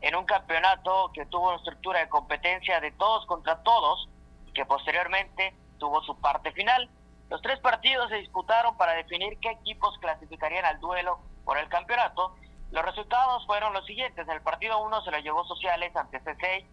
en 0.00 0.16
un 0.16 0.24
campeonato 0.24 1.10
que 1.14 1.24
tuvo 1.26 1.48
una 1.48 1.56
estructura 1.56 2.00
de 2.00 2.08
competencia 2.08 2.80
de 2.80 2.90
todos 2.92 3.24
contra 3.26 3.62
todos, 3.62 4.08
que 4.52 4.66
posteriormente 4.66 5.54
tuvo 5.78 6.02
su 6.02 6.18
parte 6.20 6.52
final. 6.52 6.90
Los 7.28 7.40
tres 7.42 7.60
partidos 7.60 8.08
se 8.08 8.16
disputaron 8.16 8.76
para 8.76 8.94
definir 8.94 9.38
qué 9.40 9.50
equipos 9.50 9.96
clasificarían 10.00 10.64
al 10.64 10.80
duelo 10.80 11.20
por 11.44 11.58
el 11.58 11.68
campeonato. 11.68 12.34
Los 12.72 12.84
resultados 12.84 13.46
fueron 13.46 13.72
los 13.72 13.86
siguientes. 13.86 14.26
El 14.26 14.42
partido 14.42 14.82
1 14.82 15.02
se 15.02 15.10
lo 15.12 15.18
llevó 15.18 15.44
Sociales 15.44 15.94
ante 15.94 16.20
C6 16.22 16.66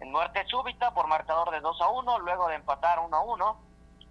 en 0.00 0.10
muerte 0.10 0.44
súbita 0.46 0.94
por 0.94 1.08
marcador 1.08 1.50
de 1.50 1.60
2 1.60 1.80
a 1.80 1.88
1, 1.90 2.18
luego 2.20 2.48
de 2.48 2.56
empatar 2.56 3.00
1 3.00 3.16
a 3.16 3.22
1 3.22 3.60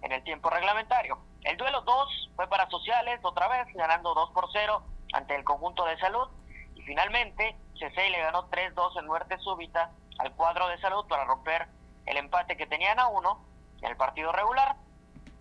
en 0.02 0.12
el 0.12 0.22
tiempo 0.22 0.50
reglamentario. 0.50 1.18
El 1.44 1.56
duelo 1.56 1.80
2 1.80 2.30
fue 2.36 2.48
para 2.48 2.68
Sociales, 2.70 3.20
otra 3.22 3.48
vez 3.48 3.66
ganando 3.74 4.14
2 4.14 4.30
por 4.30 4.48
0 4.52 4.82
ante 5.12 5.34
el 5.34 5.44
conjunto 5.44 5.84
de 5.84 5.98
salud. 5.98 6.28
Y 6.76 6.82
finalmente, 6.82 7.56
C6 7.74 8.10
le 8.10 8.20
ganó 8.20 8.48
3-2 8.48 8.98
en 8.98 9.06
muerte 9.06 9.36
súbita 9.38 9.90
al 10.18 10.32
cuadro 10.32 10.68
de 10.68 10.78
salud 10.80 11.04
para 11.08 11.24
romper 11.24 11.66
el 12.06 12.16
empate 12.16 12.56
que 12.56 12.66
tenían 12.66 12.98
a 13.00 13.08
1 13.08 13.46
en 13.82 13.90
el 13.90 13.96
partido 13.96 14.30
regular. 14.30 14.76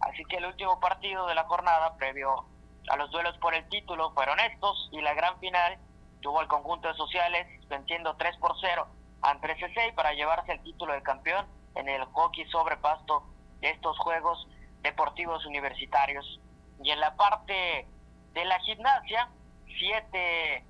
Así 0.01 0.25
que 0.25 0.37
el 0.37 0.45
último 0.45 0.79
partido 0.79 1.27
de 1.27 1.35
la 1.35 1.43
jornada, 1.43 1.95
previo 1.97 2.45
a 2.89 2.95
los 2.97 3.11
duelos 3.11 3.37
por 3.37 3.53
el 3.53 3.67
título, 3.69 4.11
fueron 4.13 4.39
estos 4.39 4.89
y 4.91 5.01
la 5.01 5.13
gran 5.13 5.37
final 5.39 5.77
tuvo 6.21 6.39
al 6.39 6.47
conjunto 6.47 6.87
de 6.87 6.95
sociales 6.95 7.47
venciendo 7.67 8.15
3 8.15 8.37
por 8.37 8.55
0 8.59 8.87
ante 9.21 9.55
C6 9.55 9.93
para 9.93 10.13
llevarse 10.13 10.51
el 10.53 10.63
título 10.63 10.93
de 10.93 11.03
campeón 11.03 11.45
en 11.75 11.87
el 11.87 12.03
hockey 12.05 12.45
sobre 12.49 12.77
pasto 12.77 13.23
de 13.59 13.69
estos 13.69 13.97
Juegos 13.99 14.47
Deportivos 14.81 15.45
Universitarios. 15.45 16.39
Y 16.83 16.91
en 16.91 16.99
la 16.99 17.15
parte 17.15 17.87
de 18.33 18.45
la 18.45 18.59
gimnasia, 18.59 19.29
siete 19.77 20.65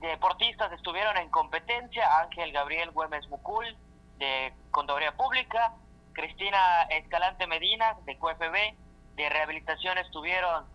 deportistas 0.00 0.72
estuvieron 0.72 1.16
en 1.16 1.30
competencia, 1.30 2.20
Ángel 2.20 2.52
Gabriel 2.52 2.90
Güemes 2.90 3.26
Mucul 3.28 3.76
de 4.18 4.52
Contaduría 4.70 5.12
Pública, 5.12 5.72
Cristina 6.12 6.82
Escalante 6.90 7.46
Medina 7.46 7.96
de 8.04 8.16
QFB, 8.18 9.16
de 9.16 9.28
rehabilitación 9.28 9.98
estuvieron 9.98 10.66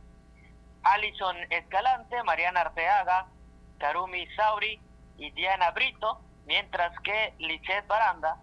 Alison 0.84 1.36
Escalante, 1.50 2.24
Mariana 2.24 2.62
Arteaga, 2.62 3.28
Karumi 3.78 4.28
Sauri 4.36 4.80
y 5.18 5.32
Diana 5.32 5.72
Brito, 5.72 6.22
mientras 6.46 6.98
que 7.02 7.34
Lichet 7.38 7.86
Baranda 7.88 8.38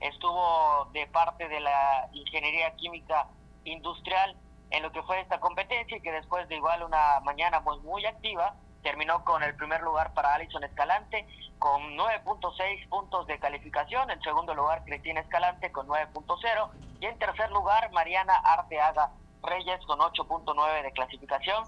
estuvo 0.00 0.86
de 0.92 1.06
parte 1.06 1.48
de 1.48 1.60
la 1.60 2.08
Ingeniería 2.12 2.74
Química 2.76 3.26
Industrial 3.64 4.36
en 4.70 4.82
lo 4.82 4.92
que 4.92 5.02
fue 5.02 5.20
esta 5.20 5.40
competencia 5.40 5.96
y 5.96 6.00
que 6.00 6.12
después 6.12 6.48
de 6.48 6.56
igual 6.56 6.82
una 6.82 7.20
mañana 7.20 7.60
muy, 7.60 7.78
muy 7.80 8.04
activa, 8.06 8.54
terminó 8.82 9.24
con 9.24 9.42
el 9.42 9.54
primer 9.56 9.82
lugar 9.82 10.12
para 10.14 10.34
Alison 10.34 10.64
Escalante 10.64 11.26
con 11.58 11.96
9.6 11.96 12.88
puntos 12.88 13.26
de 13.26 13.38
calificación, 13.38 14.10
en 14.10 14.20
segundo 14.22 14.54
lugar 14.54 14.84
Cristina 14.84 15.20
Escalante 15.20 15.72
con 15.72 15.86
9.0 15.86 16.70
y 17.00 17.06
en 17.06 17.18
tercer 17.18 17.50
lugar 17.50 17.90
Mariana 17.92 18.34
Arteaga 18.44 19.10
Reyes 19.42 19.80
con 19.86 19.98
8.9 19.98 20.82
de 20.82 20.92
clasificación. 20.92 21.64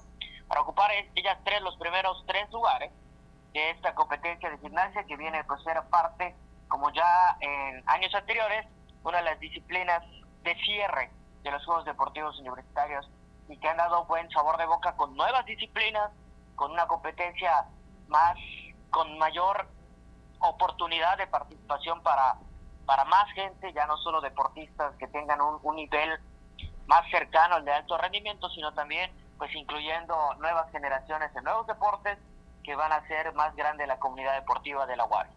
Para 0.49 0.61
ocupar 0.61 0.91
ellas 1.15 1.39
tres 1.45 1.61
los 1.63 1.77
primeros 1.77 2.23
tres 2.27 2.51
lugares 2.51 2.93
de 3.53 3.71
esta 3.71 3.95
competencia 3.95 4.51
de 4.51 4.59
gimnasia 4.59 5.05
que 5.05 5.17
viene 5.17 5.43
pues 5.45 5.63
ser 5.63 5.81
parte 5.91 6.35
como 6.69 6.91
ya 6.93 7.37
en 7.41 7.83
años 7.87 8.15
anteriores 8.15 8.67
una 9.03 9.19
de 9.19 9.25
las 9.25 9.41
disciplinas 9.41 10.03
de 10.43 10.55
cierre 10.57 11.11
de 11.47 11.53
los 11.53 11.65
Juegos 11.65 11.85
Deportivos 11.85 12.39
Universitarios 12.41 13.09
y 13.49 13.57
que 13.57 13.69
han 13.69 13.77
dado 13.77 14.05
buen 14.07 14.29
sabor 14.31 14.59
de 14.59 14.67
boca 14.67 14.97
con 14.97 15.17
nuevas 15.17 15.47
disciplinas 15.47 16.11
con 16.57 16.73
una 16.73 16.87
competencia 16.87 17.67
más, 18.09 18.37
con 18.91 19.17
mayor 19.19 19.69
oportunidad 20.41 21.17
de 21.19 21.27
participación 21.27 22.03
para, 22.03 22.35
para 22.85 23.05
más 23.05 23.31
gente, 23.33 23.73
ya 23.73 23.87
no 23.87 23.97
solo 23.99 24.21
deportistas 24.21 24.95
que 24.97 25.07
tengan 25.07 25.41
un, 25.41 25.59
un 25.63 25.77
nivel 25.77 26.19
más 26.87 27.09
cercano 27.11 27.57
al 27.57 27.65
de 27.65 27.73
alto 27.73 27.97
rendimiento, 27.97 28.49
sino 28.51 28.73
también 28.75 29.11
pues 29.39 29.55
incluyendo 29.55 30.35
nuevas 30.41 30.71
generaciones 30.73 31.31
en 31.37 31.45
nuevos 31.45 31.67
deportes 31.67 32.19
que 32.65 32.75
van 32.75 32.91
a 32.91 32.97
hacer 32.97 33.33
más 33.35 33.55
grande 33.55 33.87
la 33.87 33.99
comunidad 33.99 34.35
deportiva 34.35 34.87
de 34.87 34.97
la 34.97 35.05
UAR. 35.05 35.29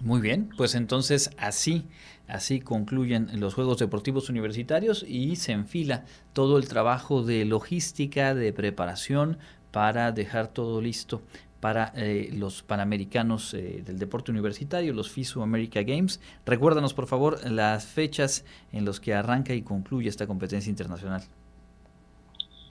Muy 0.00 0.20
bien, 0.20 0.50
pues 0.56 0.74
entonces 0.74 1.30
así, 1.38 1.88
así 2.28 2.60
concluyen 2.60 3.28
los 3.40 3.54
Juegos 3.54 3.78
Deportivos 3.78 4.28
Universitarios 4.28 5.04
y 5.06 5.36
se 5.36 5.52
enfila 5.52 6.04
todo 6.32 6.58
el 6.58 6.68
trabajo 6.68 7.22
de 7.22 7.44
logística, 7.44 8.34
de 8.34 8.52
preparación 8.52 9.38
para 9.70 10.12
dejar 10.12 10.48
todo 10.48 10.80
listo 10.80 11.22
para 11.62 11.92
eh, 11.94 12.28
los 12.32 12.64
Panamericanos 12.64 13.54
eh, 13.54 13.82
del 13.86 13.96
deporte 13.96 14.32
universitario, 14.32 14.92
los 14.92 15.12
FISU 15.12 15.42
America 15.42 15.80
Games. 15.82 16.20
Recuérdanos, 16.44 16.92
por 16.92 17.06
favor, 17.06 17.38
las 17.48 17.86
fechas 17.86 18.44
en 18.72 18.84
las 18.84 18.98
que 18.98 19.14
arranca 19.14 19.52
y 19.52 19.62
concluye 19.62 20.08
esta 20.08 20.26
competencia 20.26 20.68
internacional. 20.68 21.22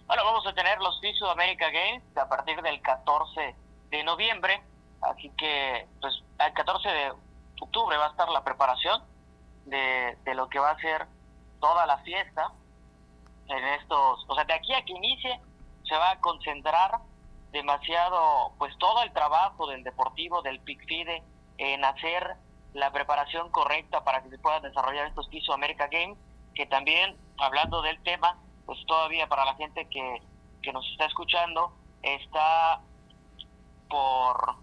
Bueno, 0.07 0.25
vamos 0.25 0.45
a 0.45 0.53
tener 0.53 0.77
los 0.79 0.99
FISU 0.99 1.25
America 1.25 1.67
Games 1.71 2.03
a 2.17 2.27
partir 2.27 2.61
del 2.61 2.81
14 2.81 3.55
de 3.91 4.03
noviembre, 4.03 4.61
así 4.99 5.31
que 5.37 5.87
pues 6.01 6.21
el 6.45 6.51
14 6.51 6.89
de 6.89 7.11
octubre 7.61 7.95
va 7.95 8.07
a 8.07 8.09
estar 8.09 8.27
la 8.27 8.43
preparación 8.43 9.01
de, 9.65 10.17
lo 10.33 10.49
que 10.49 10.59
va 10.59 10.71
a 10.71 10.79
ser 10.79 11.07
toda 11.59 11.85
la 11.85 11.97
fiesta 11.99 12.51
en 13.47 13.63
estos, 13.79 14.25
o 14.27 14.35
sea, 14.35 14.45
de 14.45 14.53
aquí 14.53 14.73
a 14.73 14.83
que 14.83 14.93
inicie 14.93 15.39
se 15.83 15.95
va 15.95 16.11
a 16.11 16.19
concentrar 16.19 16.99
demasiado, 17.51 18.53
pues 18.57 18.75
todo 18.77 19.03
el 19.03 19.11
trabajo 19.11 19.67
del 19.67 19.83
deportivo, 19.83 20.41
del 20.41 20.59
PICFIDE, 20.61 21.21
en 21.57 21.83
hacer 21.83 22.35
la 22.73 22.91
preparación 22.91 23.49
correcta 23.51 24.03
para 24.03 24.23
que 24.23 24.29
se 24.29 24.39
puedan 24.39 24.61
desarrollar 24.61 25.07
estos 25.07 25.27
pisos 25.27 25.53
América 25.53 25.87
Games, 25.91 26.17
que 26.55 26.65
también, 26.65 27.17
hablando 27.37 27.81
del 27.81 28.01
tema, 28.03 28.37
pues 28.65 28.79
todavía 28.85 29.27
para 29.27 29.45
la 29.45 29.55
gente 29.55 29.85
que, 29.89 30.21
que 30.61 30.71
nos 30.71 30.87
está 30.91 31.05
escuchando, 31.05 31.73
está 32.01 32.81
por, 33.89 34.55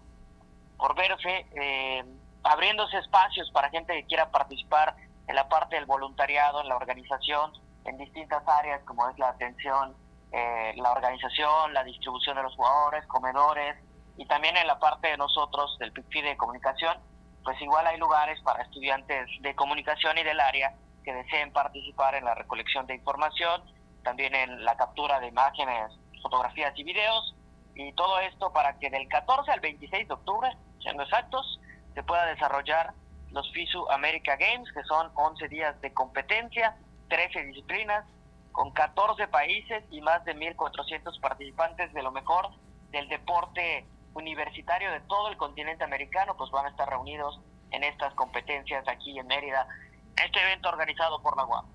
por 0.77 0.95
verse, 0.95 1.45
eh, 1.55 2.03
abriéndose 2.43 2.97
espacios 2.97 3.49
para 3.51 3.69
gente 3.69 3.93
que 3.93 4.05
quiera 4.05 4.31
participar 4.31 4.95
en 5.27 5.35
la 5.35 5.47
parte 5.47 5.75
del 5.75 5.85
voluntariado, 5.85 6.61
en 6.61 6.69
la 6.69 6.75
organización, 6.75 7.51
en 7.85 7.97
distintas 7.97 8.47
áreas 8.47 8.81
como 8.85 9.09
es 9.09 9.17
la 9.19 9.29
atención 9.29 9.95
eh, 10.31 10.73
la 10.75 10.91
organización, 10.91 11.73
la 11.73 11.83
distribución 11.83 12.35
de 12.37 12.43
los 12.43 12.55
jugadores, 12.55 13.03
comedores 13.07 13.75
y 14.15 14.25
también 14.25 14.55
en 14.57 14.67
la 14.67 14.77
parte 14.77 15.07
de 15.07 15.17
nosotros 15.17 15.75
del 15.79 15.91
PICFI 15.91 16.21
de 16.21 16.37
comunicación, 16.37 16.97
pues 17.43 17.59
igual 17.61 17.87
hay 17.87 17.97
lugares 17.97 18.39
para 18.43 18.61
estudiantes 18.61 19.27
de 19.41 19.55
comunicación 19.55 20.19
y 20.19 20.23
del 20.23 20.39
área 20.39 20.75
que 21.03 21.13
deseen 21.13 21.51
participar 21.51 22.13
en 22.13 22.25
la 22.25 22.35
recolección 22.35 22.85
de 22.85 22.93
información, 22.93 23.63
también 24.03 24.35
en 24.35 24.63
la 24.63 24.77
captura 24.77 25.19
de 25.19 25.29
imágenes, 25.29 25.91
fotografías 26.21 26.77
y 26.77 26.83
videos, 26.83 27.35
y 27.73 27.91
todo 27.93 28.19
esto 28.19 28.53
para 28.53 28.77
que 28.77 28.91
del 28.91 29.07
14 29.07 29.51
al 29.51 29.61
26 29.61 30.07
de 30.07 30.13
octubre, 30.13 30.55
siendo 30.79 31.01
exactos, 31.01 31.59
se 31.99 32.03
pueda 32.03 32.27
desarrollar 32.27 32.93
los 33.31 33.51
FISU 33.51 33.85
America 33.91 34.37
Games, 34.37 34.71
que 34.71 34.83
son 34.83 35.11
11 35.15 35.49
días 35.49 35.81
de 35.81 35.93
competencia, 35.93 36.77
13 37.09 37.43
disciplinas, 37.43 38.05
con 38.53 38.71
14 38.71 39.27
países 39.27 39.83
y 39.91 39.99
más 39.99 40.23
de 40.23 40.33
1.400 40.33 41.19
participantes 41.19 41.91
de 41.91 42.01
lo 42.01 42.13
mejor 42.13 42.51
del 42.91 43.09
deporte 43.09 43.85
universitario 44.13 44.93
de 44.93 45.01
todo 45.01 45.27
el 45.27 45.35
continente 45.35 45.83
americano, 45.83 46.37
pues 46.37 46.49
van 46.51 46.67
a 46.67 46.69
estar 46.69 46.89
reunidos 46.89 47.41
en 47.71 47.83
estas 47.83 48.13
competencias 48.13 48.87
aquí 48.87 49.19
en 49.19 49.27
Mérida, 49.27 49.67
este 50.23 50.41
evento 50.41 50.69
organizado 50.69 51.21
por 51.21 51.35
la 51.35 51.43
UAM. 51.43 51.65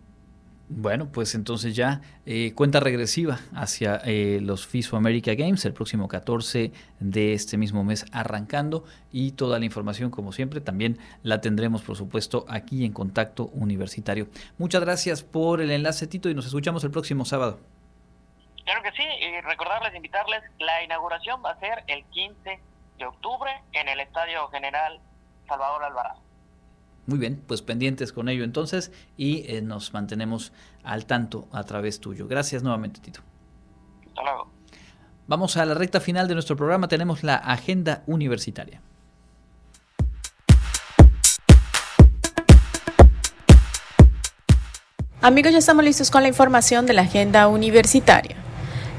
Bueno, 0.68 1.12
pues 1.12 1.34
entonces 1.34 1.76
ya 1.76 2.00
eh, 2.24 2.54
cuenta 2.54 2.80
regresiva 2.80 3.38
hacia 3.54 4.00
eh, 4.06 4.38
los 4.40 4.66
FISO 4.66 4.96
America 4.96 5.34
Games 5.34 5.64
el 5.66 5.74
próximo 5.74 6.08
14 6.08 6.72
de 7.00 7.32
este 7.34 7.58
mismo 7.58 7.84
mes 7.84 8.06
arrancando 8.12 8.84
y 9.12 9.32
toda 9.32 9.58
la 9.58 9.66
información 9.66 10.10
como 10.10 10.32
siempre 10.32 10.62
también 10.62 10.98
la 11.22 11.42
tendremos 11.42 11.82
por 11.82 11.96
supuesto 11.96 12.46
aquí 12.48 12.86
en 12.86 12.92
Contacto 12.92 13.50
Universitario. 13.52 14.28
Muchas 14.56 14.80
gracias 14.80 15.22
por 15.22 15.60
el 15.60 15.70
enlace 15.70 16.06
Tito 16.06 16.30
y 16.30 16.34
nos 16.34 16.46
escuchamos 16.46 16.82
el 16.82 16.90
próximo 16.90 17.26
sábado. 17.26 17.60
Claro 18.64 18.82
que 18.82 18.92
sí, 18.92 19.02
y 19.02 19.40
recordarles, 19.42 19.94
invitarles, 19.94 20.42
la 20.58 20.82
inauguración 20.82 21.42
va 21.44 21.50
a 21.50 21.60
ser 21.60 21.84
el 21.88 22.02
15 22.06 22.58
de 22.98 23.06
octubre 23.06 23.50
en 23.72 23.88
el 23.90 24.00
Estadio 24.00 24.48
General 24.48 24.98
Salvador 25.46 25.84
Alvarado. 25.84 26.23
Muy 27.06 27.18
bien, 27.18 27.42
pues 27.46 27.60
pendientes 27.60 28.12
con 28.12 28.28
ello 28.28 28.44
entonces 28.44 28.90
y 29.16 29.44
eh, 29.46 29.60
nos 29.60 29.92
mantenemos 29.92 30.52
al 30.82 31.06
tanto 31.06 31.48
a 31.52 31.64
través 31.64 32.00
tuyo. 32.00 32.26
Gracias 32.26 32.62
nuevamente, 32.62 33.00
Tito. 33.00 33.20
Hasta 34.08 34.22
luego. 34.22 34.50
Vamos 35.26 35.56
a 35.56 35.64
la 35.64 35.74
recta 35.74 36.00
final 36.00 36.28
de 36.28 36.34
nuestro 36.34 36.56
programa. 36.56 36.88
Tenemos 36.88 37.22
la 37.22 37.36
agenda 37.36 38.02
universitaria. 38.06 38.80
Amigos, 45.22 45.52
ya 45.52 45.58
estamos 45.58 45.84
listos 45.84 46.10
con 46.10 46.20
la 46.20 46.28
información 46.28 46.84
de 46.84 46.92
la 46.92 47.02
agenda 47.02 47.48
universitaria. 47.48 48.43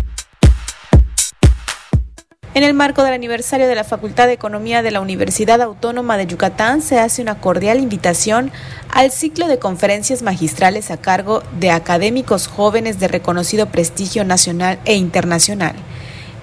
En 2.56 2.64
el 2.64 2.74
marco 2.74 3.04
del 3.04 3.14
aniversario 3.14 3.68
de 3.68 3.76
la 3.76 3.84
Facultad 3.84 4.26
de 4.26 4.34
Economía 4.34 4.82
de 4.82 4.90
la 4.90 5.00
Universidad 5.00 5.62
Autónoma 5.62 6.18
de 6.18 6.26
Yucatán 6.26 6.82
se 6.82 6.98
hace 6.98 7.22
una 7.22 7.40
cordial 7.40 7.78
invitación 7.78 8.52
al 8.90 9.12
ciclo 9.12 9.48
de 9.48 9.60
conferencias 9.60 10.24
magistrales 10.24 10.90
a 10.90 10.98
cargo 10.98 11.44
de 11.60 11.70
académicos 11.70 12.48
jóvenes 12.48 13.00
de 13.00 13.10
reconocido 13.10 13.68
prestigio 13.68 14.26
nacional 14.26 14.80
e 14.86 14.96
internacional. 14.96 15.76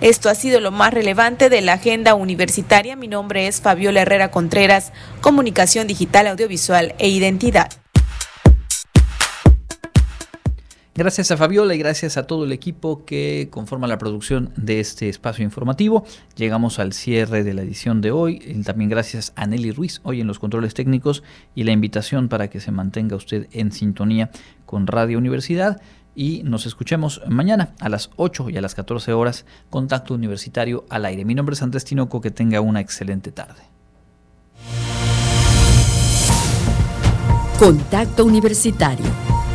Esto 0.00 0.30
ha 0.30 0.34
sido 0.36 0.60
lo 0.60 0.70
más 0.70 0.94
relevante 0.94 1.48
de 1.48 1.60
la 1.60 1.72
agenda 1.72 2.14
universitaria. 2.14 2.94
Mi 2.94 3.08
nombre 3.08 3.48
es 3.48 3.60
Fabiola 3.60 4.02
Herrera 4.02 4.30
Contreras, 4.30 4.92
Comunicación 5.22 5.88
Digital, 5.88 6.28
Audiovisual 6.28 6.94
e 7.00 7.08
Identidad. 7.08 7.72
Gracias 10.98 11.30
a 11.30 11.36
Fabiola 11.36 11.76
y 11.76 11.78
gracias 11.78 12.16
a 12.16 12.24
todo 12.24 12.44
el 12.44 12.50
equipo 12.50 13.04
que 13.04 13.46
conforma 13.52 13.86
la 13.86 13.98
producción 13.98 14.50
de 14.56 14.80
este 14.80 15.08
espacio 15.08 15.44
informativo. 15.44 16.04
Llegamos 16.34 16.80
al 16.80 16.92
cierre 16.92 17.44
de 17.44 17.54
la 17.54 17.62
edición 17.62 18.00
de 18.00 18.10
hoy. 18.10 18.40
También 18.64 18.90
gracias 18.90 19.32
a 19.36 19.46
Nelly 19.46 19.70
Ruiz 19.70 20.00
hoy 20.02 20.20
en 20.20 20.26
los 20.26 20.40
controles 20.40 20.74
técnicos 20.74 21.22
y 21.54 21.62
la 21.62 21.70
invitación 21.70 22.28
para 22.28 22.50
que 22.50 22.58
se 22.58 22.72
mantenga 22.72 23.14
usted 23.14 23.46
en 23.52 23.70
sintonía 23.70 24.32
con 24.66 24.88
Radio 24.88 25.18
Universidad. 25.18 25.80
Y 26.16 26.42
nos 26.42 26.66
escuchemos 26.66 27.22
mañana 27.28 27.74
a 27.78 27.88
las 27.88 28.10
8 28.16 28.50
y 28.50 28.56
a 28.56 28.60
las 28.60 28.74
14 28.74 29.12
horas. 29.12 29.46
Contacto 29.70 30.14
Universitario 30.14 30.84
al 30.90 31.04
aire. 31.04 31.24
Mi 31.24 31.36
nombre 31.36 31.54
es 31.54 31.62
Andrés 31.62 31.84
Tinoco. 31.84 32.20
Que 32.20 32.32
tenga 32.32 32.60
una 32.60 32.80
excelente 32.80 33.30
tarde. 33.30 33.62
Contacto 37.56 38.24
Universitario 38.24 39.37